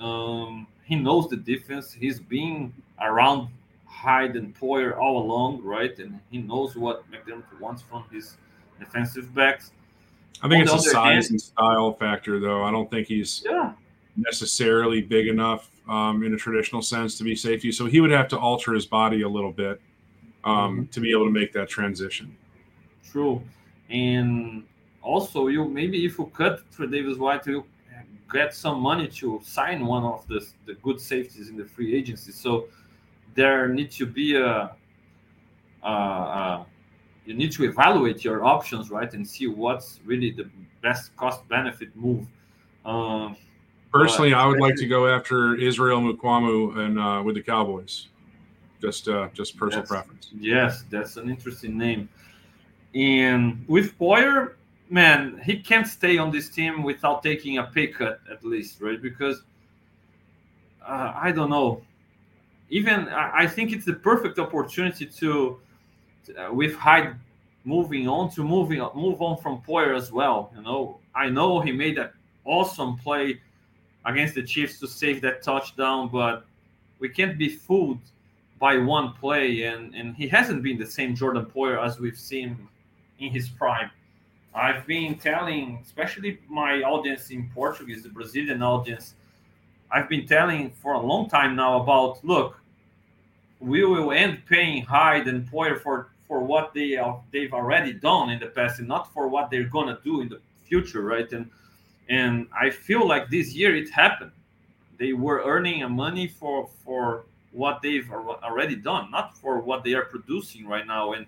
Um, 0.00 0.66
he 0.84 0.96
knows 0.96 1.28
the 1.28 1.36
defense. 1.36 1.92
He's 1.92 2.18
been 2.18 2.72
around 3.00 3.48
Hyde 3.86 4.36
and 4.36 4.54
Poyer 4.58 4.98
all 4.98 5.22
along, 5.22 5.62
right? 5.62 5.96
And 5.98 6.18
he 6.30 6.38
knows 6.38 6.74
what 6.74 7.04
McDermott 7.10 7.60
wants 7.60 7.82
from 7.82 8.04
his 8.10 8.36
defensive 8.80 9.32
backs. 9.34 9.70
I 10.40 10.48
think 10.48 10.64
it's 10.64 10.72
a 10.74 10.78
size 10.90 11.30
and 11.30 11.40
style 11.40 11.92
factor, 11.94 12.38
though. 12.40 12.62
I 12.62 12.70
don't 12.70 12.90
think 12.90 13.08
he's 13.08 13.42
yeah. 13.44 13.72
necessarily 14.16 15.02
big 15.02 15.26
enough 15.28 15.70
um, 15.88 16.22
in 16.22 16.32
a 16.34 16.36
traditional 16.36 16.82
sense 16.82 17.18
to 17.18 17.24
be 17.24 17.34
safety. 17.34 17.72
So 17.72 17.86
he 17.86 18.00
would 18.00 18.10
have 18.12 18.28
to 18.28 18.38
alter 18.38 18.72
his 18.72 18.86
body 18.86 19.22
a 19.22 19.28
little 19.28 19.52
bit. 19.52 19.80
um, 20.44 20.54
Mm-hmm. 20.54 20.84
to 20.90 21.00
be 21.00 21.10
able 21.12 21.26
to 21.26 21.30
make 21.30 21.52
that 21.52 21.68
transition. 21.68 22.36
True, 23.10 23.40
and 23.90 24.64
also 25.02 25.46
you 25.48 25.68
maybe 25.68 26.04
if 26.04 26.18
you 26.18 26.26
cut 26.34 26.68
Tre'Davious 26.72 27.18
White, 27.18 27.46
you 27.46 27.64
get 28.32 28.54
some 28.54 28.80
money 28.80 29.06
to 29.08 29.40
sign 29.44 29.86
one 29.86 30.02
of 30.02 30.26
the 30.26 30.40
the 30.66 30.74
good 30.82 31.00
safeties 31.00 31.48
in 31.48 31.56
the 31.56 31.64
free 31.64 31.94
agency. 31.94 32.32
So 32.32 32.66
there 33.34 33.68
needs 33.68 33.96
to 33.98 34.06
be 34.06 34.34
a, 34.36 34.74
uh, 35.82 35.86
uh, 35.86 36.64
you 37.24 37.34
need 37.34 37.52
to 37.52 37.64
evaluate 37.64 38.24
your 38.24 38.44
options, 38.44 38.90
right, 38.90 39.12
and 39.12 39.26
see 39.26 39.46
what's 39.46 40.00
really 40.04 40.30
the 40.30 40.50
best 40.82 41.14
cost 41.16 41.46
benefit 41.48 41.94
move. 41.94 42.26
Um, 42.84 43.36
Personally, 43.92 44.32
I 44.32 44.46
would 44.46 44.58
like 44.58 44.76
to 44.76 44.86
go 44.86 45.06
after 45.06 45.54
Israel 45.54 46.00
Mukuamu 46.00 46.78
and 46.78 46.98
uh, 46.98 47.22
with 47.22 47.34
the 47.34 47.42
Cowboys. 47.42 48.08
Just 48.80 49.06
uh, 49.06 49.28
just 49.34 49.56
personal 49.56 49.86
preference. 49.86 50.30
Yes, 50.36 50.84
that's 50.90 51.16
an 51.16 51.28
interesting 51.28 51.78
name. 51.78 52.08
And 52.94 53.64
with 53.68 53.96
Poyer, 53.98 54.54
man, 54.90 55.40
he 55.44 55.58
can't 55.58 55.86
stay 55.86 56.18
on 56.18 56.30
this 56.32 56.48
team 56.48 56.82
without 56.82 57.22
taking 57.22 57.58
a 57.58 57.64
pay 57.64 57.86
cut 57.86 58.20
at 58.30 58.44
least, 58.44 58.80
right? 58.80 59.00
Because 59.00 59.42
uh, 60.84 61.12
I 61.14 61.30
don't 61.30 61.50
know. 61.50 61.82
Even 62.70 63.08
I 63.08 63.42
I 63.42 63.46
think 63.46 63.72
it's 63.72 63.84
the 63.84 63.94
perfect 63.94 64.38
opportunity 64.38 65.06
to, 65.06 65.60
uh, 66.30 66.52
with 66.52 66.74
Hyde 66.74 67.16
moving 67.64 68.08
on, 68.08 68.30
to 68.30 68.42
moving 68.42 68.78
move 68.94 69.22
on 69.22 69.36
from 69.38 69.62
Poyer 69.62 69.96
as 69.96 70.10
well. 70.10 70.52
You 70.56 70.62
know, 70.62 70.98
I 71.14 71.28
know 71.28 71.60
he 71.60 71.72
made 71.72 71.96
that 71.96 72.14
awesome 72.44 72.96
play 72.96 73.40
against 74.04 74.34
the 74.34 74.42
Chiefs 74.42 74.80
to 74.80 74.88
save 74.88 75.20
that 75.22 75.42
touchdown, 75.42 76.08
but 76.08 76.44
we 76.98 77.08
can't 77.08 77.38
be 77.38 77.48
fooled 77.48 78.00
by 78.58 78.78
one 78.78 79.12
play, 79.14 79.62
and 79.62 79.94
and 79.94 80.14
he 80.16 80.28
hasn't 80.28 80.62
been 80.62 80.78
the 80.78 80.86
same 80.86 81.14
Jordan 81.14 81.46
Poyer 81.46 81.84
as 81.84 81.98
we've 81.98 82.18
seen 82.18 82.56
in 83.18 83.30
his 83.30 83.48
prime. 83.48 83.90
I've 84.54 84.86
been 84.86 85.18
telling, 85.18 85.78
especially 85.82 86.38
my 86.48 86.82
audience 86.82 87.30
in 87.30 87.50
Portuguese, 87.54 88.02
the 88.02 88.10
Brazilian 88.10 88.62
audience, 88.62 89.14
I've 89.90 90.08
been 90.08 90.26
telling 90.26 90.70
for 90.70 90.92
a 90.94 91.00
long 91.00 91.28
time 91.28 91.56
now 91.56 91.80
about 91.82 92.24
look, 92.24 92.60
we 93.60 93.84
will 93.84 94.12
end 94.12 94.42
paying 94.48 94.84
Hyde 94.84 95.28
and 95.28 95.48
Poyer 95.50 95.80
for 95.80 96.11
for 96.32 96.40
what 96.40 96.72
they 96.72 96.96
are, 96.96 97.20
they've 97.30 97.52
already 97.52 97.92
done 97.92 98.30
in 98.30 98.40
the 98.40 98.46
past, 98.46 98.78
and 98.78 98.88
not 98.88 99.12
for 99.12 99.28
what 99.28 99.50
they're 99.50 99.68
gonna 99.68 99.98
do 100.02 100.22
in 100.22 100.30
the 100.30 100.40
future, 100.64 101.02
right? 101.02 101.30
And 101.30 101.44
and 102.08 102.46
I 102.58 102.70
feel 102.70 103.06
like 103.06 103.28
this 103.28 103.52
year 103.52 103.76
it 103.76 103.90
happened. 103.90 104.32
They 104.96 105.12
were 105.12 105.42
earning 105.44 105.78
money 105.92 106.26
for 106.26 106.70
for 106.82 107.26
what 107.50 107.82
they've 107.82 108.10
already 108.10 108.76
done, 108.76 109.10
not 109.10 109.36
for 109.36 109.60
what 109.60 109.84
they 109.84 109.92
are 109.92 110.06
producing 110.06 110.66
right 110.66 110.86
now. 110.86 111.12
And 111.12 111.26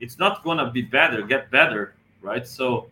it's 0.00 0.18
not 0.18 0.42
gonna 0.42 0.70
be 0.70 0.80
better, 0.80 1.20
get 1.20 1.50
better, 1.50 1.92
right? 2.22 2.46
So 2.46 2.86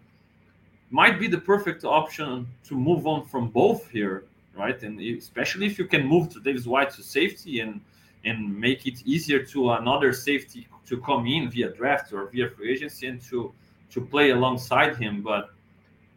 might 0.90 1.18
be 1.18 1.28
the 1.28 1.42
perfect 1.52 1.82
option 1.82 2.46
to 2.68 2.74
move 2.76 3.06
on 3.06 3.24
from 3.24 3.48
both 3.48 3.88
here, 3.88 4.24
right? 4.54 4.82
And 4.82 5.00
especially 5.00 5.64
if 5.64 5.78
you 5.78 5.86
can 5.86 6.06
move 6.06 6.28
Tre'Davious 6.28 6.66
White 6.66 6.90
to 6.96 7.02
safety 7.02 7.60
and 7.60 7.80
and 8.26 8.36
make 8.66 8.86
it 8.86 8.98
easier 9.06 9.42
to 9.52 9.70
another 9.80 10.12
safety 10.12 10.66
to 10.86 11.00
come 11.00 11.26
in 11.26 11.50
via 11.50 11.70
draft 11.70 12.12
or 12.12 12.26
via 12.26 12.48
free 12.50 12.72
agency 12.72 13.06
and 13.06 13.20
to 13.22 13.52
to 13.90 14.00
play 14.00 14.30
alongside 14.30 14.96
him. 14.96 15.22
But 15.22 15.50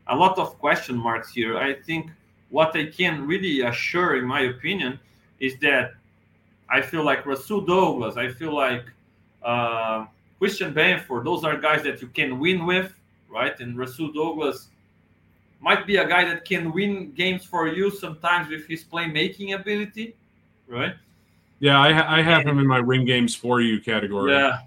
a 0.08 0.16
lot 0.16 0.38
of 0.40 0.58
question 0.60 0.98
marks 0.98 1.32
here. 1.32 1.58
I 1.58 1.74
think 1.74 2.12
what 2.50 2.76
I 2.76 2.86
can 2.86 3.28
really 3.28 3.62
assure, 3.62 4.18
in 4.18 4.26
my 4.26 4.42
opinion, 4.42 5.00
is 5.40 5.58
that 5.60 5.94
I 6.70 6.82
feel 6.82 7.04
like 7.04 7.26
Rasul 7.26 7.62
Douglas, 7.62 8.18
I 8.18 8.30
feel 8.30 8.54
like 8.54 8.86
uh, 9.44 10.06
Christian 10.40 10.74
Benford, 10.74 11.24
those 11.24 11.44
are 11.44 11.58
guys 11.58 11.84
that 11.84 12.02
you 12.02 12.08
can 12.08 12.40
win 12.40 12.66
with, 12.66 12.94
right? 13.30 13.58
And 13.60 13.78
Rasul 13.78 14.12
Douglas 14.12 14.70
might 15.60 15.88
be 15.88 15.98
a 15.98 16.08
guy 16.08 16.26
that 16.26 16.46
can 16.46 16.72
win 16.72 17.12
games 17.12 17.44
for 17.46 17.68
you 17.68 17.90
sometimes 17.90 18.50
with 18.50 18.68
his 18.68 18.84
playmaking 18.84 19.60
ability, 19.60 20.16
right? 20.68 20.96
Yeah, 21.60 21.80
I, 21.80 21.92
ha- 21.92 22.06
I 22.08 22.22
have 22.22 22.46
him 22.46 22.60
in 22.60 22.68
my 22.68 22.80
win 22.80 23.06
games 23.06 23.34
for 23.36 23.62
you 23.62 23.80
category. 23.80 24.32
Yeah, 24.32 24.60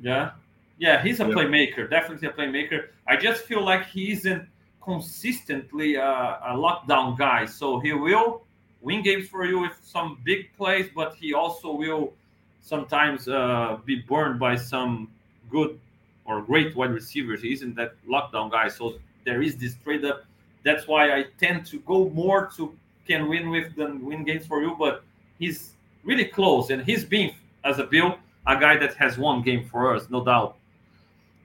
yeah, 0.00 0.30
yeah. 0.78 1.02
He's 1.02 1.20
a 1.20 1.24
Yeah. 1.24 1.34
playmaker, 1.34 1.90
definitely 1.90 2.28
a 2.28 2.32
playmaker. 2.32 2.88
I 3.08 3.16
just 3.16 3.42
feel 3.44 3.64
like 3.64 3.86
he 3.86 4.12
isn't 4.12 4.46
consistently 4.82 5.96
a, 5.96 6.38
a 6.44 6.54
lockdown 6.54 7.18
guy. 7.18 7.46
So 7.46 7.80
he 7.80 7.92
will 7.92 8.42
win 8.80 9.02
games 9.02 9.28
for 9.28 9.44
you 9.44 9.58
with 9.60 9.76
some 9.82 10.18
big 10.24 10.50
plays, 10.56 10.88
but 10.94 11.14
he 11.14 11.34
also 11.34 11.72
will 11.72 12.12
sometimes 12.60 13.26
uh, 13.28 13.78
be 13.84 13.96
burned 13.96 14.38
by 14.38 14.54
some 14.56 15.08
good 15.50 15.78
or 16.24 16.40
great 16.40 16.74
wide 16.76 16.92
receivers. 16.92 17.42
He 17.42 17.52
isn't 17.52 17.74
that 17.76 17.94
lockdown 18.08 18.50
guy. 18.50 18.68
So 18.68 18.94
there 19.24 19.42
is 19.42 19.56
this 19.56 19.74
trade 19.82 20.04
up. 20.04 20.24
That's 20.62 20.86
why 20.86 21.12
I 21.16 21.26
tend 21.38 21.66
to 21.66 21.80
go 21.80 22.08
more 22.10 22.48
to 22.56 22.72
can 23.08 23.28
win 23.28 23.50
with 23.50 23.74
than 23.74 24.04
win 24.04 24.22
games 24.24 24.46
for 24.46 24.62
you. 24.62 24.76
But 24.78 25.02
he's 25.40 25.72
really 26.04 26.24
close, 26.24 26.70
and 26.70 26.82
he's 26.84 27.04
been 27.04 27.32
as 27.64 27.78
a 27.78 27.84
Bill 27.84 28.18
a 28.46 28.58
guy 28.58 28.76
that 28.76 28.94
has 28.94 29.18
won 29.18 29.42
game 29.42 29.64
for 29.64 29.94
us, 29.94 30.10
no 30.10 30.24
doubt. 30.24 30.56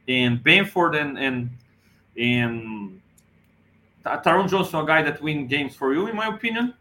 And 0.08 0.44
Benford 0.44 1.00
and 1.00 1.18
and 1.20 1.50
and 2.18 3.02
Ta- 4.04 4.22
Taron 4.22 4.50
Johnson, 4.50 4.80
a 4.80 4.86
guy 4.86 5.02
that 5.04 5.22
win 5.22 5.48
games 5.48 5.76
for 5.76 5.94
you, 5.94 6.08
in 6.08 6.16
my 6.16 6.28
opinion, 6.28 6.74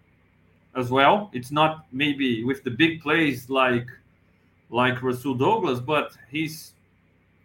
as 0.77 0.91
well. 0.91 1.31
It's 1.33 1.51
not 1.51 1.87
maybe 1.93 2.45
with 2.45 2.63
the 2.63 2.71
big 2.71 3.03
plays 3.03 3.51
like 3.51 3.89
like 4.71 5.03
Rasul 5.03 5.35
Douglas, 5.35 5.81
but 5.81 6.13
he's 6.31 6.73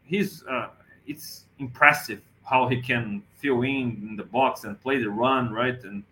he's 0.03 0.43
uh, 0.45 0.69
it's 1.07 1.45
impressive 1.59 2.21
how 2.43 2.67
he 2.67 2.82
can 2.82 3.23
fill 3.36 3.61
in 3.61 4.07
in 4.09 4.15
the 4.15 4.23
box 4.23 4.63
and 4.63 4.79
play 4.82 4.97
the 4.99 5.09
run 5.09 5.51
right, 5.51 5.84
and 5.84 6.03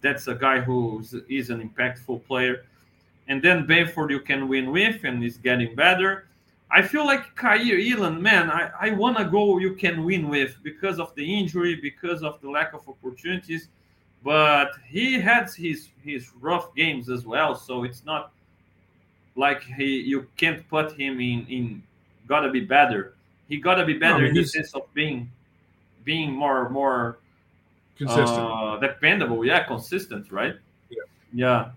that's 0.00 0.26
a 0.28 0.34
guy 0.34 0.60
who 0.60 1.02
is 1.28 1.50
an 1.50 1.68
impactful 1.68 2.24
player. 2.26 2.64
And 3.28 3.42
then 3.42 3.66
Benford 3.66 4.10
you 4.10 4.20
can 4.20 4.48
win 4.48 4.70
with, 4.70 5.04
and 5.04 5.24
is 5.24 5.38
getting 5.38 5.74
better. 5.74 6.26
I 6.70 6.80
feel 6.80 7.04
like 7.04 7.36
Kaiir 7.36 7.78
Elam, 7.78 8.22
man, 8.22 8.50
I, 8.50 8.70
I 8.80 8.90
want 8.90 9.18
to 9.18 9.24
go 9.26 9.58
you 9.58 9.74
can 9.74 10.04
win 10.04 10.28
with 10.28 10.56
because 10.62 10.98
of 10.98 11.14
the 11.14 11.38
injury, 11.38 11.74
because 11.76 12.22
of 12.22 12.40
the 12.40 12.48
lack 12.48 12.72
of 12.72 12.88
opportunities. 12.88 13.68
But 14.24 14.70
he 14.88 15.20
had 15.20 15.50
his 15.50 15.88
his 16.02 16.32
rough 16.40 16.74
games 16.74 17.10
as 17.10 17.26
well, 17.26 17.54
so 17.54 17.84
it's 17.84 18.04
not 18.04 18.32
like 19.36 19.62
he 19.62 20.00
you 20.00 20.26
can't 20.36 20.66
put 20.68 20.92
him 20.92 21.20
in 21.20 21.46
in 21.48 21.82
gotta 22.26 22.50
be 22.50 22.60
better. 22.60 23.14
He 23.48 23.58
gotta 23.58 23.84
be 23.84 23.94
better 23.94 24.16
I 24.16 24.20
mean, 24.20 24.28
in 24.28 24.34
the 24.34 24.44
sense 24.44 24.74
of 24.74 24.82
being 24.94 25.30
being 26.04 26.32
more 26.32 26.68
more 26.70 27.18
Consistent. 27.98 28.28
uh, 28.28 28.78
dependable, 28.78 29.44
yeah, 29.44 29.62
consistent, 29.64 30.32
right? 30.32 30.56
Yeah. 30.90 31.02
Yeah, 31.34 31.70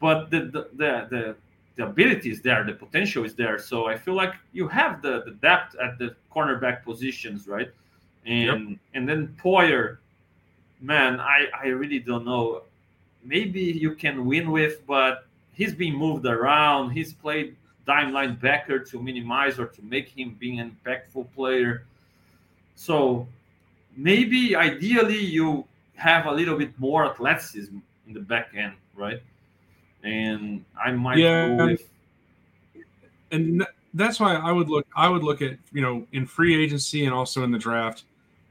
but 0.00 0.30
the 0.30 0.40
the 0.40 0.68
the 0.76 1.06
the, 1.10 1.36
the 1.76 1.84
ability 1.84 2.30
is 2.30 2.40
there, 2.42 2.64
the 2.64 2.72
potential 2.72 3.24
is 3.24 3.34
there. 3.34 3.58
So 3.58 3.86
I 3.86 3.96
feel 3.96 4.14
like 4.14 4.34
you 4.52 4.68
have 4.68 5.02
the, 5.02 5.22
the 5.24 5.32
depth 5.32 5.76
at 5.76 5.98
the 5.98 6.14
cornerback 6.34 6.84
positions, 6.84 7.46
right? 7.46 7.70
And 8.26 8.78
and 8.94 9.08
then 9.08 9.34
Poyer, 9.42 9.98
man, 10.80 11.20
I 11.20 11.46
I 11.54 11.66
really 11.68 11.98
don't 11.98 12.24
know. 12.24 12.62
Maybe 13.24 13.60
you 13.60 13.94
can 13.94 14.26
win 14.26 14.50
with, 14.50 14.86
but 14.86 15.26
he's 15.52 15.74
been 15.74 15.94
moved 15.94 16.26
around. 16.26 16.90
He's 16.90 17.12
played 17.12 17.56
dime 17.86 18.12
linebacker 18.12 18.88
to 18.90 19.00
minimize 19.00 19.58
or 19.58 19.66
to 19.66 19.82
make 19.82 20.08
him 20.10 20.36
being 20.38 20.60
an 20.60 20.76
impactful 20.76 21.26
player. 21.34 21.84
So 22.76 23.26
maybe 23.96 24.54
ideally 24.54 25.18
you 25.18 25.64
have 25.96 26.26
a 26.26 26.32
little 26.32 26.56
bit 26.56 26.78
more 26.78 27.06
athleticism 27.06 27.76
in 28.06 28.12
the 28.12 28.20
back 28.20 28.50
end, 28.54 28.74
right? 28.94 29.20
And 30.04 30.64
I 30.82 30.92
might 30.92 31.18
Yeah. 31.18 31.74
and 33.30 33.66
that's 33.94 34.20
why 34.20 34.34
I 34.34 34.52
would 34.52 34.68
look. 34.68 34.86
I 34.96 35.08
would 35.08 35.24
look 35.24 35.42
at 35.42 35.58
you 35.72 35.82
know 35.82 36.06
in 36.12 36.26
free 36.26 36.62
agency 36.62 37.04
and 37.04 37.14
also 37.14 37.44
in 37.44 37.50
the 37.50 37.58
draft. 37.58 38.04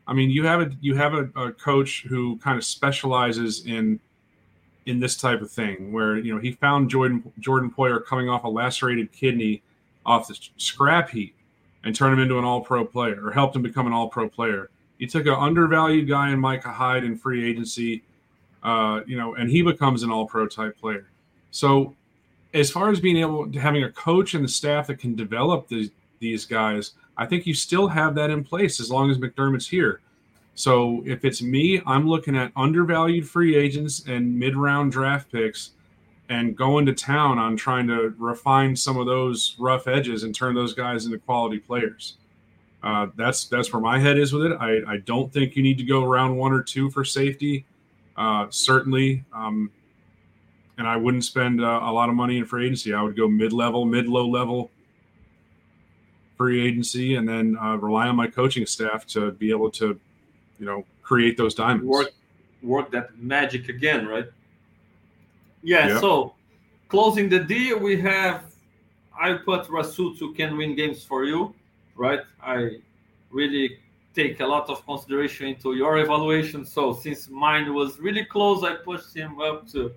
I 0.07 0.13
mean, 0.13 0.29
you 0.29 0.45
have 0.45 0.61
a 0.61 0.71
you 0.81 0.95
have 0.95 1.13
a, 1.13 1.29
a 1.35 1.51
coach 1.51 2.05
who 2.07 2.37
kind 2.37 2.57
of 2.57 2.63
specializes 2.63 3.65
in 3.65 3.99
in 4.85 4.99
this 4.99 5.17
type 5.17 5.41
of 5.41 5.51
thing, 5.51 5.91
where 5.91 6.17
you 6.17 6.33
know 6.33 6.39
he 6.39 6.51
found 6.51 6.89
Jordan 6.89 7.31
Jordan 7.39 7.71
Poyer 7.71 8.03
coming 8.05 8.29
off 8.29 8.43
a 8.43 8.49
lacerated 8.49 9.11
kidney 9.11 9.61
off 10.05 10.27
the 10.27 10.39
scrap 10.57 11.09
heap 11.09 11.35
and 11.83 11.95
turned 11.95 12.13
him 12.13 12.19
into 12.19 12.37
an 12.39 12.45
All 12.45 12.61
Pro 12.61 12.85
player, 12.85 13.25
or 13.25 13.31
helped 13.31 13.55
him 13.55 13.61
become 13.61 13.87
an 13.87 13.93
All 13.93 14.09
Pro 14.09 14.29
player. 14.29 14.69
You 14.97 15.07
took 15.07 15.25
an 15.27 15.33
undervalued 15.33 16.07
guy 16.07 16.31
in 16.31 16.39
Micah 16.39 16.71
Hyde 16.71 17.03
in 17.03 17.17
free 17.17 17.47
agency, 17.47 18.01
uh, 18.63 19.01
you 19.05 19.15
know, 19.15 19.35
and 19.35 19.49
he 19.49 19.61
becomes 19.61 20.03
an 20.03 20.09
All 20.09 20.25
Pro 20.25 20.47
type 20.47 20.77
player. 20.79 21.05
So 21.51 21.95
as 22.53 22.71
far 22.71 22.89
as 22.89 22.99
being 22.99 23.17
able 23.17 23.51
to 23.51 23.59
having 23.59 23.83
a 23.83 23.91
coach 23.91 24.33
and 24.33 24.43
the 24.43 24.49
staff 24.49 24.87
that 24.87 24.99
can 24.99 25.15
develop 25.15 25.67
these 25.67 25.91
these 26.19 26.45
guys, 26.45 26.93
I 27.17 27.25
think 27.25 27.45
you 27.45 27.53
still 27.53 27.87
have 27.87 28.15
that 28.15 28.29
in 28.29 28.43
place 28.43 28.79
as 28.79 28.89
long 28.89 29.11
as 29.11 29.17
McDermott's 29.17 29.67
here. 29.67 30.01
So 30.55 31.03
if 31.05 31.23
it's 31.23 31.41
me, 31.41 31.81
I'm 31.85 32.07
looking 32.07 32.35
at 32.35 32.51
undervalued 32.55 33.29
free 33.29 33.55
agents 33.55 34.03
and 34.07 34.37
mid 34.37 34.55
round 34.55 34.91
draft 34.91 35.31
picks 35.31 35.71
and 36.29 36.57
going 36.57 36.85
to 36.87 36.93
town 36.93 37.37
on 37.37 37.55
trying 37.55 37.87
to 37.87 38.13
refine 38.17 38.75
some 38.75 38.97
of 38.97 39.05
those 39.05 39.55
rough 39.59 39.87
edges 39.87 40.23
and 40.23 40.33
turn 40.33 40.55
those 40.55 40.73
guys 40.73 41.05
into 41.05 41.19
quality 41.19 41.59
players. 41.59 42.17
Uh, 42.83 43.07
that's 43.15 43.45
that's 43.45 43.71
where 43.71 43.81
my 43.81 43.99
head 43.99 44.17
is 44.17 44.33
with 44.33 44.51
it. 44.51 44.57
I, 44.59 44.93
I 44.93 44.97
don't 45.05 45.31
think 45.31 45.55
you 45.55 45.63
need 45.63 45.77
to 45.77 45.83
go 45.83 46.03
around 46.03 46.35
one 46.35 46.53
or 46.53 46.61
two 46.61 46.89
for 46.89 47.03
safety. 47.03 47.65
Uh, 48.15 48.47
certainly, 48.49 49.23
um, 49.33 49.69
and 50.77 50.87
I 50.87 50.95
wouldn't 50.95 51.25
spend 51.25 51.63
uh, 51.63 51.79
a 51.83 51.91
lot 51.91 52.09
of 52.09 52.15
money 52.15 52.37
in 52.37 52.45
free 52.45 52.65
agency. 52.65 52.93
I 52.93 53.01
would 53.01 53.15
go 53.15 53.27
mid 53.27 53.53
level, 53.53 53.85
mid 53.85 54.07
low 54.07 54.27
level 54.27 54.71
free 56.37 56.65
agency, 56.65 57.15
and 57.15 57.27
then 57.27 57.57
uh, 57.59 57.75
rely 57.77 58.07
on 58.07 58.15
my 58.15 58.27
coaching 58.27 58.65
staff 58.65 59.05
to 59.07 59.31
be 59.31 59.49
able 59.49 59.71
to, 59.71 59.99
you 60.59 60.65
know, 60.65 60.85
create 61.01 61.35
those 61.35 61.55
diamonds. 61.55 61.85
Work, 61.85 62.11
work 62.61 62.91
that 62.91 63.17
magic 63.17 63.69
again, 63.69 64.07
right? 64.07 64.27
Yeah. 65.63 65.87
Yep. 65.87 66.01
So 66.01 66.33
closing 66.89 67.27
the 67.27 67.39
deal, 67.39 67.79
we 67.79 67.99
have. 68.01 68.43
I 69.19 69.33
put 69.33 69.67
Rasul 69.67 70.15
to 70.17 70.31
can 70.35 70.57
win 70.57 70.75
games 70.75 71.03
for 71.03 71.25
you, 71.25 71.55
right? 71.95 72.19
I 72.39 72.77
really 73.31 73.79
take 74.13 74.39
a 74.41 74.45
lot 74.45 74.69
of 74.69 74.85
consideration 74.85 75.47
into 75.47 75.73
your 75.73 75.97
evaluation. 75.97 76.63
So 76.65 76.93
since 76.93 77.27
mine 77.27 77.73
was 77.73 77.99
really 77.99 78.25
close, 78.25 78.63
I 78.63 78.75
pushed 78.75 79.15
him 79.15 79.41
up 79.41 79.67
to 79.71 79.91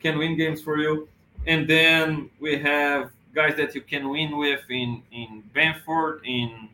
can 0.00 0.18
win 0.18 0.36
games 0.36 0.60
for 0.62 0.78
you. 0.78 1.08
And 1.46 1.68
then 1.68 2.30
we 2.40 2.58
have 2.58 3.10
guys 3.34 3.56
that 3.56 3.74
you 3.74 3.80
can 3.80 4.08
win 4.08 4.36
with 4.36 4.62
in 4.68 5.02
in 5.12 5.42
Benford, 5.54 6.20
in 6.24 6.68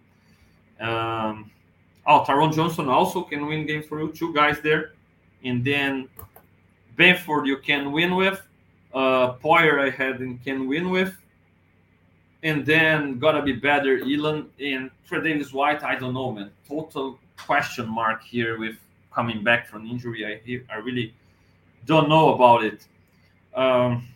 um, 0.81 1.51
oh 2.07 2.25
Taron 2.27 2.55
Johnson 2.55 2.89
also 2.89 3.23
can 3.23 3.47
win 3.47 3.67
games 3.67 3.87
for 3.87 4.01
you. 4.01 4.13
Two 4.13 4.33
guys 4.33 4.61
there, 4.61 4.93
and 5.45 5.65
then 5.65 6.09
Benford 6.99 7.47
you 7.47 7.59
can 7.59 7.93
win 7.93 8.17
with. 8.17 8.41
Uh, 8.93 9.35
Poyer 9.39 9.81
I 9.81 9.91
had 9.91 10.21
and 10.21 10.43
can 10.45 10.69
win 10.69 10.91
with, 10.91 11.15
and 12.45 12.65
then 12.65 13.19
gotta 13.19 13.43
be 13.43 13.53
better. 13.53 13.99
Elam 13.99 14.51
and 14.61 14.91
Tre'Davious 15.09 15.53
White 15.53 15.83
I 15.83 15.97
don't 15.97 16.15
know 16.15 16.31
man. 16.33 16.51
Total 16.69 17.19
question 17.37 17.89
mark 17.89 18.23
here 18.23 18.59
with 18.59 18.77
coming 19.13 19.43
back 19.43 19.67
from 19.67 19.87
injury. 19.87 20.25
I 20.25 20.63
I 20.73 20.79
really 20.79 21.13
don't 21.87 22.09
know 22.09 22.35
about 22.35 22.65
it. 22.65 22.87
Um, 23.55 24.09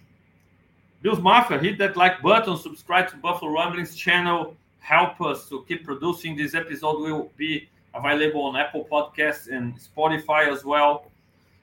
Bills 1.01 1.20
Mafia, 1.20 1.59
hit 1.59 1.78
that 1.78 1.97
like 1.97 2.20
button, 2.22 2.57
subscribe 2.57 3.09
to 3.09 3.16
Buffalo 3.16 3.53
Rumblings 3.53 3.95
channel. 3.95 4.57
Help 4.80 5.20
us 5.20 5.49
to 5.49 5.64
keep 5.68 5.84
producing. 5.84 6.36
This 6.36 6.55
episode 6.55 7.01
will 7.01 7.30
be 7.36 7.68
available 7.95 8.43
on 8.43 8.57
Apple 8.57 8.86
Podcasts 8.91 9.49
and 9.49 9.74
Spotify 9.78 10.53
as 10.53 10.64
well. 10.64 11.07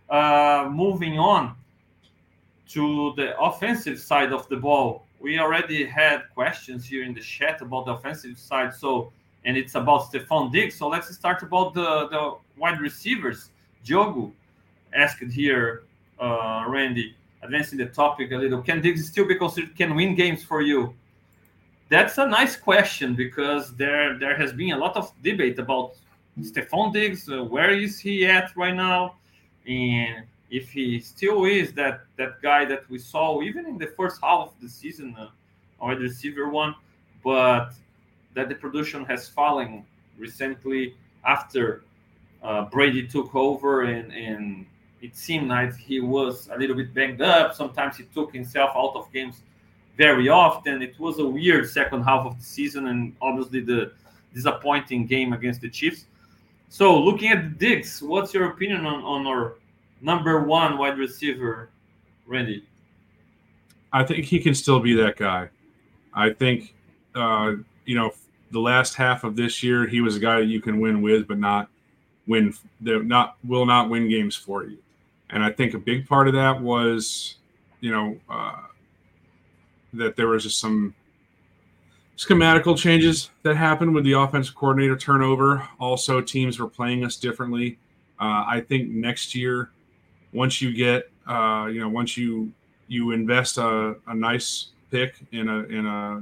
Uh, 0.09 0.69
moving 0.71 1.19
on 1.19 1.55
to 2.69 3.13
the 3.17 3.37
offensive 3.39 3.99
side 3.99 4.31
of 4.31 4.47
the 4.49 4.55
ball, 4.55 5.05
we 5.19 5.39
already 5.39 5.85
had 5.85 6.23
questions 6.33 6.85
here 6.85 7.03
in 7.03 7.13
the 7.13 7.21
chat 7.21 7.61
about 7.61 7.85
the 7.85 7.93
offensive 7.93 8.37
side. 8.37 8.73
So, 8.73 9.11
and 9.43 9.57
it's 9.57 9.75
about 9.75 10.11
Stefon 10.11 10.51
Diggs. 10.51 10.75
So 10.75 10.87
let's 10.87 11.13
start 11.13 11.43
about 11.43 11.73
the, 11.73 12.07
the 12.09 12.37
wide 12.57 12.79
receivers. 12.79 13.49
Diogo 13.83 14.31
asked 14.93 15.23
here, 15.23 15.83
uh, 16.19 16.65
Randy 16.67 17.15
advancing 17.41 17.77
the 17.77 17.87
topic 17.87 18.31
a 18.31 18.35
little, 18.35 18.61
can 18.61 18.81
Diggs 18.81 19.07
still 19.07 19.25
be 19.25 19.35
considered 19.35 19.75
can 19.75 19.95
win 19.95 20.15
games 20.15 20.43
for 20.43 20.61
you? 20.61 20.93
That's 21.89 22.17
a 22.17 22.25
nice 22.25 22.55
question 22.55 23.15
because 23.15 23.75
there 23.75 24.17
there 24.17 24.35
has 24.35 24.53
been 24.53 24.71
a 24.71 24.77
lot 24.77 24.95
of 24.97 25.11
debate 25.21 25.59
about 25.59 25.95
Stefon 26.41 26.91
Diggs. 26.91 27.29
Uh, 27.29 27.43
where 27.43 27.71
is 27.71 27.99
he 27.99 28.25
at 28.25 28.55
right 28.55 28.75
now? 28.75 29.15
And 29.67 30.25
if 30.49 30.69
he 30.69 30.99
still 30.99 31.45
is 31.45 31.73
that 31.73 32.01
that 32.17 32.41
guy 32.41 32.65
that 32.65 32.89
we 32.89 32.97
saw 32.97 33.41
even 33.41 33.65
in 33.65 33.77
the 33.77 33.87
first 33.87 34.19
half 34.21 34.47
of 34.47 34.53
the 34.61 34.69
season, 34.69 35.15
uh, 35.17 35.29
wide 35.79 35.99
receiver 35.99 36.49
one, 36.49 36.75
but 37.23 37.71
that 38.33 38.49
the 38.49 38.55
production 38.55 39.05
has 39.05 39.27
fallen 39.27 39.85
recently 40.17 40.95
after 41.25 41.83
uh, 42.43 42.65
Brady 42.65 43.07
took 43.07 43.33
over 43.35 43.83
and 43.83 44.11
and 44.13 44.65
it 45.05 45.15
seemed 45.15 45.49
like 45.49 45.75
he 45.75 45.99
was 45.99 46.49
a 46.51 46.57
little 46.57 46.75
bit 46.75 46.93
banged 46.93 47.21
up. 47.21 47.53
Sometimes 47.53 47.97
he 47.97 48.05
took 48.05 48.33
himself 48.33 48.71
out 48.75 48.93
of 48.95 49.11
games 49.13 49.41
very 49.97 50.29
often. 50.29 50.81
It 50.81 50.99
was 50.99 51.19
a 51.19 51.25
weird 51.25 51.69
second 51.69 52.03
half 52.03 52.25
of 52.25 52.37
the 52.39 52.43
season, 52.43 52.87
and 52.87 53.15
obviously 53.21 53.61
the 53.61 53.91
disappointing 54.33 55.05
game 55.05 55.31
against 55.33 55.61
the 55.61 55.69
Chiefs. 55.69 56.05
So, 56.69 56.99
looking 56.99 57.29
at 57.31 57.43
the 57.43 57.55
Diggs, 57.67 58.01
what's 58.01 58.33
your 58.33 58.49
opinion 58.49 58.85
on, 58.85 59.03
on 59.03 59.27
our 59.27 59.55
number 60.01 60.41
one 60.41 60.77
wide 60.79 60.97
receiver, 60.97 61.69
Randy? 62.25 62.65
I 63.93 64.03
think 64.03 64.25
he 64.25 64.39
can 64.39 64.55
still 64.55 64.79
be 64.79 64.95
that 64.95 65.15
guy. 65.17 65.49
I 66.13 66.31
think, 66.31 66.73
uh, 67.13 67.53
you 67.85 67.95
know, 67.95 68.11
the 68.51 68.59
last 68.59 68.95
half 68.95 69.23
of 69.23 69.35
this 69.35 69.61
year, 69.61 69.85
he 69.85 70.01
was 70.01 70.15
a 70.15 70.19
guy 70.19 70.39
that 70.39 70.47
you 70.47 70.61
can 70.61 70.79
win 70.79 71.01
with, 71.01 71.27
but 71.27 71.37
not 71.37 71.69
win. 72.25 72.53
Not 72.81 73.37
will 73.43 73.65
not 73.65 73.89
win 73.89 74.09
games 74.09 74.35
for 74.35 74.63
you. 74.63 74.79
And 75.29 75.43
I 75.43 75.51
think 75.51 75.73
a 75.73 75.79
big 75.79 76.07
part 76.07 76.27
of 76.27 76.33
that 76.33 76.61
was, 76.61 77.35
you 77.81 77.91
know, 77.91 78.17
uh, 78.29 78.57
that 79.93 80.15
there 80.15 80.27
was 80.27 80.43
just 80.43 80.59
some 80.59 80.93
schematical 82.17 82.77
changes 82.77 83.29
that 83.43 83.55
happened 83.55 83.93
with 83.93 84.03
the 84.03 84.13
offensive 84.13 84.55
coordinator 84.55 84.95
turnover. 84.95 85.67
Also, 85.79 86.21
teams 86.21 86.59
were 86.59 86.67
playing 86.67 87.03
us 87.03 87.15
differently. 87.17 87.77
Uh, 88.19 88.45
I 88.47 88.63
think 88.67 88.89
next 88.89 89.35
year, 89.35 89.71
once 90.31 90.61
you 90.61 90.73
get, 90.73 91.09
uh, 91.27 91.67
you 91.71 91.79
know, 91.79 91.89
once 91.89 92.17
you 92.17 92.51
you 92.87 93.11
invest 93.11 93.57
a, 93.57 93.95
a 94.07 94.13
nice 94.13 94.67
pick 94.91 95.15
in 95.31 95.49
a 95.49 95.63
in 95.63 95.85
a 95.85 96.21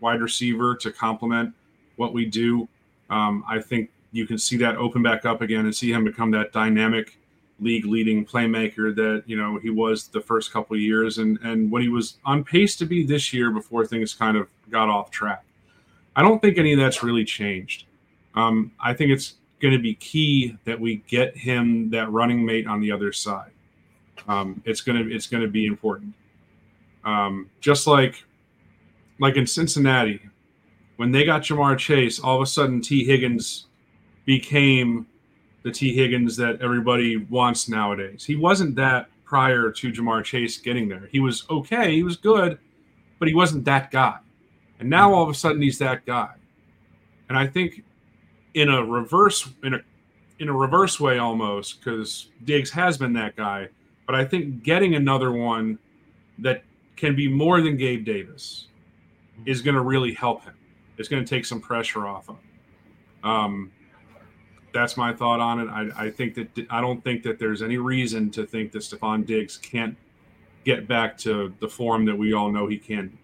wide 0.00 0.20
receiver 0.20 0.74
to 0.76 0.92
complement 0.92 1.52
what 1.96 2.12
we 2.12 2.24
do, 2.24 2.68
um, 3.10 3.44
I 3.48 3.60
think 3.60 3.90
you 4.12 4.26
can 4.26 4.38
see 4.38 4.56
that 4.58 4.76
open 4.76 5.02
back 5.02 5.26
up 5.26 5.42
again 5.42 5.64
and 5.64 5.74
see 5.74 5.92
him 5.92 6.04
become 6.04 6.30
that 6.30 6.52
dynamic 6.52 7.18
league 7.60 7.86
leading 7.86 8.24
playmaker 8.24 8.94
that 8.94 9.22
you 9.26 9.36
know 9.36 9.58
he 9.58 9.70
was 9.70 10.08
the 10.08 10.20
first 10.20 10.52
couple 10.52 10.76
years. 10.76 11.18
And 11.18 11.38
and 11.42 11.70
when 11.70 11.82
he 11.82 11.88
was 11.88 12.18
on 12.24 12.44
pace 12.44 12.76
to 12.76 12.86
be 12.86 13.04
this 13.04 13.32
year 13.32 13.50
before 13.50 13.86
things 13.86 14.14
kind 14.14 14.36
of 14.36 14.48
got 14.70 14.88
off 14.88 15.10
track. 15.10 15.44
I 16.14 16.22
don't 16.22 16.40
think 16.40 16.58
any 16.58 16.72
of 16.72 16.78
that's 16.78 17.02
really 17.02 17.24
changed. 17.24 17.84
Um, 18.34 18.72
i 18.78 18.92
think 18.92 19.10
it's 19.10 19.36
going 19.62 19.72
to 19.72 19.80
be 19.80 19.94
key 19.94 20.58
that 20.64 20.78
we 20.78 20.96
get 21.08 21.34
him 21.36 21.88
that 21.90 22.10
running 22.12 22.44
mate 22.44 22.66
on 22.66 22.80
the 22.80 22.92
other 22.92 23.12
side. 23.12 23.50
Um, 24.28 24.62
it's 24.66 24.80
going 24.80 25.02
to 25.02 25.14
it's 25.14 25.26
going 25.26 25.42
to 25.42 25.48
be 25.48 25.66
important. 25.66 26.14
Um, 27.04 27.48
just 27.60 27.86
like 27.86 28.24
like 29.18 29.36
in 29.36 29.46
cincinnati 29.46 30.20
when 30.96 31.12
they 31.12 31.24
got 31.24 31.42
Ja'Marr 31.42 31.78
Chase 31.78 32.18
all 32.20 32.36
of 32.36 32.42
a 32.42 32.46
sudden 32.46 32.80
t. 32.80 33.04
Higgins 33.04 33.66
became 34.24 35.06
the 35.66 35.72
T. 35.72 35.92
Higgins 35.92 36.36
that 36.36 36.62
everybody 36.62 37.16
wants 37.16 37.68
nowadays. 37.68 38.24
He 38.24 38.36
wasn't 38.36 38.76
that 38.76 39.08
prior 39.24 39.72
to 39.72 39.92
Ja'Marr 39.92 40.22
Chase 40.22 40.58
getting 40.58 40.88
there. 40.88 41.08
He 41.10 41.18
was 41.18 41.44
okay, 41.50 41.92
he 41.92 42.04
was 42.04 42.16
good, 42.16 42.60
but 43.18 43.26
he 43.26 43.34
wasn't 43.34 43.64
that 43.64 43.90
guy. 43.90 44.16
And 44.78 44.88
now 44.88 45.12
all 45.12 45.24
of 45.24 45.28
a 45.28 45.34
sudden 45.34 45.60
he's 45.60 45.76
that 45.78 46.06
guy. 46.06 46.30
And 47.28 47.36
I 47.36 47.48
think 47.48 47.82
in 48.54 48.68
a 48.68 48.84
reverse 48.84 49.50
in 49.64 49.74
a 49.74 49.80
in 50.38 50.48
a 50.48 50.52
reverse 50.52 51.00
way 51.00 51.18
almost 51.18 51.80
because 51.80 52.28
Diggs 52.44 52.70
has 52.70 52.96
been 52.96 53.12
that 53.14 53.34
guy, 53.34 53.68
but 54.06 54.14
I 54.14 54.24
think 54.24 54.62
getting 54.62 54.94
another 54.94 55.32
one 55.32 55.80
that 56.38 56.62
can 56.94 57.16
be 57.16 57.26
more 57.26 57.60
than 57.60 57.76
Gabe 57.76 58.04
Davis 58.04 58.68
is 59.46 59.62
going 59.62 59.74
to 59.74 59.82
really 59.82 60.14
help 60.14 60.44
him. 60.44 60.54
It's 60.96 61.08
going 61.08 61.24
to 61.24 61.28
take 61.28 61.44
some 61.44 61.60
pressure 61.60 62.06
off 62.06 62.28
him. 62.28 62.38
Um, 63.24 63.72
that's 64.76 64.96
my 64.96 65.12
thought 65.12 65.40
on 65.40 65.60
it. 65.60 65.68
I, 65.68 66.06
I 66.06 66.10
think 66.10 66.34
that 66.34 66.66
I 66.68 66.80
don't 66.82 67.02
think 67.02 67.22
that 67.22 67.38
there's 67.38 67.62
any 67.62 67.78
reason 67.78 68.30
to 68.32 68.46
think 68.46 68.72
that 68.72 68.80
Stefon 68.80 69.24
Diggs 69.24 69.56
can't 69.56 69.96
get 70.64 70.86
back 70.86 71.16
to 71.18 71.54
the 71.60 71.68
form 71.68 72.04
that 72.04 72.16
we 72.16 72.34
all 72.34 72.50
know 72.50 72.66
he 72.66 72.76
can. 72.76 73.16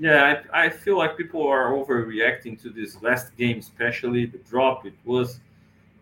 Yeah, 0.00 0.42
I, 0.52 0.64
I 0.64 0.68
feel 0.68 0.98
like 0.98 1.16
people 1.16 1.46
are 1.46 1.70
overreacting 1.72 2.60
to 2.62 2.70
this 2.70 3.00
last 3.02 3.36
game, 3.36 3.58
especially 3.58 4.26
the 4.26 4.38
drop. 4.38 4.84
It 4.84 4.94
was, 5.04 5.40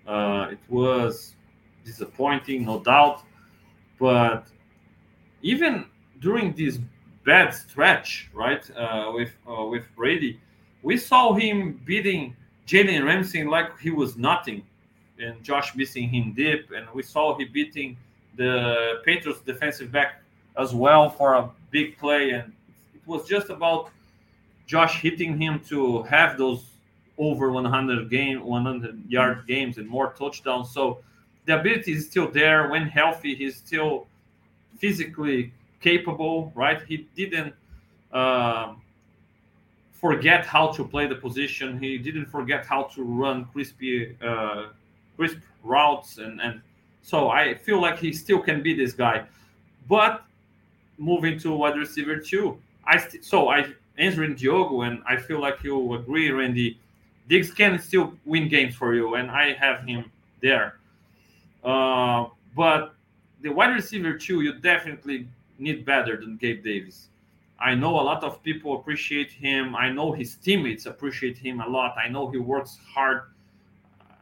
uh, 0.07 0.49
it 0.53 0.59
was 0.69 1.35
disappointing, 1.85 2.65
no 2.65 2.81
doubt. 2.81 3.23
But 3.99 4.49
even 5.43 5.87
during 6.21 6.55
this 6.55 6.79
bad 7.25 7.53
stretch, 7.53 8.31
right, 8.33 8.65
uh, 8.77 9.11
with 9.15 9.33
uh, 9.47 9.65
with 9.65 9.85
Brady, 9.97 10.41
we 10.83 10.97
saw 10.97 11.35
him 11.35 11.81
beating 11.85 12.37
Jalen 12.67 13.05
Ramsey 13.05 13.45
like 13.45 13.79
he 13.79 13.91
was 13.91 14.17
nothing, 14.17 14.63
and 15.19 15.43
Josh 15.43 15.75
missing 15.75 16.09
him 16.09 16.33
deep, 16.33 16.71
and 16.75 16.87
we 16.93 17.03
saw 17.03 17.37
he 17.37 17.45
beating 17.45 17.97
the 18.37 19.01
Patriots 19.05 19.41
defensive 19.41 19.93
back 19.93 20.23
as 20.59 20.75
well 20.75 21.09
for 21.09 21.35
a 21.35 21.51
big 21.71 21.97
play, 21.99 22.31
and 22.31 22.53
it 22.95 23.01
was 23.07 23.27
just 23.29 23.51
about 23.51 23.91
Josh 24.67 25.01
hitting 25.01 25.39
him 25.39 25.61
to 25.69 26.03
have 26.05 26.37
those 26.37 26.65
over 27.19 27.51
100 27.51 28.11
game 28.11 28.45
100 28.45 29.11
yard 29.11 29.47
games 29.47 29.79
and 29.79 29.89
more 29.89 30.13
touchdowns. 30.13 30.71
So 30.71 30.99
the 31.47 31.61
ability 31.61 31.93
is 31.93 32.07
still 32.07 32.31
there. 32.31 32.69
When 32.69 32.87
healthy, 32.87 33.35
he's 33.35 33.57
still 33.57 34.07
physically 34.79 35.53
capable, 35.81 36.53
right? 36.55 36.83
He 36.87 37.09
didn't 37.15 37.55
uh, 38.13 38.75
forget 40.01 40.45
how 40.47 40.69
to 40.73 40.85
play 40.85 41.07
the 41.07 41.15
position. 41.15 41.79
He 41.79 41.99
didn't 41.99 42.27
forget 42.27 42.67
how 42.67 42.85
to 42.95 43.03
run 43.03 43.47
crispy, 43.53 44.17
uh, 44.23 44.67
crisp 45.17 45.39
routes, 45.63 46.19
and 46.19 46.41
and 46.41 46.61
so 47.03 47.31
I 47.31 47.55
feel 47.55 47.81
like 47.81 47.99
he 47.99 48.13
still 48.13 48.41
can 48.41 48.63
be 48.63 48.75
this 48.75 48.93
guy. 48.93 49.25
But 49.89 50.25
moving 50.99 51.39
to 51.41 51.53
wide 51.53 51.77
receiver 51.77 52.17
two, 52.17 52.59
I 52.85 52.99
st- 52.99 53.25
so 53.25 53.49
I 53.49 53.67
answering 53.99 54.35
Diogo, 54.35 54.83
and 54.83 55.03
I 55.09 55.17
feel 55.17 55.41
like 55.41 55.63
you 55.63 55.95
agree, 55.95 56.31
Randy. 56.31 56.79
Diggs 57.29 57.51
can 57.51 57.79
still 57.79 58.13
win 58.25 58.49
games 58.49 58.75
for 58.77 58.95
you, 58.95 59.15
and 59.17 59.31
I 59.31 59.55
have 59.55 59.85
him 59.85 60.11
there. 60.41 60.77
Uh, 61.65 62.27
but 62.55 62.95
the 63.43 63.49
wide 63.49 63.75
receiver 63.75 64.17
two, 64.17 64.43
you 64.43 64.53
definitely 64.55 65.27
need 65.59 65.85
better 65.85 66.17
than 66.17 66.37
Gabe 66.37 66.63
Davis. 66.63 67.09
I 67.59 67.75
know 67.75 67.99
a 67.99 68.03
lot 68.03 68.23
of 68.23 68.43
people 68.43 68.77
appreciate 68.79 69.31
him. 69.31 69.75
I 69.75 69.91
know 69.91 70.13
his 70.13 70.35
teammates 70.35 70.87
appreciate 70.87 71.39
him 71.39 71.61
a 71.61 71.69
lot. 71.69 71.97
I 71.97 72.09
know 72.09 72.29
he 72.31 72.39
works 72.39 72.79
hard 72.95 73.23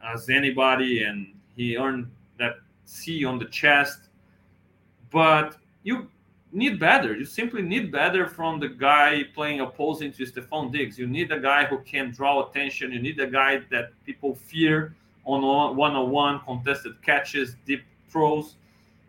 as 0.03 0.29
anybody, 0.29 1.03
and 1.03 1.33
he 1.55 1.77
earned 1.77 2.09
that 2.39 2.55
C 2.85 3.25
on 3.25 3.37
the 3.37 3.45
chest. 3.45 4.09
But 5.11 5.57
you 5.83 6.09
need 6.51 6.79
better. 6.79 7.15
You 7.15 7.25
simply 7.25 7.61
need 7.61 7.91
better 7.91 8.25
from 8.27 8.59
the 8.59 8.69
guy 8.69 9.23
playing 9.33 9.59
opposing 9.59 10.13
to 10.13 10.23
Stefon 10.23 10.71
Diggs. 10.71 10.97
You 10.97 11.07
need 11.07 11.31
a 11.31 11.39
guy 11.39 11.65
who 11.65 11.79
can 11.79 12.11
draw 12.11 12.49
attention. 12.49 12.91
You 12.91 13.01
need 13.01 13.19
a 13.19 13.27
guy 13.27 13.61
that 13.71 13.91
people 14.05 14.35
fear 14.35 14.95
on 15.25 15.41
one-on-one 15.75 16.39
contested 16.45 17.01
catches, 17.01 17.55
deep 17.65 17.83
throws. 18.07 18.55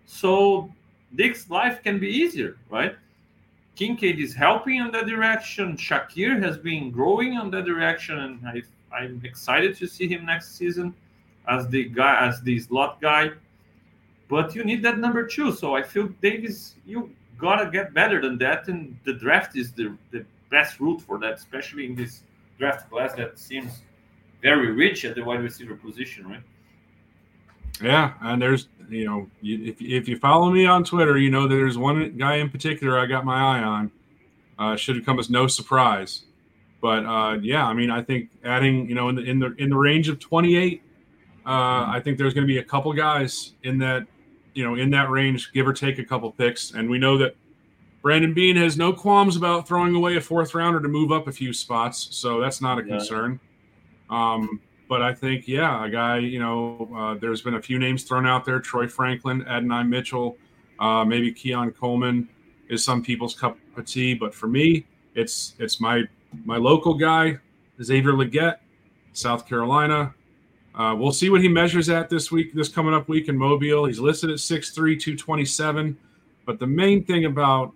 So 0.06 0.72
Diggs' 1.14 1.48
life 1.48 1.82
can 1.82 2.00
be 2.00 2.08
easier, 2.08 2.56
right? 2.70 2.96
Kincaid 3.76 4.18
is 4.18 4.34
helping 4.34 4.76
in 4.76 4.90
that 4.92 5.06
direction. 5.06 5.76
Shakir 5.76 6.42
has 6.42 6.56
been 6.56 6.90
growing 6.90 7.34
in 7.34 7.50
that 7.50 7.66
direction, 7.66 8.18
and 8.18 8.48
I, 8.48 8.62
I'm 8.92 9.20
excited 9.22 9.76
to 9.76 9.86
see 9.86 10.08
him 10.08 10.24
next 10.24 10.56
season 10.56 10.94
as 11.46 11.68
the 11.68 11.84
guy, 11.84 12.26
as 12.26 12.40
the 12.40 12.58
slot 12.58 13.00
guy. 13.00 13.32
But 14.28 14.54
you 14.54 14.64
need 14.64 14.82
that 14.82 14.98
number 14.98 15.26
two. 15.26 15.52
So 15.52 15.76
I 15.76 15.82
feel 15.82 16.08
Davis, 16.22 16.74
you 16.86 17.10
gotta 17.38 17.70
get 17.70 17.92
better 17.92 18.20
than 18.20 18.38
that, 18.38 18.66
and 18.68 18.96
the 19.04 19.12
draft 19.12 19.56
is 19.56 19.72
the, 19.72 19.96
the 20.10 20.24
best 20.50 20.80
route 20.80 21.02
for 21.02 21.18
that, 21.18 21.34
especially 21.34 21.84
in 21.84 21.94
this 21.94 22.22
draft 22.58 22.90
class 22.90 23.14
that 23.14 23.38
seems 23.38 23.82
very 24.42 24.72
rich 24.72 25.04
at 25.04 25.14
the 25.14 25.22
wide 25.22 25.42
receiver 25.42 25.76
position, 25.76 26.26
right? 26.26 26.42
Yeah, 27.82 28.14
and 28.20 28.40
there's 28.40 28.68
you 28.88 29.04
know 29.04 29.30
if 29.42 29.80
if 29.80 30.08
you 30.08 30.18
follow 30.18 30.50
me 30.50 30.66
on 30.66 30.84
Twitter, 30.84 31.18
you 31.18 31.30
know 31.30 31.46
that 31.48 31.54
there's 31.54 31.78
one 31.78 32.16
guy 32.16 32.36
in 32.36 32.48
particular 32.50 32.98
I 32.98 33.06
got 33.06 33.24
my 33.24 33.58
eye 33.58 33.62
on. 33.62 33.90
Uh, 34.58 34.74
should 34.74 34.96
have 34.96 35.04
come 35.04 35.18
as 35.18 35.28
no 35.28 35.46
surprise, 35.46 36.24
but 36.80 37.04
uh, 37.04 37.36
yeah, 37.42 37.66
I 37.66 37.74
mean 37.74 37.90
I 37.90 38.02
think 38.02 38.30
adding 38.44 38.88
you 38.88 38.94
know 38.94 39.08
in 39.10 39.16
the 39.16 39.22
in 39.22 39.38
the 39.38 39.54
in 39.58 39.68
the 39.68 39.76
range 39.76 40.08
of 40.08 40.18
28, 40.18 40.82
uh, 41.44 41.48
I 41.48 42.00
think 42.02 42.16
there's 42.16 42.32
going 42.32 42.46
to 42.46 42.52
be 42.52 42.58
a 42.58 42.64
couple 42.64 42.92
guys 42.94 43.52
in 43.64 43.78
that 43.78 44.06
you 44.54 44.64
know 44.64 44.76
in 44.76 44.90
that 44.90 45.10
range, 45.10 45.52
give 45.52 45.66
or 45.66 45.74
take 45.74 45.98
a 45.98 46.04
couple 46.04 46.30
picks, 46.32 46.72
and 46.72 46.88
we 46.88 46.98
know 46.98 47.18
that 47.18 47.36
Brandon 48.00 48.32
Beane 48.32 48.56
has 48.56 48.76
no 48.76 48.92
qualms 48.92 49.36
about 49.36 49.68
throwing 49.68 49.94
away 49.94 50.16
a 50.16 50.20
fourth 50.20 50.54
rounder 50.54 50.80
to 50.80 50.88
move 50.88 51.12
up 51.12 51.26
a 51.26 51.32
few 51.32 51.52
spots, 51.52 52.08
so 52.12 52.40
that's 52.40 52.62
not 52.62 52.78
a 52.78 52.82
yeah. 52.82 52.96
concern. 52.96 53.40
Um, 54.08 54.60
but 54.88 55.02
I 55.02 55.12
think, 55.12 55.48
yeah, 55.48 55.84
a 55.84 55.90
guy, 55.90 56.18
you 56.18 56.38
know, 56.38 56.88
uh, 56.96 57.14
there's 57.14 57.42
been 57.42 57.54
a 57.54 57.62
few 57.62 57.78
names 57.78 58.04
thrown 58.04 58.26
out 58.26 58.44
there 58.44 58.60
Troy 58.60 58.86
Franklin, 58.86 59.46
Adonai 59.46 59.82
Mitchell, 59.82 60.36
uh, 60.78 61.04
maybe 61.04 61.32
Keon 61.32 61.72
Coleman 61.72 62.28
is 62.68 62.84
some 62.84 63.02
people's 63.02 63.34
cup 63.34 63.58
of 63.76 63.84
tea. 63.84 64.14
But 64.14 64.34
for 64.34 64.46
me, 64.46 64.86
it's 65.14 65.54
it's 65.58 65.80
my 65.80 66.04
my 66.44 66.56
local 66.56 66.94
guy, 66.94 67.38
Xavier 67.82 68.12
Legette, 68.12 68.58
South 69.12 69.48
Carolina. 69.48 70.14
Uh, 70.74 70.94
we'll 70.94 71.12
see 71.12 71.30
what 71.30 71.40
he 71.40 71.48
measures 71.48 71.88
at 71.88 72.10
this 72.10 72.30
week, 72.30 72.52
this 72.52 72.68
coming 72.68 72.92
up 72.92 73.08
week 73.08 73.28
in 73.28 73.36
Mobile. 73.36 73.86
He's 73.86 73.98
listed 73.98 74.28
at 74.28 74.36
6'3, 74.36 74.74
227. 74.74 75.96
But 76.44 76.58
the 76.58 76.66
main 76.66 77.02
thing 77.02 77.24
about 77.24 77.72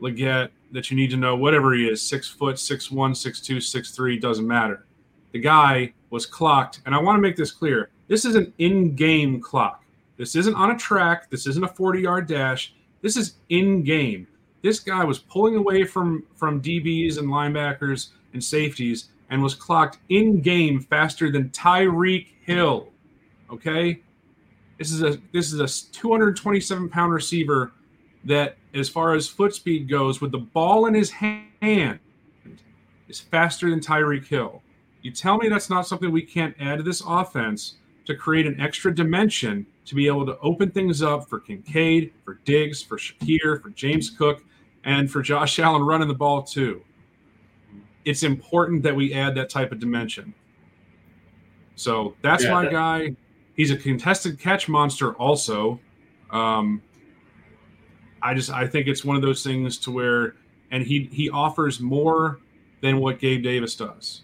Legette 0.00 0.50
that 0.70 0.88
you 0.88 0.96
need 0.96 1.10
to 1.10 1.16
know, 1.16 1.36
whatever 1.36 1.74
he 1.74 1.88
is, 1.88 2.00
six 2.00 2.28
foot, 2.28 2.58
six 2.58 2.90
one, 2.90 3.14
six 3.14 3.40
two, 3.40 3.60
six 3.60 3.90
three, 3.90 4.18
doesn't 4.18 4.46
matter. 4.46 4.86
The 5.32 5.40
guy 5.40 5.92
was 6.12 6.26
clocked. 6.26 6.82
And 6.86 6.94
I 6.94 7.00
want 7.00 7.16
to 7.16 7.20
make 7.20 7.36
this 7.36 7.50
clear 7.50 7.90
this 8.06 8.24
is 8.24 8.36
an 8.36 8.52
in 8.58 8.94
game 8.94 9.40
clock. 9.40 9.82
This 10.18 10.36
isn't 10.36 10.54
on 10.54 10.70
a 10.70 10.78
track. 10.78 11.30
This 11.30 11.46
isn't 11.48 11.64
a 11.64 11.68
40 11.68 12.02
yard 12.02 12.28
dash. 12.28 12.74
This 13.00 13.16
is 13.16 13.38
in 13.48 13.82
game. 13.82 14.28
This 14.62 14.78
guy 14.78 15.02
was 15.02 15.18
pulling 15.18 15.56
away 15.56 15.84
from, 15.84 16.22
from 16.36 16.62
DBs 16.62 17.18
and 17.18 17.28
linebackers 17.28 18.10
and 18.34 18.44
safeties 18.44 19.08
and 19.30 19.42
was 19.42 19.54
clocked 19.54 19.98
in 20.10 20.40
game 20.40 20.80
faster 20.80 21.32
than 21.32 21.48
Tyreek 21.48 22.26
Hill. 22.44 22.90
Okay? 23.50 24.02
This 24.78 24.92
is 24.92 25.02
a 25.02 25.18
this 25.32 25.52
is 25.52 25.60
a 25.60 25.92
227 25.92 26.88
pound 26.88 27.12
receiver 27.12 27.72
that, 28.24 28.56
as 28.74 28.88
far 28.88 29.14
as 29.14 29.28
foot 29.28 29.54
speed 29.54 29.88
goes, 29.88 30.20
with 30.20 30.32
the 30.32 30.38
ball 30.38 30.86
in 30.86 30.94
his 30.94 31.10
hand, 31.10 31.98
is 33.08 33.20
faster 33.20 33.70
than 33.70 33.80
Tyreek 33.80 34.26
Hill. 34.26 34.62
You 35.02 35.10
tell 35.10 35.36
me 35.36 35.48
that's 35.48 35.68
not 35.68 35.86
something 35.86 36.10
we 36.10 36.22
can't 36.22 36.54
add 36.60 36.78
to 36.78 36.82
this 36.82 37.02
offense 37.06 37.76
to 38.06 38.14
create 38.14 38.46
an 38.46 38.60
extra 38.60 38.94
dimension 38.94 39.66
to 39.84 39.94
be 39.94 40.06
able 40.06 40.24
to 40.26 40.38
open 40.38 40.70
things 40.70 41.02
up 41.02 41.28
for 41.28 41.40
Kincaid, 41.40 42.12
for 42.24 42.34
Diggs, 42.44 42.82
for 42.82 42.96
Shakir, 42.96 43.60
for 43.60 43.70
James 43.70 44.10
Cook, 44.10 44.44
and 44.84 45.10
for 45.10 45.22
Josh 45.22 45.58
Allen 45.60 45.82
running 45.82 46.08
the 46.08 46.14
ball 46.14 46.42
too. 46.42 46.82
It's 48.04 48.22
important 48.22 48.82
that 48.82 48.94
we 48.94 49.12
add 49.14 49.34
that 49.36 49.50
type 49.50 49.72
of 49.72 49.78
dimension. 49.78 50.34
So 51.74 52.14
that's 52.22 52.44
yeah, 52.44 52.52
my 52.52 52.62
that- 52.64 52.72
guy. 52.72 53.16
He's 53.54 53.70
a 53.70 53.76
contested 53.76 54.38
catch 54.38 54.66
monster, 54.66 55.12
also. 55.14 55.78
Um, 56.30 56.80
I 58.22 58.32
just 58.34 58.50
I 58.50 58.66
think 58.66 58.86
it's 58.86 59.04
one 59.04 59.14
of 59.14 59.20
those 59.20 59.44
things 59.44 59.76
to 59.80 59.90
where, 59.90 60.36
and 60.70 60.82
he 60.82 61.10
he 61.12 61.28
offers 61.28 61.78
more 61.78 62.40
than 62.80 62.98
what 62.98 63.18
Gabe 63.18 63.42
Davis 63.42 63.74
does. 63.74 64.22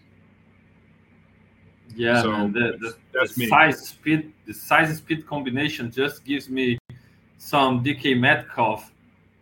Yeah, 1.94 2.22
so 2.22 2.30
man, 2.30 2.52
the, 2.52 2.78
the, 3.12 3.26
the 3.26 3.46
size 3.46 3.88
speed, 3.88 4.32
the 4.46 4.54
size 4.54 4.96
speed 4.96 5.26
combination 5.26 5.90
just 5.90 6.24
gives 6.24 6.48
me 6.48 6.78
some 7.38 7.82
DK 7.82 8.18
Metcalf 8.18 8.92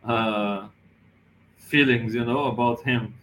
uh, 0.05 0.69
feelings, 1.59 2.15
you 2.15 2.25
know, 2.25 2.45
about 2.45 2.83
him. 2.83 3.15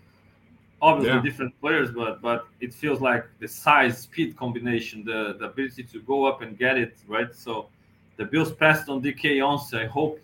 Obviously, 0.82 1.16
yeah. 1.16 1.22
different 1.22 1.62
players, 1.62 1.92
but 1.92 2.22
but 2.22 2.48
it 2.60 2.74
feels 2.74 3.00
like 3.00 3.26
the 3.40 3.48
size 3.48 4.00
speed 4.00 4.36
combination, 4.36 5.06
the 5.06 5.38
the 5.40 5.46
ability 5.46 5.84
to 5.84 6.02
go 6.02 6.26
up 6.26 6.42
and 6.42 6.58
get 6.58 6.78
it 6.78 6.98
right. 7.08 7.34
So 7.34 7.70
the 8.18 8.26
Bills 8.26 8.52
passed 8.52 8.90
on 8.90 9.02
DK 9.02 9.46
Once. 9.46 9.74
I 9.74 9.86
hope 9.86 10.20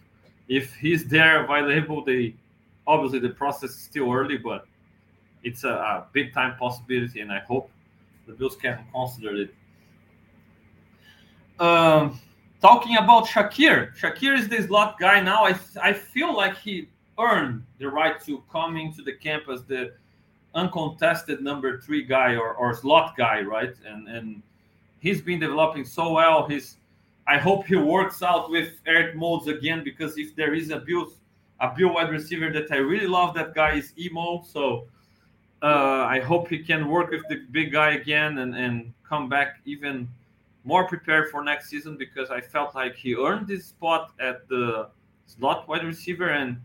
if 0.50 0.76
he's 0.76 1.06
there 1.06 1.46
available, 1.46 2.04
they 2.04 2.36
obviously 2.86 3.20
the 3.20 3.30
process 3.30 3.70
is 3.70 3.78
still 3.78 4.12
early, 4.12 4.38
but 4.38 4.66
it's 5.44 5.64
a, 5.64 5.70
a 5.70 6.08
big 6.12 6.34
time 6.34 6.58
possibility, 6.58 7.22
and 7.22 7.32
I 7.32 7.40
hope 7.40 7.72
the 8.30 8.36
Bills 8.36 8.56
can 8.56 8.86
consider 8.94 9.36
it. 9.36 9.54
Um, 11.60 12.22
talking 12.62 12.96
about 12.98 13.26
Shakir, 13.26 13.98
Shakir 13.98 14.38
is 14.38 14.48
the 14.48 14.62
slot 14.62 15.00
guy 15.00 15.20
now. 15.20 15.46
I 15.46 15.60
I 15.82 15.94
feel 15.94 16.36
like 16.36 16.58
he 16.58 16.88
earned 17.18 17.66
the 17.80 17.90
right 17.90 18.24
to 18.26 18.44
come 18.52 18.78
into 18.78 19.02
the 19.02 19.14
camp 19.14 19.50
as 19.50 19.66
the 19.66 19.94
uncontested 20.56 21.42
number 21.42 21.82
three 21.82 22.04
guy 22.04 22.36
or, 22.36 22.54
or 22.54 22.74
slot 22.74 23.18
guy, 23.18 23.42
right? 23.42 23.74
And 23.86 24.08
and 24.08 24.42
he's 25.00 25.22
been 25.22 25.40
developing 25.40 25.84
so 25.84 26.14
well. 26.14 26.48
He's 26.48 26.78
I 27.28 27.38
hope 27.38 27.66
he 27.66 27.76
works 27.76 28.22
out 28.22 28.50
with 28.50 28.70
Eric 28.86 29.16
Moulds 29.16 29.48
again 29.48 29.84
because 29.84 30.18
if 30.18 30.36
there 30.36 30.54
is 30.54 30.70
a 30.70 30.80
Bill 30.80 31.12
a 31.60 31.74
Bill 31.76 31.94
wide 31.96 32.12
receiver 32.12 32.54
that 32.54 32.72
I 32.72 32.78
really 32.78 33.08
love, 33.08 33.34
that 33.34 33.54
guy 33.54 33.74
is 33.74 33.92
Emo. 33.98 34.44
So 34.44 34.88
uh, 35.62 36.06
I 36.08 36.20
hope 36.20 36.48
he 36.48 36.60
can 36.60 36.88
work 36.90 37.12
with 37.12 37.24
the 37.30 37.44
big 37.52 37.72
guy 37.72 37.92
again 37.92 38.38
and, 38.40 38.56
and 38.56 38.94
come 39.08 39.28
back 39.28 39.60
even 39.66 40.08
more 40.64 40.88
prepared 40.88 41.30
for 41.30 41.44
next 41.44 41.70
season 41.70 41.98
because 41.98 42.30
I 42.30 42.42
felt 42.42 42.76
like 42.76 42.96
he 42.96 43.16
earned 43.16 43.48
this 43.48 43.66
spot 43.66 44.12
at 44.20 44.48
the 44.48 44.90
slot 45.26 45.68
wide 45.68 45.84
receiver 45.84 46.30
and 46.30 46.58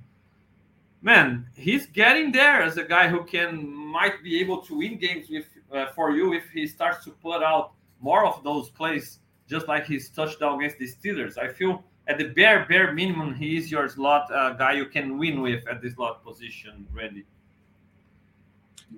man, 1.02 1.46
he's 1.54 1.86
getting 1.86 2.32
there 2.32 2.62
as 2.62 2.76
a 2.76 2.84
guy 2.84 3.08
who 3.08 3.22
can 3.24 3.72
might 3.72 4.22
be 4.22 4.40
able 4.40 4.60
to 4.62 4.78
win 4.78 4.98
games 4.98 5.28
with 5.28 5.46
uh, 5.72 5.86
for 5.94 6.12
you 6.12 6.32
if 6.32 6.48
he 6.50 6.66
starts 6.66 7.04
to 7.04 7.10
put 7.10 7.42
out 7.42 7.72
more 8.00 8.24
of 8.26 8.42
those 8.42 8.70
plays, 8.70 9.20
just 9.48 9.68
like 9.68 9.86
his 9.86 10.08
touchdown 10.08 10.58
against 10.58 10.78
the 10.78 10.88
Steelers. 10.88 11.38
I 11.38 11.48
feel 11.48 11.84
at 12.08 12.18
the 12.18 12.28
bare 12.28 12.66
bare 12.68 12.92
minimum, 12.92 13.34
he 13.34 13.56
is 13.56 13.70
your 13.70 13.88
slot 13.88 14.32
uh, 14.32 14.54
guy 14.54 14.72
you 14.72 14.86
can 14.86 15.18
win 15.18 15.40
with 15.40 15.66
at 15.68 15.82
the 15.82 15.90
slot 15.90 16.24
position, 16.24 16.86
Randy. 16.92 17.24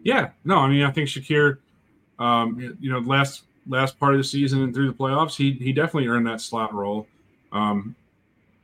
Yeah, 0.03 0.31
no, 0.45 0.59
I 0.59 0.69
mean, 0.69 0.83
I 0.83 0.91
think 0.91 1.09
Shakir, 1.09 1.59
um, 2.19 2.77
you 2.81 2.91
know, 2.91 3.01
last 3.01 3.43
last 3.69 3.99
part 3.99 4.15
of 4.15 4.21
the 4.21 4.25
season 4.25 4.63
and 4.63 4.75
through 4.75 4.89
the 4.89 4.95
playoffs, 4.97 5.37
he 5.37 5.53
he 5.53 5.73
definitely 5.73 6.09
earned 6.09 6.27
that 6.27 6.41
slot 6.41 6.73
role. 6.73 7.07
Um, 7.53 7.95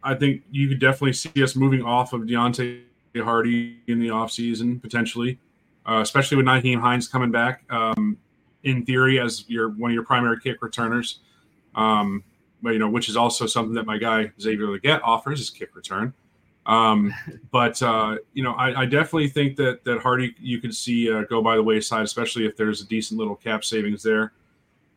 I 0.03 0.15
think 0.15 0.43
you 0.51 0.69
could 0.69 0.81
definitely 0.81 1.13
see 1.13 1.43
us 1.43 1.57
moving 1.57 1.83
off 1.83 2.13
of 2.13 2.23
Deonte 2.23 2.83
Harty 3.17 3.79
in 3.87 4.01
the 4.01 4.09
offseason, 4.09 4.81
potentially, 4.81 5.39
uh, 5.87 6.01
especially 6.03 6.37
with 6.37 6.47
Nyheim 6.47 6.81
Hines 6.81 7.09
coming 7.09 7.31
back, 7.31 7.63
um, 7.71 8.17
in 8.65 8.85
theory, 8.85 9.21
as 9.21 9.49
your 9.49 9.69
one 9.69 9.91
of 9.91 9.95
your 9.95 10.05
primary 10.05 10.41
kick 10.41 10.63
returners. 10.63 11.21
Um, 11.75 12.25
but, 12.63 12.71
you 12.71 12.79
know, 12.79 12.89
which 12.89 13.09
is 13.09 13.17
also 13.17 13.47
something 13.47 13.75
that 13.75 13.87
my 13.87 13.99
guy 13.99 14.31
Xavier 14.41 14.67
Legette 14.67 15.01
offers 15.03 15.41
is 15.41 15.51
kick 15.51 15.75
return. 15.75 16.15
Um, 16.67 17.13
but 17.51 17.83
uh, 17.83 18.17
you 18.33 18.43
know, 18.43 18.53
I, 18.53 18.83
I, 18.83 18.87
definitely 18.87 19.29
think 19.29 19.57
that 19.57 19.85
that 19.85 20.01
Harty 20.01 20.35
you 20.39 20.61
could 20.61 20.75
see 20.75 21.13
uh, 21.13 21.23
go 21.23 21.43
by 21.43 21.57
the 21.57 21.63
wayside, 21.63 22.05
especially 22.05 22.47
if 22.47 22.57
there's 22.57 22.81
a 22.81 22.87
decent 22.87 23.19
little 23.19 23.37
cap 23.37 23.65
savings 23.65 24.03
there. 24.03 24.33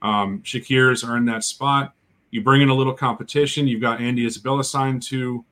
Um, 0.01 0.41
Shakir's 0.43 1.03
earned 1.03 1.27
that 1.29 1.43
spot. 1.43 1.93
You 2.31 2.41
bring 2.41 2.61
in 2.61 2.69
a 2.69 2.73
little 2.73 2.93
competition. 2.93 3.67
You've 3.67 3.81
got 3.81 4.01
Andy 4.01 4.25
Isabella 4.25 4.63
signed 4.63 5.01
to 5.03 5.43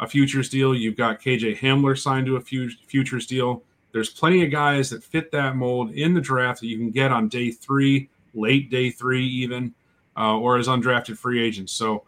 a 0.00 0.08
futures 0.08 0.48
deal. 0.48 0.74
You've 0.74 0.96
got 0.96 1.20
KJ 1.20 1.58
Hamler 1.58 1.96
signed 1.96 2.26
to 2.26 2.36
a 2.36 2.40
futures 2.40 3.26
deal. 3.26 3.62
There's 3.92 4.08
plenty 4.08 4.44
of 4.44 4.50
guys 4.50 4.90
that 4.90 5.04
fit 5.04 5.30
that 5.32 5.56
mold 5.56 5.92
in 5.92 6.14
the 6.14 6.20
draft 6.20 6.60
that 6.60 6.68
you 6.68 6.78
can 6.78 6.90
get 6.90 7.12
on 7.12 7.28
day 7.28 7.50
three, 7.50 8.08
late 8.34 8.70
day 8.70 8.90
three, 8.90 9.26
even, 9.26 9.74
uh, 10.16 10.38
or 10.38 10.56
as 10.56 10.68
undrafted 10.68 11.18
free 11.18 11.42
agents. 11.42 11.72
So 11.72 12.04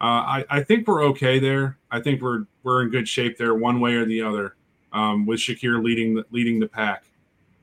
uh, 0.00 0.04
I, 0.04 0.44
I, 0.50 0.62
think 0.62 0.86
we're 0.86 1.04
okay 1.04 1.38
there. 1.38 1.78
I 1.90 2.00
think 2.00 2.20
we're 2.20 2.44
we're 2.62 2.82
in 2.82 2.90
good 2.90 3.08
shape 3.08 3.38
there, 3.38 3.54
one 3.54 3.80
way 3.80 3.94
or 3.94 4.04
the 4.04 4.20
other, 4.20 4.56
um, 4.92 5.24
with 5.24 5.40
Shakir 5.40 5.82
leading 5.82 6.14
the 6.14 6.24
leading 6.30 6.60
the 6.60 6.68
pack. 6.68 7.04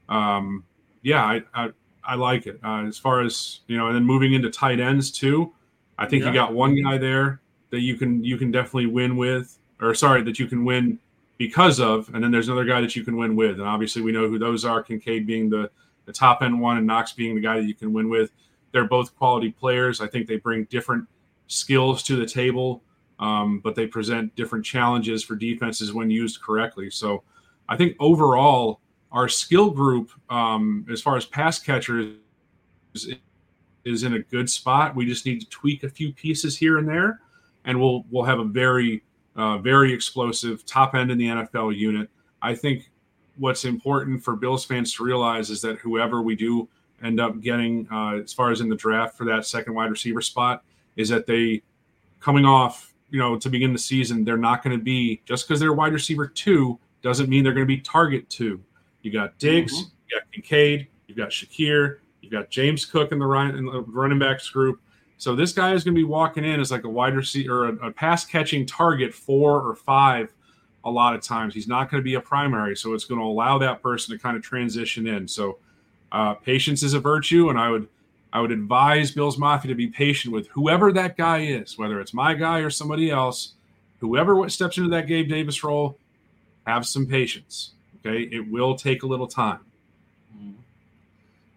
Um, 0.10 0.64
yeah, 1.04 1.24
I, 1.24 1.44
I, 1.54 1.70
I 2.04 2.16
like 2.16 2.48
it. 2.48 2.60
Uh, 2.64 2.86
as 2.86 2.98
far 2.98 3.22
as 3.22 3.60
you 3.68 3.78
know, 3.78 3.88
and 3.88 3.96
then 3.96 4.04
moving 4.04 4.34
into 4.34 4.50
tight 4.50 4.80
ends 4.80 5.12
too, 5.12 5.54
I 6.00 6.08
think 6.08 6.24
yeah. 6.24 6.30
you 6.30 6.34
got 6.34 6.54
one 6.54 6.82
guy 6.82 6.98
there 6.98 7.40
that 7.70 7.82
you 7.82 7.98
can 7.98 8.24
you 8.24 8.38
can 8.38 8.52
definitely 8.52 8.88
win 8.88 9.16
with, 9.16 9.60
or 9.80 9.94
sorry, 9.94 10.24
that 10.24 10.40
you 10.40 10.48
can 10.48 10.66
win 10.66 10.98
because 11.38 11.80
of, 11.80 12.10
and 12.16 12.24
then 12.24 12.32
there's 12.32 12.48
another 12.48 12.66
guy 12.66 12.82
that 12.82 12.96
you 12.96 13.04
can 13.04 13.16
win 13.16 13.36
with, 13.36 13.60
and 13.60 13.68
obviously 13.68 14.02
we 14.02 14.12
know 14.12 14.28
who 14.28 14.40
those 14.40 14.66
are. 14.66 14.82
Kincaid 14.82 15.28
being 15.28 15.52
the 15.52 15.70
the 16.06 16.14
top 16.14 16.42
end 16.42 16.60
one, 16.60 16.78
and 16.78 16.88
Knox 16.88 17.14
being 17.14 17.36
the 17.36 17.42
guy 17.42 17.58
that 17.58 17.66
you 17.66 17.76
can 17.76 17.94
win 17.94 18.10
with. 18.10 18.32
They're 18.72 18.88
both 18.88 19.16
quality 19.16 19.52
players. 19.52 20.02
I 20.02 20.08
think 20.08 20.28
they 20.28 20.38
bring 20.38 20.64
different 20.66 21.08
skills 21.54 22.04
to 22.04 22.16
the 22.16 22.26
table, 22.26 22.84
um, 23.20 23.60
but 23.60 23.76
they 23.76 23.88
present 23.88 24.36
different 24.36 24.66
challenges 24.66 25.24
for 25.24 25.36
defenses 25.36 25.94
when 25.94 26.10
used 26.10 26.42
correctly. 26.42 26.90
So 26.90 27.24
I 27.70 27.78
think 27.78 27.96
overall, 28.00 28.82
our 29.12 29.30
skill 29.30 29.70
group, 29.70 30.12
um, 30.30 30.86
as 30.92 31.02
far 31.02 31.16
as 31.16 31.26
pass 31.26 31.60
catchers, 31.60 32.18
is, 33.86 34.04
in 34.04 34.14
a 34.14 34.20
good 34.20 34.50
spot. 34.50 34.96
We 34.96 35.06
just 35.06 35.26
need 35.26 35.42
to 35.42 35.50
tweak 35.50 35.84
a 35.84 35.90
few 35.90 36.14
pieces 36.14 36.58
here 36.58 36.78
and 36.78 36.88
there, 36.88 37.20
and 37.66 37.80
we'll 37.80 38.06
we'll 38.10 38.24
have 38.24 38.40
a 38.40 38.46
very 38.46 39.04
uh, 39.36 39.58
very 39.58 39.94
explosive 39.94 40.66
top 40.66 40.96
end 40.96 41.12
in 41.12 41.18
the 41.18 41.28
NFL 41.28 41.76
unit. 41.76 42.10
I 42.42 42.56
think 42.56 42.92
what's 43.38 43.66
important 43.66 44.24
for 44.24 44.36
Bills 44.36 44.64
fans 44.64 44.94
to 44.96 45.04
realize 45.04 45.50
is 45.50 45.62
that 45.62 45.80
whoever 45.80 46.22
we 46.22 46.36
do 46.36 46.70
end 47.04 47.20
up 47.20 47.42
getting, 47.42 47.88
uh, 47.92 48.22
as 48.24 48.32
far 48.32 48.52
as 48.52 48.62
in 48.62 48.70
the 48.70 48.76
draft 48.76 49.18
for 49.18 49.26
that 49.26 49.46
second 49.46 49.74
wide 49.74 49.92
receiver 49.92 50.22
spot, 50.22 50.64
is 50.96 51.10
that 51.10 51.26
they 51.26 51.62
coming 52.20 52.46
off, 52.46 52.94
you 53.10 53.20
know, 53.20 53.38
to 53.38 53.50
begin 53.50 53.74
the 53.74 53.80
season, 53.80 54.24
they're 54.24 54.38
not 54.38 54.64
going 54.64 54.78
to 54.78 54.84
be 54.84 55.22
just 55.26 55.48
because 55.48 55.60
they're 55.60 55.74
wide 55.74 55.94
receiver 55.94 56.28
two 56.28 56.80
doesn't 57.02 57.30
mean 57.30 57.44
they're 57.44 57.54
going 57.54 57.68
to 57.68 57.76
be 57.76 57.82
target 57.82 58.30
two. 58.30 58.62
You 59.02 59.12
got 59.12 59.38
Diggs, 59.38 59.74
mm-hmm. 59.74 59.90
you 60.10 60.20
got 60.20 60.32
Kincaid, 60.32 60.88
you've 61.08 61.18
got 61.18 61.30
Shakir, 61.30 61.98
you've 62.22 62.32
got 62.32 62.50
James 62.50 62.86
Cook 62.86 63.12
in 63.12 63.20
the, 63.20 63.26
run, 63.26 63.56
in 63.56 63.66
the 63.66 63.82
running 63.82 64.20
backs 64.20 64.50
group. 64.50 64.80
So 65.18 65.36
this 65.36 65.52
guy 65.52 65.74
is 65.74 65.84
going 65.84 65.94
to 65.96 66.00
be 66.00 66.06
walking 66.06 66.44
in 66.44 66.60
as 66.60 66.72
like 66.72 66.86
a 66.86 66.90
wide 66.90 67.16
receiver 67.16 67.66
or 67.66 67.70
a, 67.70 67.88
a 67.88 67.92
pass 67.92 68.26
catching 68.26 68.66
target 68.66 69.14
four 69.14 69.62
or 69.62 69.76
five 69.76 70.34
a 70.86 70.90
lot 70.90 71.16
of 71.16 71.22
times. 71.22 71.54
He's 71.54 71.68
not 71.68 71.92
going 71.92 72.02
to 72.02 72.04
be 72.04 72.16
a 72.16 72.22
primary, 72.22 72.76
so 72.76 72.94
it's 72.94 73.06
going 73.06 73.20
to 73.20 73.26
allow 73.26 73.58
that 73.60 73.82
person 73.82 74.18
to 74.18 74.22
kind 74.22 74.36
of 74.36 74.44
transition 74.44 75.08
in. 75.08 75.28
So 75.28 75.60
uh, 76.12 76.34
patience 76.36 76.84
is 76.84 76.94
a 76.94 77.00
virtue, 77.00 77.50
and 77.50 77.60
I 77.60 77.70
would 77.70 77.88
I 78.34 78.40
would 78.40 78.52
advise 78.52 79.12
Bills 79.12 79.38
Mafia 79.38 79.70
to 79.70 79.76
be 79.76 79.88
patient 79.88 80.34
with 80.34 80.48
whoever 80.48 80.92
that 80.92 81.16
guy 81.16 81.42
is, 81.42 81.78
whether 81.78 82.02
it's 82.02 82.16
my 82.16 82.34
guy 82.34 82.60
or 82.60 82.72
somebody 82.72 83.12
else. 83.12 83.54
Whoever 84.00 84.50
steps 84.50 84.78
into 84.78 84.90
that 84.90 85.08
Gabe 85.08 85.30
Davis 85.30 85.64
role, 85.64 85.98
have 86.66 86.86
some 86.86 87.06
patience. 87.06 87.74
Okay, 88.00 88.24
it 88.24 88.50
will 88.50 88.76
take 88.76 89.04
a 89.04 89.06
little 89.06 89.28
time. 89.28 89.60
Mm-hmm. 90.36 90.54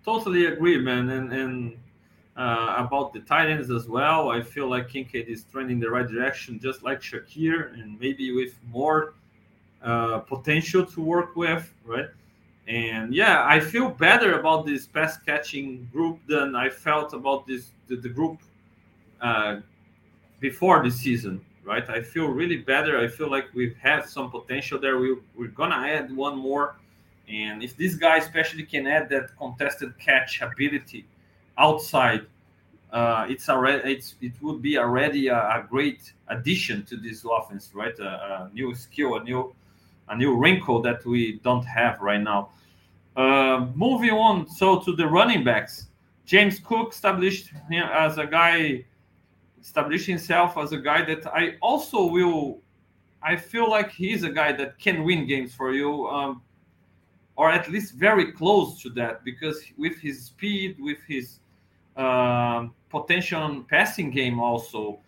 Totally 0.04 0.46
agree, 0.46 0.78
man. 0.78 1.08
And 1.08 1.32
and 1.32 1.78
uh, 2.36 2.74
about 2.76 3.14
the 3.14 3.20
tight 3.20 3.48
ends 3.48 3.70
as 3.70 3.88
well, 3.88 4.28
I 4.28 4.42
feel 4.42 4.68
like 4.68 4.90
Kincaid 4.90 5.28
is 5.28 5.44
trending 5.50 5.80
the 5.80 5.90
right 5.90 6.06
direction, 6.06 6.60
just 6.60 6.82
like 6.82 7.00
Shakir, 7.00 7.72
and 7.72 7.98
maybe 7.98 8.32
with 8.32 8.54
more 8.70 9.14
uh, 9.82 10.18
potential 10.18 10.84
to 10.84 11.00
work 11.00 11.34
with, 11.36 11.72
right? 11.84 12.08
And 12.68 13.14
yeah, 13.14 13.44
I 13.46 13.60
feel 13.60 13.90
better 13.90 14.38
about 14.38 14.66
this 14.66 14.86
pass 14.86 15.16
catching 15.18 15.88
group 15.92 16.18
than 16.26 16.56
I 16.56 16.68
felt 16.68 17.12
about 17.12 17.46
this 17.46 17.70
the, 17.86 17.96
the 17.96 18.08
group 18.08 18.38
uh, 19.20 19.60
before 20.40 20.82
the 20.82 20.90
season. 20.90 21.44
Right, 21.64 21.88
I 21.90 22.00
feel 22.00 22.28
really 22.28 22.58
better. 22.58 22.96
I 22.98 23.08
feel 23.08 23.28
like 23.28 23.46
we 23.52 23.74
have 23.82 24.08
some 24.08 24.30
potential 24.30 24.78
there. 24.78 24.98
We, 24.98 25.16
we're 25.36 25.48
gonna 25.48 25.74
add 25.74 26.14
one 26.14 26.38
more, 26.38 26.76
and 27.28 27.60
if 27.60 27.76
this 27.76 27.96
guy 27.96 28.18
especially 28.18 28.62
can 28.62 28.86
add 28.86 29.08
that 29.08 29.36
contested 29.36 29.98
catch 29.98 30.40
ability 30.42 31.06
outside, 31.58 32.26
uh, 32.92 33.26
it's 33.28 33.48
already 33.48 33.94
it's 33.94 34.14
it 34.20 34.32
would 34.40 34.62
be 34.62 34.78
already 34.78 35.26
a, 35.26 35.36
a 35.36 35.66
great 35.68 36.12
addition 36.28 36.84
to 36.84 36.96
this 36.96 37.24
offense, 37.28 37.70
right? 37.74 37.98
A, 37.98 38.04
a, 38.04 38.50
new 38.54 38.72
skill, 38.74 39.16
a 39.16 39.24
new 39.24 39.52
a 40.08 40.16
new 40.16 40.36
wrinkle 40.36 40.80
that 40.82 41.04
we 41.04 41.40
don't 41.42 41.64
have 41.64 42.00
right 42.00 42.20
now. 42.20 42.50
Uh, 43.16 43.66
moving 43.74 44.10
on, 44.10 44.48
so 44.48 44.78
to 44.80 44.94
the 44.94 45.06
running 45.06 45.42
backs, 45.42 45.88
James 46.26 46.58
Cook 46.58 46.92
established 46.92 47.48
him 47.70 47.88
as 47.92 48.18
a 48.18 48.26
guy, 48.26 48.84
established 49.60 50.06
himself 50.06 50.58
as 50.58 50.72
a 50.72 50.78
guy 50.78 51.04
that 51.04 51.26
I 51.26 51.56
also 51.60 52.06
will. 52.06 52.60
I 53.22 53.36
feel 53.36 53.70
like 53.70 53.90
he's 53.90 54.22
a 54.22 54.30
guy 54.30 54.52
that 54.52 54.78
can 54.78 55.02
win 55.02 55.26
games 55.26 55.54
for 55.54 55.72
you, 55.72 56.06
um, 56.08 56.42
or 57.36 57.50
at 57.50 57.70
least 57.70 57.94
very 57.94 58.32
close 58.32 58.80
to 58.82 58.90
that, 58.90 59.24
because 59.24 59.62
with 59.76 59.98
his 59.98 60.22
speed, 60.22 60.76
with 60.78 60.98
his 61.08 61.40
uh, 61.96 62.66
potential 62.90 63.64
passing 63.68 64.10
game, 64.10 64.38
also 64.38 65.00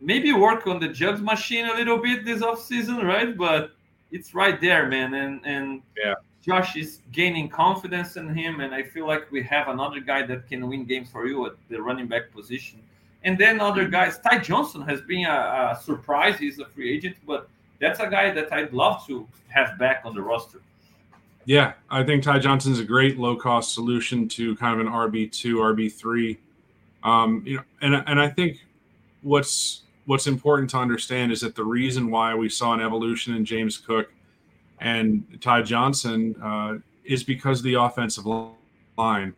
maybe 0.00 0.32
work 0.32 0.66
on 0.66 0.80
the 0.80 0.88
jugs 0.88 1.20
machine 1.20 1.66
a 1.66 1.74
little 1.74 1.98
bit 1.98 2.24
this 2.24 2.42
off 2.42 2.60
season, 2.62 2.98
right? 2.98 3.36
But 3.36 3.70
it's 4.10 4.34
right 4.34 4.60
there, 4.60 4.86
man, 4.86 5.14
and 5.14 5.40
and 5.44 5.82
yeah 5.96 6.14
Josh 6.42 6.76
is 6.76 7.00
gaining 7.12 7.48
confidence 7.48 8.16
in 8.16 8.34
him, 8.34 8.60
and 8.60 8.74
I 8.74 8.82
feel 8.82 9.06
like 9.06 9.30
we 9.30 9.42
have 9.42 9.68
another 9.68 10.00
guy 10.00 10.24
that 10.26 10.48
can 10.48 10.68
win 10.68 10.84
games 10.84 11.10
for 11.10 11.26
you 11.26 11.46
at 11.46 11.52
the 11.68 11.80
running 11.80 12.06
back 12.06 12.32
position. 12.32 12.80
And 13.24 13.36
then 13.36 13.60
other 13.60 13.82
mm-hmm. 13.82 13.90
guys, 13.90 14.18
Ty 14.20 14.38
Johnson 14.38 14.80
has 14.82 15.02
been 15.02 15.26
a, 15.26 15.76
a 15.78 15.80
surprise. 15.82 16.38
He's 16.38 16.58
a 16.58 16.64
free 16.64 16.94
agent, 16.94 17.16
but 17.26 17.48
that's 17.78 18.00
a 18.00 18.08
guy 18.08 18.30
that 18.30 18.50
I'd 18.52 18.72
love 18.72 19.06
to 19.08 19.28
have 19.48 19.78
back 19.78 20.02
on 20.04 20.14
the 20.14 20.22
roster. 20.22 20.60
Yeah, 21.44 21.74
I 21.90 22.04
think 22.04 22.22
Ty 22.22 22.38
Johnson's 22.38 22.80
a 22.80 22.84
great 22.84 23.18
low 23.18 23.36
cost 23.36 23.74
solution 23.74 24.26
to 24.28 24.56
kind 24.56 24.80
of 24.80 24.86
an 24.86 24.92
RB 24.92 25.30
two, 25.30 25.56
RB 25.56 25.92
three. 25.92 26.38
Um, 27.02 27.42
you 27.44 27.56
know, 27.56 27.62
and 27.82 27.94
and 28.06 28.20
I 28.20 28.28
think 28.28 28.58
what's 29.22 29.82
what's 30.06 30.26
important 30.26 30.70
to 30.70 30.78
understand 30.78 31.32
is 31.32 31.40
that 31.40 31.54
the 31.54 31.64
reason 31.64 32.10
why 32.10 32.34
we 32.34 32.48
saw 32.48 32.72
an 32.72 32.80
evolution 32.80 33.34
in 33.34 33.44
James 33.44 33.76
Cook 33.78 34.12
and 34.80 35.24
Ty 35.40 35.62
Johnson 35.62 36.34
uh, 36.42 36.78
is 37.04 37.22
because 37.22 37.58
of 37.58 37.64
the 37.64 37.74
offensive 37.74 38.24
line. 38.96 39.34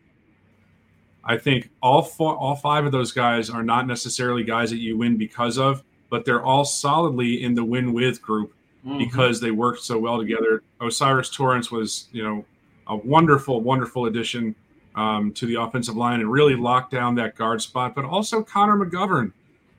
I 1.25 1.37
think 1.37 1.71
all 1.81 2.03
four, 2.03 2.37
all 2.37 2.57
five 2.57 2.85
of 2.85 2.93
those 2.93 3.13
guys 3.13 3.49
are 3.49 3.63
not 3.63 3.87
necessarily 3.87 4.43
guys 4.43 4.71
that 4.71 4.79
you 4.79 4.97
win 4.99 5.17
because 5.17 5.59
of, 5.59 5.85
but 6.11 6.25
they're 6.25 6.43
all 6.43 6.65
solidly 6.65 7.43
in 7.45 7.55
the 7.55 7.65
win 7.65 7.93
with 7.93 8.21
group 8.21 8.55
mm-hmm. 8.85 8.99
because 8.99 9.41
they 9.41 9.51
worked 9.51 9.83
so 9.83 9.99
well 9.99 10.19
together. 10.19 10.63
O'Cyrus 10.81 11.31
Torrence 11.31 11.71
was, 11.71 12.09
you 12.13 12.25
know, 12.25 12.45
a 12.89 12.97
wonderful, 12.97 13.61
wonderful 13.61 14.07
addition 14.07 14.55
um, 14.95 15.33
to 15.33 15.47
the 15.47 15.61
offensive 15.61 15.97
line 15.97 16.21
and 16.21 16.31
really 16.31 16.57
locked 16.57 16.91
down 16.91 17.15
that 17.15 17.37
guard 17.37 17.63
spot. 17.63 17.95
But 17.95 18.05
also 18.05 18.43
Connor 18.43 18.77
McGovern, 18.77 19.33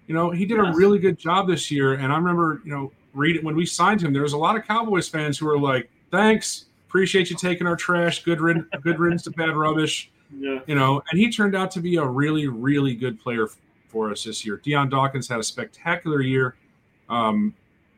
you 0.07 0.13
know, 0.13 0.31
he 0.31 0.45
did 0.45 0.57
yes. 0.57 0.73
a 0.73 0.77
really 0.77 0.99
good 0.99 1.17
job 1.17 1.47
this 1.47 1.71
year. 1.71 1.93
And 1.93 2.11
I 2.11 2.17
remember, 2.17 2.61
you 2.65 2.71
know, 2.71 2.91
read 3.13 3.43
when 3.43 3.55
we 3.55 3.65
signed 3.65 4.01
him, 4.01 4.13
there 4.13 4.23
was 4.23 4.33
a 4.33 4.37
lot 4.37 4.55
of 4.55 4.65
Cowboys 4.65 5.07
fans 5.07 5.37
who 5.37 5.45
were 5.45 5.59
like, 5.59 5.89
"Thanks, 6.11 6.65
appreciate 6.87 7.29
you 7.29 7.35
taking 7.35 7.67
our 7.67 7.75
trash. 7.75 8.23
Good 8.23 8.41
rid- 8.41 8.65
good 8.81 8.99
riddance 8.99 9.23
to 9.23 9.31
bad 9.31 9.55
rubbish." 9.55 10.11
Yeah. 10.35 10.59
You 10.65 10.75
know, 10.75 11.01
and 11.09 11.19
he 11.19 11.31
turned 11.31 11.55
out 11.55 11.71
to 11.71 11.79
be 11.79 11.97
a 11.97 12.05
really, 12.05 12.47
really 12.47 12.95
good 12.95 13.19
player 13.19 13.47
for 13.87 14.11
us 14.11 14.23
this 14.23 14.45
year. 14.45 14.57
Dion 14.57 14.89
Dawkins 14.89 15.27
had 15.27 15.39
a 15.39 15.43
spectacular 15.43 16.21
year. 16.21 16.55
Um, 17.09 17.53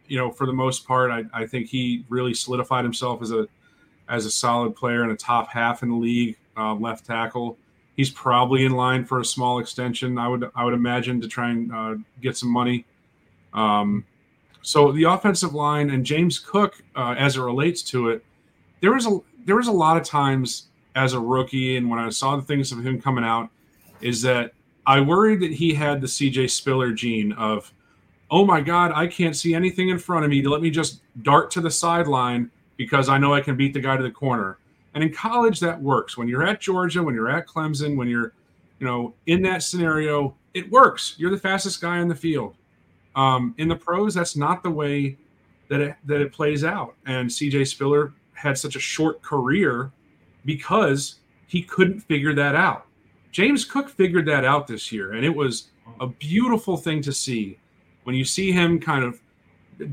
you 0.07 0.17
know, 0.17 0.29
for 0.29 0.45
the 0.45 0.53
most 0.53 0.85
part, 0.85 1.09
I, 1.09 1.23
I 1.33 1.47
think 1.47 1.67
he 1.67 2.05
really 2.09 2.33
solidified 2.33 2.83
himself 2.83 3.21
as 3.21 3.31
a 3.31 3.47
as 4.07 4.25
a 4.25 4.31
solid 4.31 4.75
player 4.75 5.03
in 5.03 5.09
a 5.09 5.15
top 5.15 5.47
half 5.47 5.81
in 5.81 5.89
the 5.89 5.95
league, 5.95 6.37
uh, 6.57 6.75
left 6.75 7.05
tackle. 7.05 7.57
He's 7.95 8.09
probably 8.09 8.65
in 8.65 8.73
line 8.73 9.05
for 9.05 9.19
a 9.21 9.25
small 9.25 9.59
extension. 9.59 10.17
I 10.17 10.27
would 10.27 10.49
I 10.55 10.65
would 10.65 10.73
imagine 10.73 11.21
to 11.21 11.27
try 11.27 11.49
and 11.51 11.71
uh, 11.73 11.95
get 12.21 12.35
some 12.37 12.49
money. 12.51 12.85
Um, 13.53 14.05
So 14.61 14.91
the 14.91 15.03
offensive 15.03 15.53
line 15.53 15.91
and 15.91 16.03
James 16.05 16.39
Cook, 16.39 16.81
uh, 16.95 17.13
as 17.17 17.37
it 17.37 17.41
relates 17.41 17.83
to 17.83 18.09
it, 18.09 18.25
there 18.81 18.93
was 18.93 19.05
a 19.05 19.19
there 19.45 19.55
was 19.55 19.67
a 19.67 19.71
lot 19.71 19.95
of 19.95 20.03
times 20.03 20.67
as 20.95 21.13
a 21.13 21.19
rookie, 21.19 21.77
and 21.77 21.89
when 21.89 21.99
I 21.99 22.09
saw 22.09 22.35
the 22.35 22.41
things 22.41 22.71
of 22.71 22.85
him 22.85 22.99
coming 22.99 23.23
out, 23.23 23.49
is 24.01 24.21
that 24.23 24.53
I 24.87 25.01
worried 25.01 25.39
that 25.41 25.51
he 25.51 25.73
had 25.73 26.01
the 26.01 26.07
CJ 26.07 26.49
Spiller 26.49 26.91
gene 26.93 27.31
of, 27.33 27.71
oh 28.31 28.45
my 28.45 28.61
God, 28.61 28.91
I 28.93 29.07
can't 29.07 29.35
see 29.35 29.53
anything 29.53 29.89
in 29.89 29.99
front 29.99 30.25
of 30.25 30.31
me. 30.31 30.41
Let 30.45 30.61
me 30.61 30.69
just 30.69 31.01
dart 31.21 31.51
to 31.51 31.61
the 31.61 31.71
sideline 31.71 32.49
because 32.77 33.07
I 33.07 33.17
know 33.17 33.33
I 33.33 33.41
can 33.41 33.55
beat 33.55 33.73
the 33.73 33.79
guy 33.79 33.97
to 33.97 34.03
the 34.03 34.11
corner. 34.11 34.57
And 34.95 35.03
in 35.03 35.13
college, 35.13 35.59
that 35.59 35.79
works. 35.79 36.17
When 36.17 36.27
you're 36.27 36.47
at 36.47 36.61
Georgia, 36.61 37.03
when 37.03 37.13
you're 37.13 37.29
at 37.29 37.45
Clemson, 37.45 37.97
when 37.97 38.07
you're, 38.07 38.33
you 38.79 38.87
know, 38.87 39.13
in 39.27 39.41
that 39.43 39.61
scenario, 39.61 40.35
it 40.53 40.71
works. 40.71 41.15
You're 41.17 41.31
the 41.31 41.37
fastest 41.37 41.81
guy 41.81 41.99
on 41.99 42.07
the 42.07 42.15
field. 42.15 42.55
Um, 43.15 43.53
in 43.57 43.67
the 43.67 43.75
pros, 43.75 44.13
that's 44.13 44.35
not 44.35 44.63
the 44.63 44.71
way 44.71 45.17
that 45.69 45.81
it 45.81 45.95
that 46.05 46.21
it 46.21 46.31
plays 46.31 46.63
out. 46.63 46.95
And 47.05 47.29
CJ 47.29 47.67
Spiller 47.67 48.13
had 48.33 48.57
such 48.57 48.75
a 48.75 48.79
short 48.79 49.21
career 49.21 49.91
because 50.45 51.15
he 51.47 51.61
couldn't 51.61 51.99
figure 51.99 52.33
that 52.33 52.55
out. 52.55 52.87
James 53.31 53.65
Cook 53.65 53.89
figured 53.89 54.25
that 54.27 54.45
out 54.45 54.65
this 54.65 54.91
year, 54.91 55.13
and 55.13 55.25
it 55.25 55.35
was 55.35 55.69
a 55.99 56.07
beautiful 56.07 56.77
thing 56.77 57.01
to 57.01 57.11
see 57.11 57.59
when 58.03 58.15
you 58.15 58.23
see 58.23 58.51
him 58.51 58.79
kind 58.79 59.03
of 59.03 59.19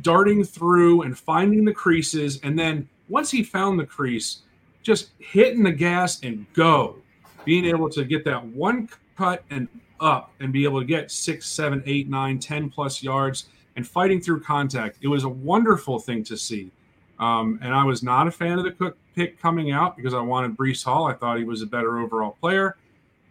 darting 0.01 0.45
through 0.45 1.03
and 1.03 1.19
finding 1.19 1.65
the 1.65 1.73
creases, 1.73 2.39
and 2.43 2.57
then 2.57 2.89
once 3.09 3.31
he 3.31 3.43
found 3.43 3.81
the 3.81 3.87
crease, 3.87 4.43
just 4.83 5.11
hitting 5.19 5.63
the 5.63 5.73
gas 5.73 6.21
and 6.23 6.47
go, 6.55 6.97
being 7.45 7.65
able 7.65 7.89
to 7.91 8.05
get 8.05 8.25
that 8.25 8.45
one 8.45 8.89
cut 9.17 9.45
and 9.51 9.69
up 10.01 10.33
and 10.41 10.53
be 10.53 10.65
able 10.65 10.81
to 10.81 10.87
get 10.87 11.11
six, 11.11 11.49
seven, 11.49 11.83
eight, 11.87 12.09
nine, 12.09 12.39
ten 12.39 12.69
plus 12.69 13.03
yards 13.03 13.47
and 13.77 13.87
fighting 13.87 14.21
through 14.21 14.41
contact. 14.41 14.99
It 15.01 15.09
was 15.09 15.25
a 15.25 15.29
wonderful 15.29 15.99
thing 15.99 16.25
to 16.25 16.37
see. 16.37 16.71
Um, 17.19 17.59
and 17.63 17.73
I 17.73 17.85
was 17.85 18.03
not 18.03 18.27
a 18.27 18.31
fan 18.31 18.59
of 18.59 18.65
the 18.65 18.73
Cook 18.73 18.97
pick 19.15 19.41
coming 19.41 19.71
out 19.71 19.97
because 19.97 20.13
I 20.13 20.21
wanted 20.21 20.57
Breece 20.57 20.85
Hall. 20.85 21.07
I 21.07 21.15
thought 21.15 21.39
he 21.39 21.45
was 21.45 21.63
a 21.63 21.67
better 21.67 21.99
overall 21.99 22.37
player. 22.41 22.77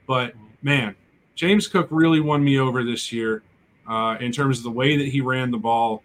But 0.08 0.34
man, 0.62 0.96
James 1.36 1.68
Cook 1.68 1.88
really 1.92 2.22
won 2.22 2.44
me 2.44 2.58
over 2.58 2.84
this 2.84 3.12
year 3.12 3.44
uh, 3.88 4.18
in 4.20 4.32
terms 4.32 4.58
of 4.60 4.64
the 4.64 4.72
way 4.72 4.96
that 4.96 5.08
he 5.08 5.20
ran 5.22 5.52
the 5.52 5.58
ball 5.58 6.04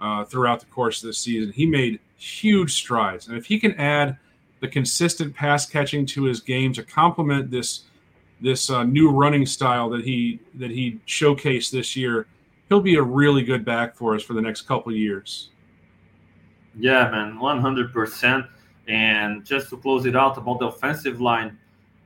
uh, 0.00 0.24
throughout 0.24 0.60
the 0.60 0.66
course 0.66 1.02
of 1.02 1.06
the 1.06 1.12
season. 1.12 1.52
He 1.52 1.66
made 1.66 2.00
huge 2.16 2.74
strides. 2.74 3.28
And 3.28 3.36
if 3.36 3.46
he 3.46 3.60
can 3.60 3.74
add 3.74 4.18
the 4.60 4.68
consistent 4.68 5.34
pass 5.34 5.66
catching 5.66 6.06
to 6.06 6.24
his 6.24 6.40
game 6.40 6.72
to 6.74 6.82
complement 6.82 7.50
this 7.50 7.84
this 8.40 8.70
uh, 8.70 8.84
new 8.84 9.10
running 9.10 9.44
style 9.46 9.88
that 9.90 10.04
he 10.04 10.40
that 10.54 10.70
he 10.70 11.00
showcased 11.06 11.70
this 11.70 11.96
year, 11.96 12.26
he'll 12.68 12.80
be 12.80 12.96
a 12.96 13.02
really 13.02 13.42
good 13.42 13.64
back 13.64 13.96
for 13.96 14.14
us 14.14 14.22
for 14.22 14.34
the 14.34 14.42
next 14.42 14.62
couple 14.62 14.92
years. 14.92 15.50
Yeah, 16.78 17.10
man, 17.10 17.38
one 17.40 17.60
hundred 17.60 17.92
percent. 17.92 18.46
And 18.86 19.44
just 19.44 19.68
to 19.70 19.76
close 19.76 20.06
it 20.06 20.16
out 20.16 20.38
about 20.38 20.60
the 20.60 20.68
offensive 20.68 21.20
line, 21.20 21.58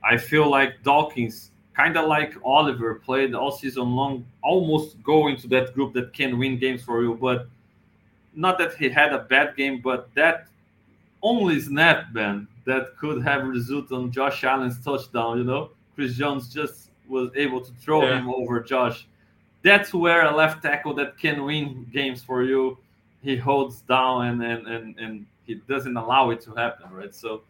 I 0.03 0.17
feel 0.17 0.49
like 0.49 0.83
Dawkins, 0.83 1.51
kind 1.73 1.95
of 1.95 2.09
like 2.09 2.35
Oliver, 2.43 2.95
played 2.95 3.33
all 3.33 3.51
season 3.51 3.95
long, 3.95 4.25
almost 4.43 5.01
go 5.01 5.29
into 5.29 5.47
that 5.47 5.73
group 5.73 5.93
that 5.93 6.11
can 6.13 6.37
win 6.37 6.57
games 6.57 6.83
for 6.83 7.01
you. 7.01 7.13
But 7.15 7.47
not 8.35 8.57
that 8.57 8.73
he 8.75 8.89
had 8.89 9.13
a 9.13 9.19
bad 9.19 9.55
game, 9.55 9.79
but 9.81 10.09
that 10.15 10.47
only 11.23 11.59
snap, 11.59 12.13
man, 12.13 12.47
that 12.65 12.95
could 12.97 13.23
have 13.23 13.45
resulted 13.45 13.91
on 13.93 14.11
Josh 14.11 14.43
Allen's 14.43 14.83
touchdown. 14.83 15.39
You 15.39 15.43
know, 15.45 15.71
Chris 15.95 16.13
Jones 16.13 16.53
just 16.53 16.91
was 17.07 17.31
able 17.35 17.61
to 17.61 17.71
throw 17.79 18.03
yeah. 18.03 18.19
him 18.19 18.29
over 18.29 18.59
Josh. 18.59 19.07
That's 19.63 19.93
where 19.93 20.25
a 20.25 20.35
left 20.35 20.61
tackle 20.61 20.93
that 20.95 21.17
can 21.17 21.45
win 21.45 21.87
games 21.91 22.21
for 22.21 22.43
you, 22.43 22.77
he 23.23 23.37
holds 23.37 23.81
down 23.81 24.41
and 24.41 24.43
and 24.43 24.67
and, 24.67 24.99
and 24.99 25.25
he 25.45 25.55
doesn't 25.55 25.97
allow 25.97 26.29
it 26.29 26.41
to 26.41 26.51
happen, 26.53 26.91
right? 26.91 27.15
So, 27.15 27.41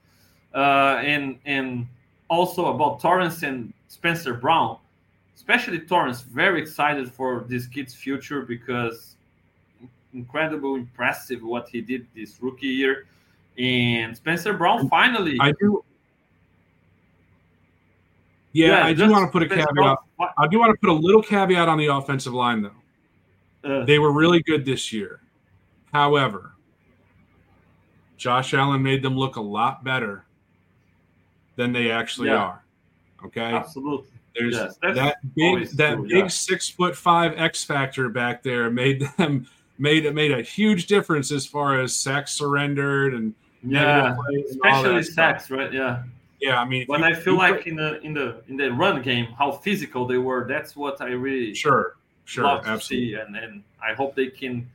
uh, 0.54 1.02
and 1.04 1.40
and 1.46 1.88
also 2.30 2.68
about 2.74 3.02
Torrence 3.02 3.44
and 3.44 3.74
Spencer 3.88 4.34
Brown, 4.36 4.78
especially 5.36 5.80
Torrence, 5.80 6.22
very 6.22 6.62
excited 6.62 7.12
for 7.12 7.46
this 7.48 7.68
kid's 7.68 7.94
future 7.94 8.42
because 8.42 9.16
incredible, 10.14 10.76
impressive 10.76 11.42
what 11.44 11.68
he 11.68 11.82
did 11.82 12.06
this 12.16 12.38
rookie 12.40 12.68
year. 12.68 13.08
And 13.58 14.16
Spencer 14.16 14.54
Brown 14.54 14.90
finally. 14.90 15.38
I 15.40 15.52
do. 15.54 15.84
Yeah, 18.52 18.68
yeah 18.68 18.86
I 18.86 18.94
do 18.94 19.12
want 19.12 19.26
to 19.26 19.32
put 19.32 19.44
a 19.44 19.50
caveat. 19.50 19.74
Brown, 19.74 19.98
I 20.38 20.48
do 20.48 20.60
want 20.60 20.72
to 20.72 20.78
put 20.80 20.90
a 20.90 20.94
little 20.94 21.22
caveat 21.22 21.68
on 21.68 21.78
the 21.78 21.88
offensive 21.88 22.34
line, 22.34 22.62
though. 22.62 22.72
Uh, 23.64 23.86
they 23.86 24.00
were 24.00 24.12
really 24.12 24.42
good 24.44 24.66
this 24.66 24.92
year. 24.92 25.22
However, 25.92 26.54
Josh 28.18 28.54
Allen 28.54 28.82
made 28.82 29.02
them 29.02 29.18
look 29.18 29.36
a 29.36 29.42
lot 29.42 29.84
better 29.84 30.26
than 31.56 31.72
they 31.72 31.92
actually 31.92 32.30
yeah. 32.30 32.38
are. 32.38 32.64
Okay. 33.26 33.42
Absolutely. 33.42 34.08
There's 34.36 34.56
yes, 34.56 34.78
that 34.82 35.18
big 35.36 35.70
that 35.72 35.96
true, 35.96 36.08
big 36.08 36.24
yeah. 36.24 36.28
six 36.28 36.68
foot 36.68 36.96
five 36.96 37.34
X 37.38 37.64
factor 37.64 38.10
back 38.10 38.42
there 38.42 38.70
made 38.70 39.08
them 39.18 39.48
made 39.78 40.06
it 40.06 40.16
made 40.16 40.32
a 40.32 40.42
huge 40.42 40.88
difference 40.88 41.32
as 41.32 41.46
far 41.46 41.80
as 41.80 41.96
sacks 41.96 42.34
surrendered 42.34 43.14
and 43.14 43.36
yeah, 43.66 44.16
especially 44.50 45.04
sacks, 45.04 45.50
right? 45.50 45.72
Yeah. 45.72 46.04
Yeah, 46.40 46.60
I 46.60 46.66
mean, 46.66 46.86
when 46.88 47.00
you, 47.00 47.06
I 47.06 47.14
feel 47.14 47.38
like 47.38 47.60
put, 47.60 47.68
in 47.68 47.78
the 47.78 48.02
in 48.02 48.14
the 48.14 48.42
in 48.50 48.58
the 48.58 48.70
run 48.70 49.02
game, 49.02 49.28
how 49.38 49.54
physical 49.54 50.06
they 50.06 50.18
were. 50.18 50.46
That's 50.46 50.76
what 50.76 51.00
I 51.00 51.12
really 51.12 51.54
sure, 51.54 51.96
sure, 52.26 52.44
love 52.44 52.68
absolutely. 52.68 53.12
to 53.12 53.16
see, 53.16 53.22
and 53.22 53.38
and 53.38 53.64
I 53.82 53.94
hope 53.94 54.14
they 54.14 54.28
can 54.28 54.70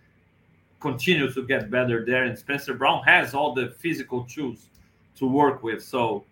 continue 0.80 1.30
to 1.30 1.46
get 1.46 1.70
better 1.70 2.06
there. 2.06 2.24
And 2.24 2.38
Spencer 2.38 2.72
Brown 2.72 3.02
has 3.04 3.34
all 3.34 3.52
the 3.52 3.68
physical 3.78 4.24
tools 4.24 4.66
to 5.16 5.26
work 5.26 5.62
with. 5.62 5.84
So 5.84 6.24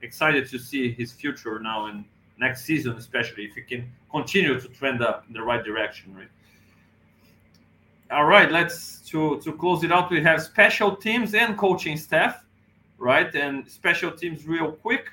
excited 0.00 0.48
to 0.50 0.58
see 0.58 0.92
his 0.92 1.12
future 1.12 1.58
now 1.58 1.86
and 1.86 2.04
next 2.38 2.64
season, 2.64 2.96
especially 2.96 3.44
if 3.44 3.54
he 3.54 3.62
can 3.62 3.90
continue 4.10 4.58
to 4.58 4.68
trend 4.68 5.02
up 5.02 5.24
in 5.28 5.34
the 5.34 5.42
right 5.42 5.64
direction, 5.64 6.14
right? 6.14 6.28
All 8.12 8.26
right, 8.26 8.52
let's 8.52 9.00
to 9.08 9.40
to 9.40 9.52
close 9.54 9.82
it 9.84 9.90
out. 9.90 10.10
We 10.10 10.22
have 10.22 10.42
special 10.42 10.94
teams 10.94 11.34
and 11.34 11.56
coaching 11.56 11.96
staff, 11.96 12.44
right? 12.98 13.34
And 13.34 13.66
special 13.66 14.10
teams, 14.10 14.46
real 14.46 14.72
quick. 14.72 15.08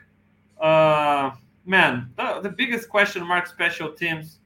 Uh, 0.59 1.31
man, 1.65 2.11
the, 2.17 2.41
the 2.41 2.49
biggest 2.49 2.89
question 2.89 3.25
mark 3.25 3.47
special 3.47 3.93
teams 3.93 4.39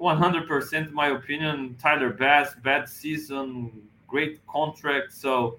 100% 0.00 0.92
my 0.92 1.08
opinion. 1.08 1.76
Tyler 1.78 2.10
Bass, 2.10 2.54
bad 2.62 2.88
season, 2.88 3.70
great 4.08 4.40
contract. 4.46 5.12
So 5.12 5.58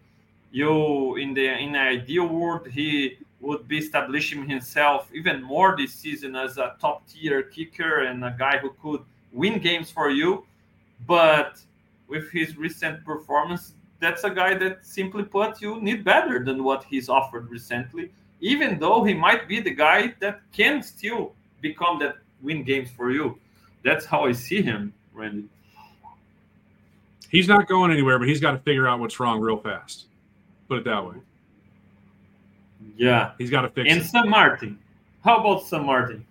you 0.50 1.18
in 1.18 1.36
the 1.36 1.48
in 1.48 1.74
the 1.74 1.80
ideal 1.80 2.28
world, 2.28 2.68
he 2.68 3.20
would 3.42 3.68
be 3.68 3.78
establishing 3.78 4.50
himself 4.50 5.08
even 5.14 5.44
more 5.44 5.76
this 5.78 5.94
season 5.94 6.36
as 6.36 6.58
a 6.58 6.76
top 6.82 7.08
tier 7.08 7.44
kicker 7.44 8.06
and 8.06 8.26
a 8.26 8.36
guy 8.40 8.58
who 8.58 8.72
could 8.82 9.02
win 9.32 9.60
games 9.60 9.92
for 9.92 10.10
you. 10.10 10.48
But 11.06 11.60
with 12.08 12.30
his 12.32 12.58
recent 12.58 13.04
performance, 13.06 13.74
that's 14.00 14.24
a 14.24 14.30
guy 14.30 14.54
that 14.56 14.86
simply 14.86 15.24
put 15.24 15.62
you 15.62 15.82
need 15.82 16.04
better 16.04 16.44
than 16.44 16.64
what 16.64 16.84
he's 16.84 17.10
offered 17.10 17.50
recently. 17.50 18.12
Even 18.42 18.78
though 18.78 19.04
he 19.04 19.14
might 19.14 19.48
be 19.48 19.60
the 19.60 19.72
guy 19.72 20.14
that 20.20 20.42
can 20.52 20.84
still 20.84 21.34
become 21.62 21.98
that 22.00 22.18
win 22.42 22.64
games 22.64 22.90
for 22.92 23.12
you 23.12 23.40
that's 23.86 24.04
how 24.04 24.26
I 24.26 24.32
see 24.32 24.64
him, 24.64 24.94
Randy. 25.14 25.48
He's 27.30 27.48
not 27.48 27.68
going 27.68 27.92
anywhere, 27.92 28.18
but 28.18 28.28
he's 28.28 28.42
got 28.42 28.52
to 28.52 28.58
figure 28.58 28.88
out 28.88 29.00
what's 29.00 29.20
wrong 29.20 29.40
real 29.40 29.58
fast. 29.58 30.08
Put 30.68 30.80
it 30.80 30.86
that 30.86 31.06
way. 31.06 31.16
Yeah, 32.98 33.34
he's 33.38 33.52
got 33.52 33.62
to 33.62 33.70
fix 33.70 33.92
and 33.92 34.02
it. 34.02 34.10
And 34.16 34.30
Martin, 34.30 34.80
how 35.24 35.38
about 35.38 35.68
Sam 35.68 35.86
Martin? 35.86 36.26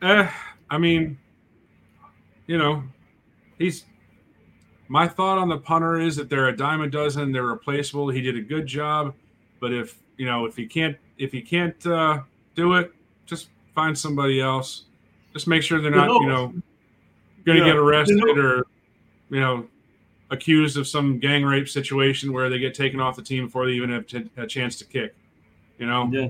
Eh, 0.00 0.30
I 0.70 0.78
mean, 0.78 1.18
you 2.46 2.56
know, 2.56 2.84
he's. 3.62 3.84
My 4.88 5.08
thought 5.08 5.38
on 5.38 5.48
the 5.48 5.56
punter 5.56 5.98
is 5.98 6.16
that 6.16 6.28
they're 6.28 6.48
a 6.48 6.56
dime 6.56 6.82
a 6.82 6.86
dozen. 6.88 7.32
They're 7.32 7.46
replaceable. 7.46 8.10
He 8.10 8.20
did 8.20 8.36
a 8.36 8.42
good 8.42 8.66
job, 8.66 9.14
but 9.58 9.72
if 9.72 9.98
you 10.18 10.26
know 10.26 10.44
if 10.44 10.54
he 10.54 10.66
can't 10.66 10.96
if 11.16 11.32
he 11.32 11.40
can't 11.40 11.86
uh, 11.86 12.20
do 12.54 12.74
it, 12.74 12.92
just 13.24 13.48
find 13.74 13.96
somebody 13.96 14.40
else. 14.40 14.84
Just 15.32 15.46
make 15.46 15.62
sure 15.62 15.80
they're 15.80 15.90
not, 15.90 16.08
you 16.20 16.26
know, 16.26 16.46
going 17.44 17.58
to 17.58 17.64
yeah. 17.64 17.72
get 17.72 17.76
arrested 17.76 18.38
or, 18.38 18.66
you 19.30 19.40
know, 19.40 19.66
accused 20.30 20.76
of 20.76 20.86
some 20.86 21.18
gang 21.18 21.44
rape 21.44 21.68
situation 21.68 22.32
where 22.32 22.50
they 22.50 22.58
get 22.58 22.74
taken 22.74 23.00
off 23.00 23.16
the 23.16 23.22
team 23.22 23.46
before 23.46 23.66
they 23.66 23.72
even 23.72 23.90
have 23.90 24.06
t- 24.06 24.30
a 24.36 24.46
chance 24.46 24.76
to 24.76 24.84
kick. 24.84 25.14
You 25.78 25.86
know, 25.86 26.08
yeah. 26.12 26.28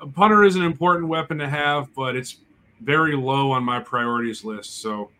a 0.00 0.06
punter 0.06 0.44
is 0.44 0.56
an 0.56 0.62
important 0.62 1.08
weapon 1.08 1.38
to 1.38 1.48
have, 1.48 1.94
but 1.94 2.16
it's 2.16 2.38
very 2.80 3.14
low 3.14 3.50
on 3.50 3.62
my 3.62 3.80
priorities 3.80 4.44
list. 4.44 4.80
So 4.80 5.10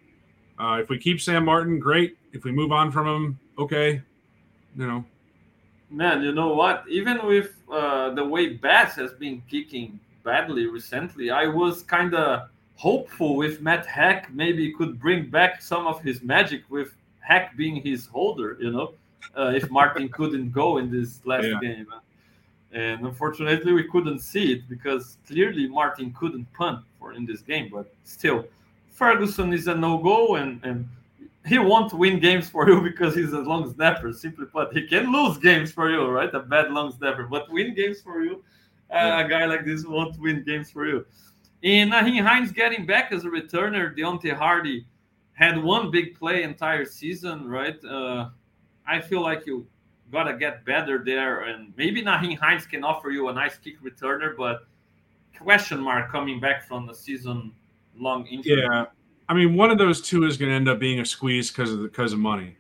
uh, 0.63 0.77
if 0.77 0.89
we 0.89 0.97
keep 0.97 1.21
Sam 1.21 1.45
Martin, 1.45 1.81
great. 1.81 2.17
If 2.33 2.45
we 2.45 2.53
move 2.53 2.71
on 2.71 2.93
from 2.93 3.07
him, 3.09 3.39
okay. 3.59 4.01
You 4.77 4.87
know, 4.87 5.05
man, 5.91 6.23
you 6.23 6.33
know 6.33 6.55
what? 6.55 6.85
Even 6.89 7.27
with 7.27 7.51
uh, 7.71 8.11
the 8.11 8.25
way 8.25 8.55
Bass 8.55 8.95
has 8.95 9.13
been 9.13 9.43
kicking 9.51 9.99
badly 10.23 10.67
recently, 10.67 11.31
I 11.31 11.47
was 11.47 11.83
kind 11.83 12.15
of 12.15 12.49
hopeful 12.77 13.35
with 13.35 13.61
Matt 13.61 13.87
Haack. 13.87 14.33
Maybe 14.33 14.73
could 14.73 15.01
bring 15.01 15.29
back 15.29 15.61
some 15.61 15.87
of 15.87 16.01
his 16.01 16.23
magic 16.23 16.63
with 16.71 16.95
Haack 17.29 17.57
being 17.57 17.77
his 17.83 18.07
holder. 18.07 18.57
You 18.61 18.71
know, 18.71 18.95
uh, 19.37 19.53
if 19.55 19.69
Martin 19.69 20.09
couldn't 20.19 20.53
go 20.53 20.79
in 20.79 20.91
this 20.93 21.21
last 21.25 21.45
yeah. 21.45 21.59
game. 21.61 21.87
And 22.73 23.05
unfortunately, 23.05 23.73
we 23.73 23.85
couldn't 23.85 24.21
see 24.21 24.53
it 24.53 24.69
because 24.69 25.19
clearly 25.27 25.69
Martin 25.69 26.15
couldn't 26.19 26.51
punt 26.55 26.83
for 26.99 27.13
in 27.13 27.27
this 27.27 27.43
game. 27.43 27.69
But 27.71 27.93
still, 28.05 28.47
Ferguson 28.93 29.53
is 29.53 29.67
a 29.67 29.75
no-go, 29.75 30.37
and 30.37 30.63
and 30.65 30.89
he 31.47 31.59
won't 31.59 31.93
win 31.93 32.21
games 32.21 32.49
for 32.49 32.69
you 32.69 32.81
because 32.91 33.15
he's 33.15 33.33
a 33.33 33.41
long 33.41 33.73
snapper. 33.75 34.13
Simply 34.13 34.47
put, 34.47 34.73
he 34.73 34.87
can 34.87 35.13
lose 35.13 35.39
games 35.39 35.73
for 35.73 35.91
you, 35.91 36.07
right? 36.07 36.33
A 36.35 36.41
bad 36.41 36.71
long 36.71 36.93
snapper, 36.93 37.25
but 37.25 37.51
win 37.51 37.75
games 37.75 38.01
for 38.01 38.23
you. 38.23 38.45
Uh, 38.91 39.23
a 39.25 39.29
guy 39.29 39.47
like 39.47 39.65
this 39.65 39.85
won't 39.87 40.19
win 40.21 40.45
games 40.45 40.71
for 40.71 40.87
you. 40.87 41.05
And 41.65 41.93
Nyheim 41.93 42.25
Hines 42.25 42.53
getting 42.53 42.85
back 42.85 43.13
as 43.13 43.25
a 43.25 43.29
returner. 43.29 43.97
Deonte 43.97 44.33
Harty 44.35 44.87
had 45.33 45.63
one 45.63 45.91
big 45.91 46.19
play 46.19 46.43
entire 46.43 46.85
season, 46.85 47.49
right? 47.49 47.83
Uh, 47.85 48.29
I 48.87 49.01
feel 49.01 49.23
like 49.23 49.47
you 49.47 49.67
gotta 50.11 50.35
get 50.35 50.65
better 50.65 51.03
there, 51.05 51.45
and 51.45 51.73
maybe 51.77 52.03
Nyheim 52.03 52.37
Hines 52.39 52.67
can 52.67 52.85
offer 52.85 53.11
you 53.11 53.29
a 53.29 53.33
nice 53.33 53.57
kick 53.57 53.83
returner, 53.83 54.37
but 54.37 54.67
question 55.41 55.81
mark 55.81 56.13
coming 56.13 56.39
back 56.39 56.63
from 56.63 56.87
the 56.87 56.95
season 56.95 57.53
long 57.99 58.27
injury. 58.27 58.61
Yeah, 58.61 58.87
I 59.29 59.35
mean, 59.35 59.57
one 59.57 59.71
of 59.71 59.79
those 59.79 60.01
two 60.01 60.25
is 60.25 60.37
going 60.37 60.51
to 60.51 60.57
end 60.57 60.69
up 60.69 60.79
being 60.79 61.01
a 61.01 61.07
squeeze 61.07 61.51
because 61.51 61.73
of 61.73 61.81
the 61.81 61.89
because 61.89 62.13
of 62.13 62.19
money, 62.19 62.57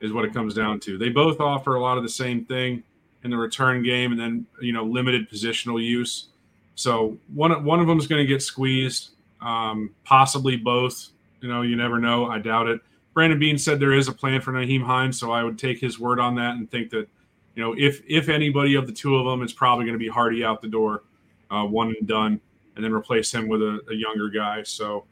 is 0.00 0.12
what 0.12 0.24
it 0.24 0.32
comes 0.32 0.54
down 0.54 0.80
to. 0.80 0.98
They 0.98 1.08
both 1.08 1.40
offer 1.40 1.74
a 1.74 1.80
lot 1.80 1.96
of 1.96 2.02
the 2.02 2.08
same 2.08 2.44
thing 2.44 2.82
in 3.24 3.30
the 3.30 3.36
return 3.36 3.82
game, 3.82 4.12
and 4.12 4.20
then 4.20 4.46
you 4.60 4.72
know 4.72 4.84
limited 4.84 5.30
positional 5.30 5.82
use. 5.82 6.28
So 6.74 7.16
one 7.34 7.64
one 7.64 7.80
of 7.80 7.86
them 7.86 7.98
is 7.98 8.06
going 8.06 8.22
to 8.22 8.26
get 8.26 8.42
squeezed, 8.42 9.10
um, 9.40 9.94
possibly 10.04 10.56
both. 10.56 11.08
You 11.40 11.48
know, 11.48 11.62
you 11.62 11.76
never 11.76 11.98
know. 11.98 12.26
I 12.26 12.38
doubt 12.38 12.68
it. 12.68 12.80
Brandon 13.14 13.38
Beane 13.38 13.56
said 13.56 13.80
there 13.80 13.94
is 13.94 14.08
a 14.08 14.12
plan 14.12 14.42
for 14.42 14.52
Nyheim 14.52 14.82
Hines, 14.82 15.18
so 15.18 15.32
I 15.32 15.42
would 15.42 15.58
take 15.58 15.80
his 15.80 15.98
word 15.98 16.20
on 16.20 16.34
that 16.34 16.56
and 16.56 16.70
think 16.70 16.90
that, 16.90 17.08
you 17.54 17.62
know, 17.62 17.74
if 17.78 18.02
if 18.06 18.28
anybody 18.28 18.74
of 18.74 18.86
the 18.86 18.92
two 18.92 19.16
of 19.16 19.24
them, 19.24 19.42
it's 19.42 19.54
probably 19.54 19.86
going 19.86 19.94
to 19.94 19.98
be 19.98 20.08
Harty 20.08 20.44
out 20.44 20.60
the 20.60 20.68
door, 20.68 21.04
uh, 21.50 21.64
one 21.64 21.94
and 21.98 22.06
done, 22.06 22.40
and 22.76 22.84
then 22.84 22.92
replace 22.92 23.32
him 23.32 23.48
with 23.48 23.62
a, 23.62 23.80
a 23.90 23.94
younger 23.94 24.28
guy. 24.28 24.62
So 24.62 25.04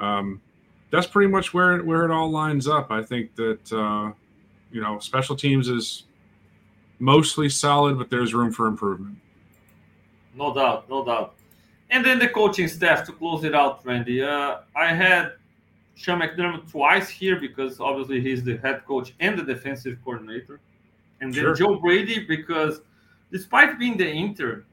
um, 0.00 0.40
that's 0.90 1.06
pretty 1.06 1.30
much 1.30 1.54
where 1.54 1.76
it, 1.76 1.86
where 1.86 2.04
it 2.04 2.10
all 2.10 2.30
lines 2.30 2.68
up. 2.68 2.90
I 2.90 3.02
think 3.02 3.34
that 3.36 3.72
uh, 3.72 4.12
you 4.70 4.80
know 4.80 4.98
special 4.98 5.36
teams 5.36 5.68
is 5.68 6.04
mostly 6.98 7.48
solid, 7.48 7.98
but 7.98 8.10
there's 8.10 8.34
room 8.34 8.52
for 8.52 8.66
improvement. 8.66 9.16
No 10.36 10.52
doubt, 10.52 10.88
no 10.90 11.04
doubt. 11.04 11.34
And 11.90 12.04
then 12.04 12.18
the 12.18 12.28
coaching 12.28 12.66
staff 12.66 13.06
to 13.06 13.12
close 13.12 13.44
it 13.44 13.54
out, 13.54 13.84
Randy. 13.86 14.22
Uh, 14.22 14.58
I 14.74 14.86
had 14.86 15.34
Sean 15.94 16.20
McDermott 16.20 16.68
twice 16.70 17.08
here 17.08 17.38
because 17.38 17.78
obviously 17.78 18.20
he's 18.20 18.42
the 18.42 18.56
head 18.58 18.84
coach 18.84 19.14
and 19.20 19.38
the 19.38 19.44
defensive 19.44 19.98
coordinator. 20.04 20.60
And 21.20 21.32
then 21.32 21.42
sure. 21.42 21.54
Joe 21.54 21.76
Brady 21.76 22.24
because 22.26 22.80
despite 23.30 23.78
being 23.78 23.96
the 23.96 24.08
intern 24.10 24.64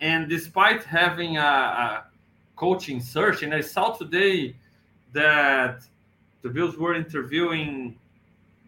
and 0.00 0.28
despite 0.28 0.84
having 0.84 1.36
a, 1.36 1.40
a, 1.40 2.04
coaching 2.54 3.00
search, 3.00 3.42
and 3.42 3.54
I 3.54 3.60
saw 3.60 3.90
today 3.90 4.56
that 5.12 5.82
the 6.42 6.48
Bills 6.48 6.76
were 6.78 6.94
interviewing 6.94 7.98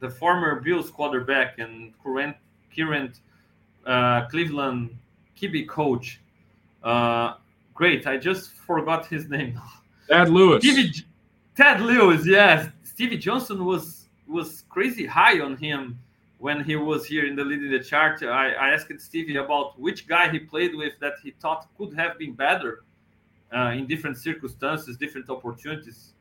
the 0.00 0.10
former 0.10 0.60
Bills 0.60 0.90
quarterback 0.90 1.58
and 1.58 1.92
current 2.02 2.36
current 2.76 3.20
uh, 3.86 4.26
Cleveland 4.26 4.96
QB 5.40 5.68
coach. 5.68 6.20
Uh, 6.82 7.34
great, 7.74 8.06
I 8.06 8.18
just 8.18 8.52
forgot 8.52 9.06
his 9.06 9.28
name. 9.28 9.58
Thad 10.08 10.28
Lewis. 10.28 10.62
Stevie, 10.62 10.92
Thad 11.56 11.80
Lewis, 11.80 12.26
yes. 12.26 12.68
Stevie 12.82 13.18
Johnson 13.18 13.64
was 13.64 14.06
was 14.26 14.64
crazy 14.68 15.06
high 15.06 15.40
on 15.40 15.56
him 15.56 15.98
when 16.38 16.62
he 16.64 16.76
was 16.76 17.04
here 17.04 17.26
in 17.26 17.34
the 17.36 17.44
leading 17.44 17.70
the 17.70 17.80
charge. 17.80 18.22
I, 18.22 18.52
I 18.52 18.70
asked 18.70 18.92
Stevie 18.98 19.36
about 19.36 19.78
which 19.78 20.06
guy 20.06 20.30
he 20.30 20.38
played 20.38 20.74
with 20.74 20.94
that 21.00 21.14
he 21.22 21.32
thought 21.32 21.66
could 21.76 21.94
have 21.96 22.18
been 22.18 22.32
better 22.32 22.84
uh, 23.54 23.72
in 23.76 23.86
different 23.86 24.16
circumstances, 24.16 24.96
different 24.96 25.28
opportunities. 25.28 26.12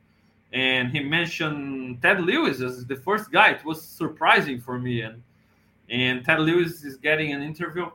And 0.52 0.90
he 0.90 1.00
mentioned 1.00 2.02
Thad 2.02 2.20
Lewis 2.20 2.60
as 2.60 2.84
the 2.86 2.96
first 2.96 3.30
guy. 3.30 3.50
It 3.50 3.64
was 3.64 3.82
surprising 3.82 4.60
for 4.60 4.78
me. 4.78 5.02
And 5.02 5.22
and 5.90 6.24
Thad 6.24 6.40
Lewis 6.40 6.84
is 6.84 6.96
getting 6.96 7.32
an 7.32 7.42
interview. 7.42 7.90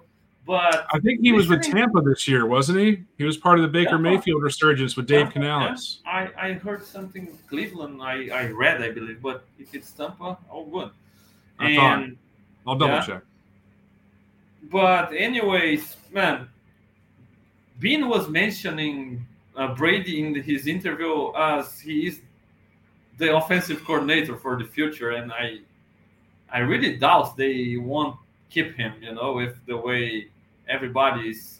But 0.46 0.88
I 0.94 1.00
think 1.00 1.22
he 1.22 1.32
was 1.32 1.48
with 1.48 1.62
Tampa 1.62 2.02
this 2.02 2.28
year, 2.28 2.46
wasn't 2.46 2.80
he? 2.80 3.04
He 3.18 3.24
was 3.24 3.38
part 3.38 3.60
of 3.60 3.64
the 3.64 3.70
Baker 3.70 3.92
Tampa. 3.92 4.04
Mayfield 4.04 4.44
resurgence 4.44 4.98
with 4.98 5.08
Dave 5.08 5.30
Canales. 5.32 6.02
Yeah. 6.04 6.30
I, 6.38 6.50
I 6.50 6.54
heard 6.54 6.84
something 6.84 7.38
Cleveland. 7.48 8.02
I, 8.02 8.28
I 8.28 8.48
read, 8.48 8.82
I 8.82 8.92
believe, 8.92 9.22
but 9.22 9.46
if 9.58 9.74
it's 9.74 9.92
Tampa, 9.92 10.38
oh 10.52 10.66
good. 10.66 10.92
I 11.60 11.70
and 11.72 12.18
I'll 12.66 12.76
double 12.76 12.96
yeah. 12.96 13.06
check. 13.06 13.22
But 14.72 15.14
anyways, 15.14 15.96
man, 16.12 16.48
Beane 17.80 18.08
was 18.08 18.30
mentioning 18.30 19.26
uh, 19.56 19.76
Brady 19.76 20.26
in 20.26 20.34
his 20.36 20.68
interview 20.68 21.32
as 21.36 21.80
he 21.80 22.08
is 22.08 22.22
the 23.18 23.36
offensive 23.36 23.84
coordinator 23.86 24.36
for 24.36 24.58
the 24.58 24.66
future, 24.66 25.12
and 25.12 25.32
I 25.32 25.60
I 26.52 26.60
really 26.60 26.98
doubt 26.98 27.38
they 27.38 27.78
won't 27.78 28.16
keep 28.50 28.76
him. 28.76 28.94
You 29.02 29.14
know, 29.16 29.34
with 29.34 29.56
the 29.66 29.78
way 29.78 30.30
everybody 30.68 31.30
is 31.30 31.60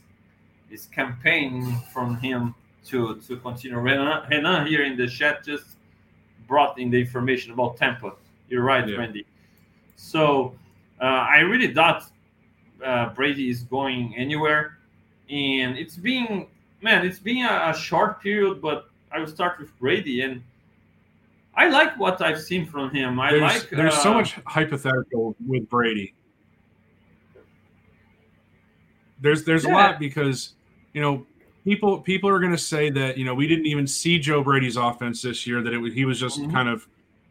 is 0.72 0.88
campaigning 0.88 1.78
from 1.94 2.18
him 2.18 2.56
to 2.86 3.22
to 3.28 3.38
continue. 3.38 3.78
Renan, 3.78 4.30
Renan 4.30 4.68
here 4.68 4.84
in 4.84 4.98
the 4.98 5.08
chat 5.08 5.44
just 5.44 5.78
brought 6.48 6.80
in 6.80 6.90
the 6.90 7.00
information 7.00 7.54
about 7.54 7.78
Tampa. 7.78 8.14
You're 8.50 8.64
right, 8.64 8.88
yeah. 8.88 8.98
Randy. 8.98 9.26
So 9.96 10.56
uh, 11.02 11.06
I 11.06 11.40
really 11.40 11.68
doubt 11.68 12.04
uh, 12.84 13.10
Brady 13.10 13.50
is 13.50 13.64
going 13.64 14.16
anywhere, 14.18 14.78
and 15.30 15.78
it's 15.78 15.96
been, 15.96 16.48
man, 16.82 17.06
it's 17.06 17.20
been 17.20 17.46
a, 17.46 17.72
a 17.72 17.74
short 17.74 18.22
period, 18.22 18.62
but 18.62 18.90
I 19.12 19.20
will 19.20 19.28
start 19.28 19.60
with 19.60 19.78
Brady 19.80 20.22
and. 20.22 20.44
I 21.56 21.70
like 21.70 22.00
what 22.00 22.20
I've 22.20 22.42
seen 22.42 22.66
from 22.66 22.90
him. 22.90 23.20
I 23.20 23.30
there's, 23.30 23.42
like. 23.42 23.70
There's 23.70 23.94
uh, 23.94 24.02
so 24.02 24.14
much 24.16 24.40
hypothetical 24.48 25.36
with 25.46 25.70
Brady. 25.70 26.16
There's 29.22 29.46
there's 29.46 29.64
yeah. 29.64 29.72
a 29.72 29.74
lot 29.74 30.00
because 30.00 30.54
you 30.94 31.02
know 31.02 31.26
people 31.64 32.00
people 32.00 32.30
are 32.30 32.40
going 32.40 32.52
to 32.52 32.58
say 32.58 32.90
that 32.90 33.18
you 33.18 33.26
know 33.26 33.34
we 33.34 33.48
didn't 33.48 33.68
even 33.68 33.88
see 33.88 34.20
Joe 34.20 34.44
Brady's 34.44 34.76
offense 34.76 35.22
this 35.22 35.48
year 35.48 35.62
that 35.62 35.74
it 35.74 35.78
was, 35.78 35.94
he 35.94 36.06
was 36.06 36.20
just 36.20 36.40
mm-hmm. 36.40 36.52
kind 36.52 36.70
of 36.70 36.88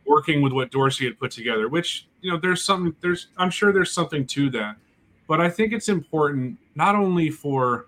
working 0.06 0.40
with 0.40 0.52
what 0.52 0.70
Dorsey 0.70 1.04
had 1.04 1.18
put 1.18 1.30
together. 1.30 1.68
Which 1.68 2.06
you 2.22 2.30
know 2.30 2.38
there's 2.38 2.64
something 2.64 2.94
there's 3.00 3.28
I'm 3.36 3.50
sure 3.50 3.72
there's 3.72 3.92
something 3.92 4.26
to 4.28 4.48
that, 4.50 4.76
but 5.28 5.40
I 5.40 5.50
think 5.50 5.72
it's 5.72 5.88
important 5.88 6.58
not 6.74 6.94
only 6.94 7.30
for 7.30 7.86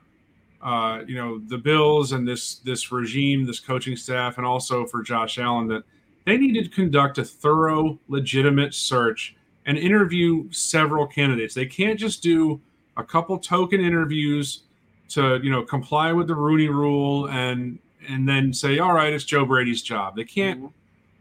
uh, 0.62 1.02
you 1.06 1.14
know 1.14 1.38
the 1.38 1.58
Bills 1.58 2.12
and 2.12 2.26
this 2.26 2.56
this 2.56 2.92
regime, 2.92 3.46
this 3.46 3.60
coaching 3.60 3.96
staff, 3.96 4.36
and 4.36 4.46
also 4.46 4.84
for 4.86 5.02
Josh 5.02 5.38
Allen 5.38 5.68
that 5.68 5.84
they 6.26 6.36
need 6.36 6.60
to 6.62 6.68
conduct 6.68 7.18
a 7.18 7.24
thorough, 7.24 7.98
legitimate 8.08 8.74
search 8.74 9.36
and 9.66 9.78
interview 9.78 10.50
several 10.50 11.06
candidates. 11.06 11.54
They 11.54 11.66
can't 11.66 11.98
just 11.98 12.22
do 12.22 12.60
a 12.96 13.04
couple 13.04 13.38
token 13.38 13.80
interviews 13.80 14.62
to 15.10 15.40
you 15.42 15.50
know 15.50 15.62
comply 15.62 16.12
with 16.12 16.26
the 16.26 16.34
Rooney 16.34 16.68
Rule 16.68 17.28
and 17.28 17.78
and 18.08 18.28
then 18.28 18.52
say, 18.52 18.78
all 18.78 18.92
right, 18.92 19.12
it's 19.12 19.24
Joe 19.24 19.46
Brady's 19.46 19.82
job. 19.82 20.16
They 20.16 20.24
can't 20.24 20.60
mm-hmm. 20.60 20.68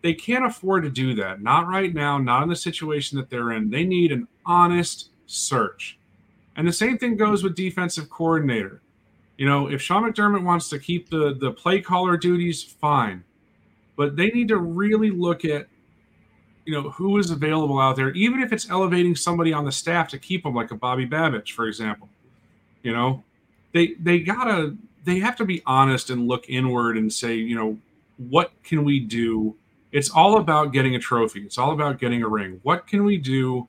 They 0.04 0.14
can't 0.14 0.45
afford 0.45 0.84
to 0.84 0.89
do 0.89 1.16
that. 1.16 1.41
Not 1.41 1.68
right 1.68 1.93
now. 1.93 2.18
Not 2.18 2.43
in 2.43 2.49
the 2.49 2.56
situation 2.56 3.18
that 3.18 3.30
they're 3.30 3.54
in. 3.54 3.70
They 3.70 3.86
need 3.86 4.12
an 4.12 4.28
honest 4.45 5.10
search. 5.26 5.97
And 6.56 6.68
the 6.68 6.74
same 6.74 6.97
thing 6.97 7.16
goes 7.16 7.41
with 7.41 7.56
defensive 7.56 8.10
coordinator. 8.10 8.82
You 9.38 9.47
know, 9.47 9.68
if 9.68 9.82
Sean 9.82 10.04
McDermott 10.04 10.43
wants 10.43 10.70
to 10.70 10.78
keep 10.78 11.10
the 11.10 11.36
the 11.39 11.51
play 11.51 11.82
caller 11.82 12.18
duties, 12.18 12.62
fine. 12.62 13.24
But 13.95 14.16
they 14.16 14.28
need 14.28 14.49
to 14.49 14.58
really 14.58 15.10
look 15.10 15.45
at 15.45 15.68
you 16.66 16.74
know 16.74 16.89
who 16.91 17.18
is 17.18 17.32
available 17.32 17.80
out 17.80 17.95
there, 17.95 18.12
even 18.12 18.41
if 18.41 18.54
it's 18.54 18.70
elevating 18.70 19.16
somebody 19.16 19.54
on 19.54 19.66
the 19.66 19.72
staff 19.72 20.10
to 20.10 20.20
keep 20.20 20.43
them, 20.43 20.54
like 20.54 20.72
a 20.72 20.76
Bobby 20.76 21.08
Babich, 21.08 21.51
for 21.51 21.68
example. 21.68 22.10
You 22.84 22.91
know, 22.91 23.24
they 23.72 23.95
they 23.99 24.20
gotta 24.20 24.76
they 25.06 25.20
have 25.20 25.38
to 25.38 25.45
be 25.45 25.64
honest 25.66 26.10
and 26.10 26.28
look 26.28 26.49
inward 26.49 26.97
and 26.97 27.12
say, 27.12 27.36
you 27.36 27.56
know, 27.56 27.78
what 28.18 28.51
can 28.64 28.84
we 28.84 28.99
do? 28.99 29.56
It's 29.94 30.10
all 30.10 30.38
about 30.39 30.74
getting 30.74 30.96
a 30.96 31.00
trophy. 31.00 31.41
It's 31.41 31.58
all 31.58 31.72
about 31.72 32.00
getting 32.00 32.24
a 32.24 32.28
ring. 32.28 32.60
What 32.64 32.88
can 32.88 33.06
we 33.06 33.18
do 33.18 33.68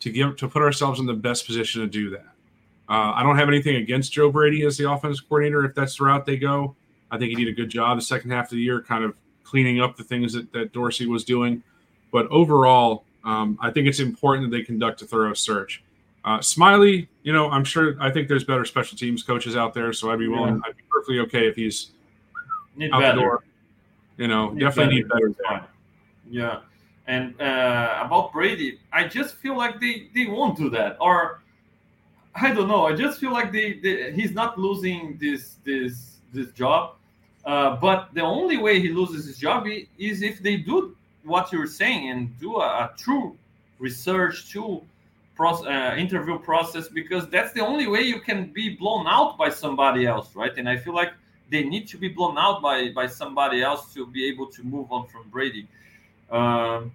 to 0.00 0.10
give 0.10 0.36
to 0.36 0.46
put 0.46 0.62
ourselves 0.62 1.00
in 1.00 1.06
the 1.06 1.14
best 1.14 1.46
position 1.46 1.80
to 1.80 1.88
do 1.88 2.10
that? 2.10 2.26
Uh, 2.88 3.12
I 3.14 3.22
don't 3.22 3.38
have 3.38 3.48
anything 3.48 3.76
against 3.76 4.12
Joe 4.12 4.30
Brady 4.30 4.64
as 4.66 4.76
the 4.76 4.90
offensive 4.90 5.26
coordinator 5.28 5.64
if 5.64 5.74
that's 5.74 5.96
the 5.96 6.04
route 6.04 6.26
they 6.26 6.36
go. 6.36 6.76
I 7.10 7.18
think 7.18 7.30
he 7.30 7.44
did 7.44 7.50
a 7.50 7.56
good 7.56 7.70
job 7.70 7.98
the 7.98 8.02
second 8.02 8.30
half 8.30 8.46
of 8.46 8.50
the 8.50 8.62
year, 8.62 8.82
kind 8.82 9.02
of 9.02 9.14
cleaning 9.44 9.80
up 9.80 9.96
the 9.96 10.04
things 10.04 10.34
that, 10.34 10.52
that 10.52 10.72
Dorsey 10.72 11.06
was 11.06 11.24
doing. 11.24 11.62
But 12.10 12.26
overall, 12.28 13.04
um, 13.24 13.58
I 13.62 13.70
think 13.70 13.88
it's 13.88 14.00
important 14.00 14.50
that 14.50 14.56
they 14.56 14.62
conduct 14.62 15.00
a 15.00 15.06
thorough 15.06 15.32
search. 15.32 15.82
Uh, 16.24 16.40
Smiley, 16.40 17.08
you 17.22 17.32
know, 17.32 17.50
I'm 17.50 17.64
sure 17.64 17.96
I 17.98 18.10
think 18.10 18.28
there's 18.28 18.44
better 18.44 18.64
special 18.64 18.96
teams 18.96 19.22
coaches 19.22 19.56
out 19.56 19.74
there, 19.74 19.92
so 19.92 20.10
I'd 20.10 20.18
be 20.18 20.28
willing, 20.28 20.56
yeah. 20.56 20.60
I'd 20.66 20.76
be 20.76 20.82
perfectly 20.90 21.18
okay 21.20 21.48
if 21.48 21.56
he's 21.56 21.92
Need 22.76 22.92
out 22.92 23.00
better. 23.00 23.16
the 23.16 23.22
door. 23.22 23.44
You 24.16 24.28
know, 24.28 24.54
definitely 24.54 24.96
need 24.96 25.08
better. 25.08 25.34
Yeah. 25.50 25.64
Yeah. 26.30 26.60
And 27.06 27.40
uh, 27.40 28.04
about 28.04 28.32
Brady, 28.32 28.78
I 28.92 29.08
just 29.08 29.34
feel 29.36 29.56
like 29.56 29.80
they, 29.80 30.08
they 30.14 30.26
won't 30.26 30.56
do 30.56 30.70
that. 30.70 30.96
Or 31.00 31.42
I 32.34 32.52
don't 32.52 32.68
know. 32.68 32.86
I 32.86 32.94
just 32.94 33.18
feel 33.18 33.32
like 33.32 33.52
they, 33.52 33.74
they 33.74 34.12
he's 34.12 34.32
not 34.32 34.58
losing 34.58 35.18
this 35.20 35.56
this 35.64 36.18
this 36.32 36.52
job. 36.52 36.94
Uh, 37.44 37.76
but 37.76 38.14
the 38.14 38.20
only 38.20 38.56
way 38.56 38.80
he 38.80 38.90
loses 38.90 39.26
his 39.26 39.36
job 39.36 39.66
is 39.98 40.22
if 40.22 40.40
they 40.40 40.56
do 40.56 40.96
what 41.24 41.52
you're 41.52 41.66
saying 41.66 42.10
and 42.10 42.38
do 42.38 42.56
a, 42.56 42.66
a 42.84 42.92
true 42.96 43.36
research, 43.80 44.48
true 44.48 44.80
process, 45.34 45.66
uh, 45.66 45.96
interview 45.98 46.38
process, 46.38 46.88
because 46.88 47.28
that's 47.28 47.52
the 47.52 47.60
only 47.60 47.88
way 47.88 48.02
you 48.02 48.20
can 48.20 48.52
be 48.52 48.76
blown 48.76 49.06
out 49.08 49.36
by 49.36 49.50
somebody 49.50 50.06
else, 50.06 50.36
right? 50.36 50.56
And 50.56 50.68
I 50.68 50.76
feel 50.76 50.94
like 50.94 51.12
they 51.52 51.62
need 51.62 51.86
to 51.92 51.96
be 52.04 52.08
blown 52.08 52.36
out 52.38 52.62
by 52.62 52.88
by 53.00 53.06
somebody 53.06 53.62
else 53.62 53.82
to 53.94 54.00
be 54.06 54.22
able 54.30 54.46
to 54.56 54.60
move 54.74 54.90
on 54.90 55.06
from 55.12 55.28
Brady. 55.34 55.68
Um, 56.30 56.90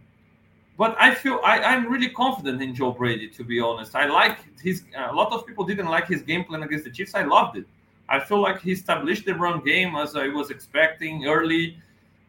but 0.77 0.95
I 0.99 1.13
feel 1.13 1.39
I, 1.43 1.55
I'm 1.71 1.83
really 1.93 2.09
confident 2.09 2.61
in 2.61 2.75
Joe 2.75 2.91
Brady. 2.91 3.27
To 3.29 3.43
be 3.43 3.59
honest, 3.59 3.95
I 3.95 4.05
like 4.07 4.37
his. 4.59 4.83
A 4.95 5.13
lot 5.13 5.31
of 5.31 5.45
people 5.47 5.63
didn't 5.63 5.87
like 5.87 6.07
his 6.07 6.21
game 6.21 6.43
plan 6.43 6.63
against 6.63 6.85
the 6.85 6.91
Chiefs. 6.91 7.13
I 7.15 7.23
loved 7.23 7.57
it. 7.57 7.65
I 8.09 8.19
feel 8.19 8.41
like 8.41 8.61
he 8.61 8.71
established 8.71 9.25
the 9.25 9.35
run 9.35 9.57
game 9.63 9.95
as 9.95 10.15
I 10.15 10.27
was 10.27 10.49
expecting 10.49 11.25
early. 11.25 11.77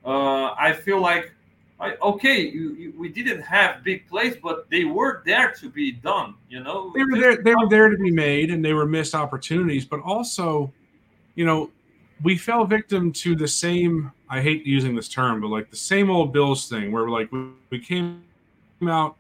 Uh, 0.05 0.55
I 0.69 0.73
feel 0.73 1.01
like, 1.01 1.33
I, 1.79 1.95
okay, 2.03 2.41
you, 2.41 2.75
you, 2.75 2.95
we 2.99 3.09
didn't 3.09 3.43
have 3.43 3.85
big 3.85 4.09
plays, 4.09 4.37
but 4.43 4.69
they 4.71 4.85
were 4.85 5.23
there 5.25 5.53
to 5.61 5.71
be 5.71 5.93
done. 5.93 6.35
You 6.49 6.61
know, 6.65 6.93
They 6.97 7.05
were 7.05 7.21
there. 7.21 7.37
They 7.37 7.55
were 7.55 7.69
there 7.69 7.89
to 7.89 7.97
be 7.97 8.11
made, 8.11 8.51
and 8.51 8.65
they 8.65 8.75
were 8.75 8.87
missed 8.87 9.15
opportunities. 9.15 9.85
But 9.85 10.01
also, 10.01 10.73
you 11.37 11.45
know, 11.45 11.71
we 12.23 12.37
fell 12.37 12.65
victim 12.65 13.13
to 13.13 13.35
the 13.37 13.49
same. 13.49 14.11
I 14.29 14.41
hate 14.41 14.67
using 14.67 14.95
this 14.95 15.09
term, 15.09 15.41
but 15.41 15.49
like 15.49 15.71
the 15.71 15.77
same 15.77 16.11
old 16.11 16.33
Bills 16.33 16.69
thing, 16.69 16.93
where 16.93 17.09
like 17.09 17.31
we, 17.33 17.47
we 17.71 17.79
came 17.79 18.23
out 18.87 19.17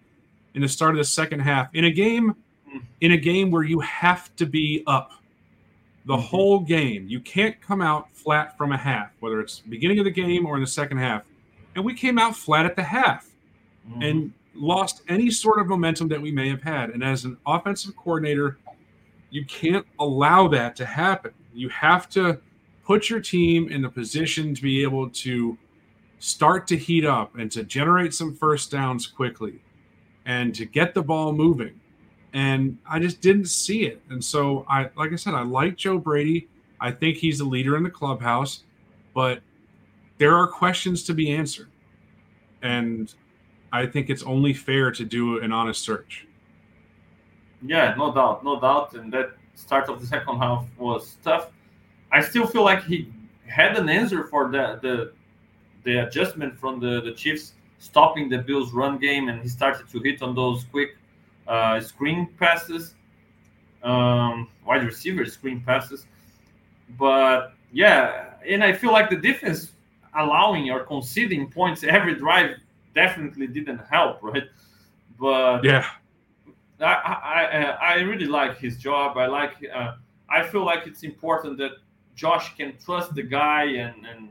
in 0.55 0.62
the 0.62 0.68
start 0.68 0.92
of 0.92 0.99
the 0.99 1.05
second 1.05 1.40
half 1.40 1.68
in 1.74 1.84
a 1.84 1.90
game, 1.90 2.34
in 3.01 3.12
a 3.12 3.16
game 3.16 3.51
where 3.51 3.62
you 3.62 3.80
have 3.80 4.34
to 4.36 4.46
be 4.46 4.82
up 4.86 5.12
the 6.07 6.16
Mhm. 6.16 6.22
whole 6.22 6.61
game. 6.61 7.07
You 7.09 7.20
can't 7.20 7.61
come 7.61 7.80
out 7.82 8.11
flat 8.12 8.57
from 8.57 8.72
a 8.72 8.76
half, 8.76 9.11
whether 9.20 9.40
it's 9.40 9.61
beginning 9.61 9.99
of 9.99 10.05
the 10.05 10.11
game 10.11 10.46
or 10.46 10.55
in 10.57 10.61
the 10.61 10.66
second 10.66 10.99
half. 10.99 11.22
And 11.74 11.84
we 11.84 11.94
came 11.94 12.18
out 12.18 12.34
flat 12.36 12.66
at 12.66 12.76
the 12.76 12.82
half 12.82 13.30
Mhm. 13.90 14.05
and 14.09 14.32
lost 14.55 15.03
any 15.09 15.30
sort 15.30 15.61
of 15.61 15.68
momentum 15.68 16.09
that 16.09 16.20
we 16.20 16.32
may 16.32 16.49
have 16.49 16.62
had. 16.62 16.90
And 16.90 17.05
as 17.05 17.24
an 17.24 17.36
offensive 17.46 17.94
coordinator, 17.96 18.59
you 19.30 19.44
can't 19.44 19.86
allow 19.99 20.49
that 20.49 20.74
to 20.76 20.86
happen. 20.86 21.32
You 21.55 21.68
have 21.68 22.09
to 22.11 22.40
put 22.89 23.11
your 23.11 23.20
team 23.20 23.68
in 23.68 23.82
the 23.82 23.89
position 23.89 24.55
to 24.55 24.62
be 24.62 24.82
able 24.82 25.11
to 25.11 25.59
start 26.20 26.66
to 26.66 26.74
heat 26.74 27.05
up 27.05 27.36
and 27.36 27.53
to 27.53 27.62
generate 27.62 28.14
some 28.14 28.34
first 28.34 28.70
downs 28.70 29.07
quickly 29.07 29.61
and 30.24 30.55
to 30.55 30.64
get 30.64 30.95
the 30.95 31.03
ball 31.03 31.34
moving. 31.34 31.78
And 32.32 32.78
I 32.89 32.99
just 32.99 33.20
didn't 33.20 33.51
see 33.51 33.84
it. 33.84 34.01
And 34.09 34.24
so 34.24 34.64
I 34.70 34.89
like 34.97 35.12
I 35.12 35.16
said, 35.16 35.34
I 35.34 35.43
like 35.43 35.76
Joe 35.76 35.99
Brady. 35.99 36.49
I 36.80 36.91
think 36.91 37.18
he's 37.18 37.39
the 37.39 37.45
leader 37.45 37.76
in 37.76 37.82
the 37.82 37.91
clubhouse, 37.91 38.64
but 39.14 39.41
there 40.16 40.34
are 40.34 40.47
questions 40.47 41.03
to 41.05 41.14
be 41.14 41.30
answered. 41.30 41.68
And 42.62 43.14
I 43.70 43.84
think 43.84 44.09
it's 44.09 44.22
only 44.22 44.55
fair 44.55 44.91
to 44.93 45.05
do 45.05 45.41
an 45.41 45.53
honest 45.53 45.84
search. 45.84 46.26
Yeah, 47.61 47.95
no 47.99 48.14
doubt, 48.14 48.45
no 48.45 48.59
doubt. 48.59 48.95
And 48.95 49.12
that 49.12 49.32
start 49.55 49.91
of 49.91 50.01
the 50.01 50.07
second 50.07 50.39
half 50.39 50.64
was 50.78 51.18
tough. 51.22 51.51
I 52.12 52.20
still 52.20 52.46
feel 52.46 52.64
like 52.64 52.84
he 52.84 53.12
had 53.46 53.76
an 53.76 53.88
answer 53.88 54.24
for 54.24 54.50
the 54.50 54.78
the, 54.82 55.12
the 55.84 56.06
adjustment 56.06 56.59
from 56.59 56.80
the, 56.80 57.00
the 57.02 57.12
Chiefs 57.12 57.54
stopping 57.78 58.28
the 58.28 58.38
Bills' 58.38 58.72
run 58.72 58.98
game, 58.98 59.28
and 59.28 59.40
he 59.42 59.48
started 59.48 59.88
to 59.90 60.00
hit 60.00 60.22
on 60.22 60.34
those 60.34 60.64
quick 60.64 60.96
uh, 61.46 61.80
screen 61.80 62.28
passes, 62.38 62.94
um, 63.82 64.48
wide 64.66 64.84
receiver 64.84 65.24
screen 65.26 65.62
passes. 65.64 66.06
But 66.98 67.52
yeah, 67.72 68.34
and 68.48 68.64
I 68.64 68.72
feel 68.72 68.92
like 68.92 69.11
the 69.11 69.16
defense 69.16 69.72
allowing 70.16 70.70
or 70.70 70.80
conceding 70.80 71.50
points 71.50 71.84
every 71.84 72.14
drive 72.16 72.56
definitely 72.94 73.46
didn't 73.46 73.80
help, 73.90 74.22
right? 74.22 74.44
But 75.20 75.64
Yeah. 75.64 75.86
I, 76.80 76.84
I, 76.84 77.44
I- 77.44 77.94
I 77.94 77.94
really 78.00 78.26
like 78.26 78.59
his 78.59 78.78
job. 78.78 79.16
I 79.18 79.26
like. 79.26 79.54
Uh, 79.74 79.94
I 80.30 80.42
feel 80.46 80.64
like 80.64 80.86
it's 80.86 81.02
important 81.04 81.56
that 81.59 81.72
Josh 82.18 82.56
can 82.56 82.76
trust 82.84 83.14
the 83.14 83.22
guy, 83.22 83.62
and 83.84 84.04
and 84.04 84.30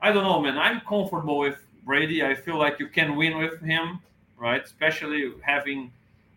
I 0.00 0.12
don't 0.12 0.22
know, 0.22 0.40
man. 0.40 0.56
I'm 0.56 0.80
comfortable 0.82 1.38
with 1.38 1.58
Brady. 1.84 2.24
I 2.24 2.34
feel 2.34 2.56
like 2.56 2.78
you 2.78 2.86
can 2.86 3.16
win 3.16 3.36
with 3.36 3.60
him, 3.60 3.98
right? 4.38 4.62
Especially 4.62 5.32
having, 5.42 5.90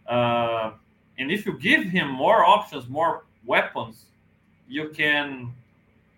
uh, 0.08 0.72
and 1.20 1.32
if 1.32 1.46
you 1.46 1.54
give 1.60 1.84
him 1.84 2.10
more 2.10 2.44
options, 2.44 2.90
more 2.90 3.24
weapons, 3.46 4.06
you 4.68 4.90
can. 4.90 5.54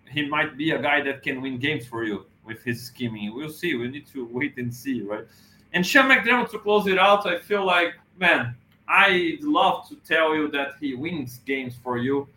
He 0.10 0.28
might 0.28 0.58
be 0.58 0.72
a 0.72 0.82
guy 0.82 1.02
that 1.02 1.22
can 1.22 1.42
win 1.42 1.58
games 1.58 1.86
for 1.86 2.06
you 2.06 2.26
with 2.46 2.64
his 2.64 2.82
scheming. 2.82 3.36
We'll 3.36 3.50
see. 3.50 3.76
We 3.76 3.90
need 3.90 4.08
to 4.14 4.26
wait 4.32 4.58
and 4.58 4.74
see, 4.74 5.02
right? 5.02 5.26
And 5.74 5.86
Sean 5.86 6.10
McDermott 6.10 6.50
to 6.52 6.60
close 6.60 6.88
it 6.88 6.98
out, 6.98 7.26
I 7.26 7.40
feel 7.40 7.66
like, 7.66 7.94
man, 8.18 8.56
I'd 8.88 9.42
love 9.42 9.88
to 9.90 9.96
tell 9.96 10.36
you 10.36 10.50
that 10.50 10.76
he 10.80 10.94
wins 10.94 11.40
games 11.46 11.76
for 11.82 11.98
you 11.98 12.28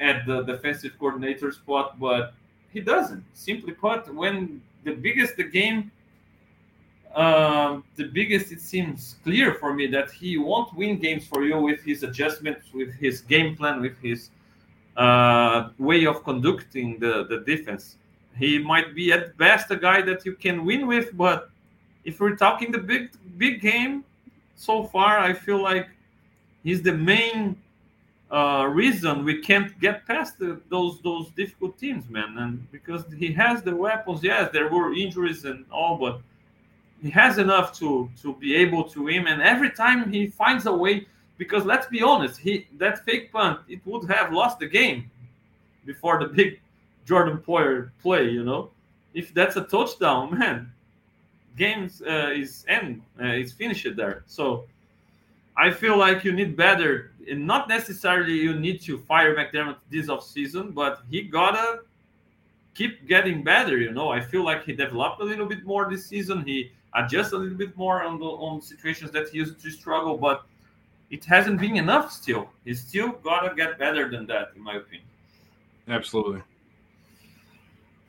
at 0.00 0.26
the 0.26 0.42
defensive 0.42 0.98
coordinator 0.98 1.52
spot, 1.52 2.00
but 2.00 2.34
he 2.72 2.80
doesn't. 2.80 3.24
Simply 3.34 3.72
put, 3.72 4.12
when 4.14 4.62
the 4.84 4.92
biggest 4.92 5.36
the 5.36 5.44
game, 5.44 5.92
um, 7.14 7.84
the 7.96 8.04
biggest 8.04 8.52
it 8.52 8.60
seems 8.60 9.16
clear 9.24 9.54
for 9.54 9.74
me 9.74 9.86
that 9.88 10.10
he 10.10 10.38
won't 10.38 10.72
win 10.74 10.98
games 10.98 11.26
for 11.26 11.44
you 11.44 11.58
with 11.58 11.82
his 11.82 12.02
adjustments, 12.02 12.72
with 12.72 12.92
his 12.94 13.20
game 13.20 13.56
plan, 13.56 13.80
with 13.80 13.98
his 14.00 14.30
uh, 14.96 15.70
way 15.78 16.06
of 16.06 16.22
conducting 16.24 16.98
the, 16.98 17.26
the 17.28 17.38
defense. 17.38 17.96
He 18.36 18.58
might 18.58 18.94
be 18.94 19.12
at 19.12 19.36
best 19.36 19.70
a 19.70 19.76
guy 19.76 20.02
that 20.02 20.24
you 20.24 20.34
can 20.34 20.64
win 20.64 20.86
with, 20.86 21.16
but 21.16 21.50
if 22.04 22.20
we're 22.20 22.36
talking 22.36 22.72
the 22.72 22.78
big 22.78 23.10
big 23.36 23.60
game, 23.60 24.04
so 24.56 24.84
far 24.84 25.18
I 25.18 25.32
feel 25.32 25.60
like 25.62 25.88
he's 26.62 26.82
the 26.82 26.92
main 26.92 27.56
uh, 28.30 28.64
reason 28.70 29.24
we 29.24 29.40
can't 29.40 29.78
get 29.80 30.06
past 30.06 30.38
the, 30.38 30.60
those 30.68 31.00
those 31.02 31.30
difficult 31.30 31.76
teams, 31.78 32.08
man. 32.08 32.38
And 32.38 32.70
because 32.70 33.04
he 33.16 33.32
has 33.32 33.62
the 33.62 33.74
weapons, 33.74 34.22
yes, 34.22 34.50
there 34.52 34.68
were 34.68 34.94
injuries 34.94 35.44
and 35.44 35.64
all, 35.70 35.96
but 35.96 36.20
he 37.02 37.10
has 37.10 37.38
enough 37.38 37.76
to 37.80 38.08
to 38.22 38.34
be 38.34 38.54
able 38.54 38.84
to 38.90 39.04
win. 39.04 39.26
And 39.26 39.42
every 39.42 39.70
time 39.70 40.12
he 40.12 40.28
finds 40.28 40.66
a 40.66 40.72
way, 40.72 41.06
because 41.38 41.64
let's 41.64 41.88
be 41.88 42.02
honest, 42.02 42.38
he 42.38 42.68
that 42.78 43.04
fake 43.04 43.32
punt 43.32 43.60
it 43.68 43.80
would 43.84 44.08
have 44.08 44.32
lost 44.32 44.60
the 44.60 44.68
game 44.68 45.10
before 45.84 46.20
the 46.20 46.26
big 46.26 46.60
Jordan 47.06 47.38
Poyer 47.38 47.90
play. 48.00 48.30
You 48.30 48.44
know, 48.44 48.70
if 49.12 49.34
that's 49.34 49.56
a 49.56 49.62
touchdown, 49.62 50.38
man, 50.38 50.72
games 51.56 52.00
uh, 52.06 52.30
is 52.32 52.64
end 52.68 53.02
uh, 53.20 53.26
is 53.26 53.52
finished 53.52 53.96
there. 53.96 54.22
So 54.26 54.66
I 55.60 55.70
feel 55.70 55.98
like 55.98 56.24
you 56.24 56.32
need 56.32 56.56
better, 56.56 57.12
and 57.30 57.46
not 57.46 57.68
necessarily 57.68 58.32
you 58.32 58.54
need 58.58 58.80
to 58.82 58.96
fire 59.00 59.36
McDermott 59.36 59.76
this 59.90 60.08
off 60.08 60.24
season, 60.26 60.70
but 60.70 61.02
he 61.10 61.20
gotta 61.20 61.80
keep 62.74 63.06
getting 63.06 63.44
better. 63.44 63.76
You 63.76 63.92
know, 63.92 64.08
I 64.08 64.22
feel 64.22 64.42
like 64.42 64.64
he 64.64 64.72
developed 64.72 65.20
a 65.20 65.24
little 65.24 65.44
bit 65.44 65.66
more 65.66 65.90
this 65.90 66.06
season. 66.06 66.46
He 66.46 66.72
adjusted 66.94 67.36
a 67.36 67.40
little 67.40 67.58
bit 67.58 67.76
more 67.76 68.02
on 68.02 68.18
the 68.18 68.24
on 68.24 68.62
situations 68.62 69.10
that 69.10 69.28
he 69.28 69.36
used 69.36 69.60
to 69.60 69.70
struggle, 69.70 70.16
but 70.16 70.46
it 71.10 71.26
hasn't 71.26 71.60
been 71.60 71.76
enough. 71.76 72.10
Still, 72.10 72.48
he 72.64 72.72
still 72.72 73.10
gotta 73.22 73.54
get 73.54 73.78
better 73.78 74.10
than 74.10 74.26
that, 74.28 74.52
in 74.56 74.62
my 74.62 74.76
opinion. 74.76 75.06
Absolutely. 75.88 76.40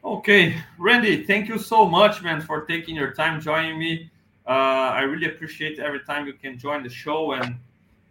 Okay, 0.06 0.56
Randy, 0.80 1.26
thank 1.26 1.50
you 1.50 1.58
so 1.60 1.86
much, 1.86 2.24
man, 2.24 2.40
for 2.40 2.66
taking 2.66 2.96
your 2.96 3.12
time 3.12 3.42
joining 3.42 3.78
me. 3.78 4.10
Uh, 4.52 4.92
I 4.92 5.04
really 5.04 5.28
appreciate 5.28 5.80
every 5.80 6.02
time 6.02 6.28
you 6.28 6.34
can 6.34 6.60
join 6.60 6.84
the 6.84 6.90
show 6.90 7.32
and 7.32 7.56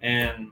and 0.01 0.51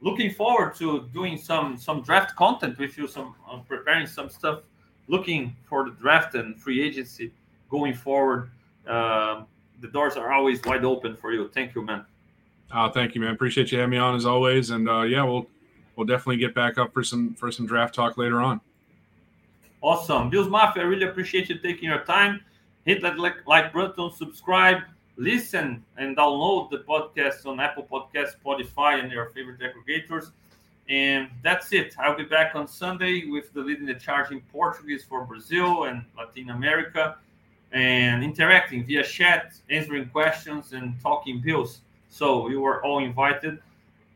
looking 0.00 0.30
forward 0.32 0.76
to 0.76 1.08
doing 1.12 1.36
some 1.36 1.76
some 1.76 2.00
draft 2.02 2.36
content 2.36 2.78
with 2.78 2.96
you, 2.96 3.08
some 3.08 3.34
uh, 3.50 3.56
preparing 3.56 4.06
some 4.06 4.28
stuff, 4.30 4.60
looking 5.08 5.56
for 5.68 5.84
the 5.84 5.90
draft 6.02 6.36
and 6.36 6.56
free 6.62 6.80
agency 6.80 7.32
going 7.70 7.92
forward. 7.92 8.52
Um, 8.86 9.46
the 9.80 9.88
doors 9.88 10.14
are 10.16 10.32
always 10.32 10.62
wide 10.64 10.84
open 10.84 11.16
for 11.16 11.32
you. 11.32 11.48
Thank 11.48 11.74
you, 11.74 11.82
man. 11.82 12.04
Uh, 12.70 12.88
thank 12.88 13.16
you, 13.16 13.20
man. 13.20 13.34
Appreciate 13.34 13.72
you 13.72 13.78
having 13.78 13.90
me 13.90 13.96
on 13.96 14.14
as 14.14 14.26
always. 14.26 14.70
And 14.70 14.88
uh, 14.88 15.02
yeah, 15.02 15.24
we'll 15.24 15.48
we'll 15.96 16.06
definitely 16.06 16.36
get 16.36 16.54
back 16.54 16.78
up 16.78 16.94
for 16.94 17.02
some 17.02 17.34
for 17.34 17.50
some 17.50 17.66
draft 17.66 17.96
talk 17.96 18.16
later 18.16 18.40
on. 18.40 18.60
Awesome. 19.80 20.30
Bills 20.30 20.46
Mafia, 20.46 20.84
I 20.84 20.86
really 20.86 21.06
appreciate 21.06 21.48
you 21.48 21.58
taking 21.58 21.88
your 21.88 22.04
time. 22.04 22.44
Hit 22.84 23.02
that 23.02 23.18
like, 23.18 23.46
like 23.46 23.72
button, 23.72 24.12
subscribe, 24.12 24.82
listen, 25.16 25.82
and 25.96 26.16
download 26.16 26.70
the 26.70 26.78
podcast 26.78 27.46
on 27.46 27.60
Apple 27.60 27.86
Podcasts, 27.90 28.34
Spotify, 28.44 29.02
and 29.02 29.10
your 29.10 29.30
favorite 29.30 29.60
aggregators. 29.60 30.30
And 30.88 31.30
that's 31.42 31.72
it. 31.72 31.94
I'll 31.98 32.16
be 32.16 32.24
back 32.24 32.54
on 32.54 32.68
Sunday 32.68 33.24
with 33.26 33.52
the 33.54 33.60
leading 33.60 33.86
the 33.86 33.94
charge 33.94 34.30
in 34.32 34.42
Portuguese 34.52 35.02
for 35.02 35.24
Brazil 35.24 35.84
and 35.84 36.04
Latin 36.16 36.50
America 36.50 37.16
and 37.72 38.22
interacting 38.22 38.84
via 38.84 39.02
chat, 39.02 39.54
answering 39.70 40.08
questions, 40.10 40.72
and 40.72 40.94
talking 41.02 41.40
bills. 41.40 41.80
So 42.10 42.48
you 42.48 42.64
are 42.66 42.84
all 42.84 42.98
invited. 42.98 43.58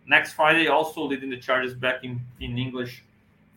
Next 0.07 0.35
Friday, 0.35 0.69
also 0.69 1.03
leading 1.03 1.31
the 1.31 1.39
charges 1.39 1.75
back 1.75 2.05
in, 2.05 2.21
in 2.41 2.59
English 2.59 3.03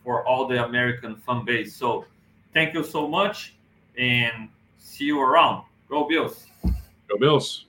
for 0.02 0.26
all 0.26 0.46
the 0.46 0.64
American 0.64 1.16
fan 1.16 1.44
base. 1.44 1.76
So 1.76 2.06
thank 2.52 2.74
you 2.74 2.82
so 2.82 3.06
much 3.06 3.54
and 3.96 4.48
see 4.92 5.04
you 5.04 5.20
around. 5.20 5.64
Go 5.88 6.06
Bills. 6.06 6.46
Go 7.08 7.16
Bills. 7.18 7.66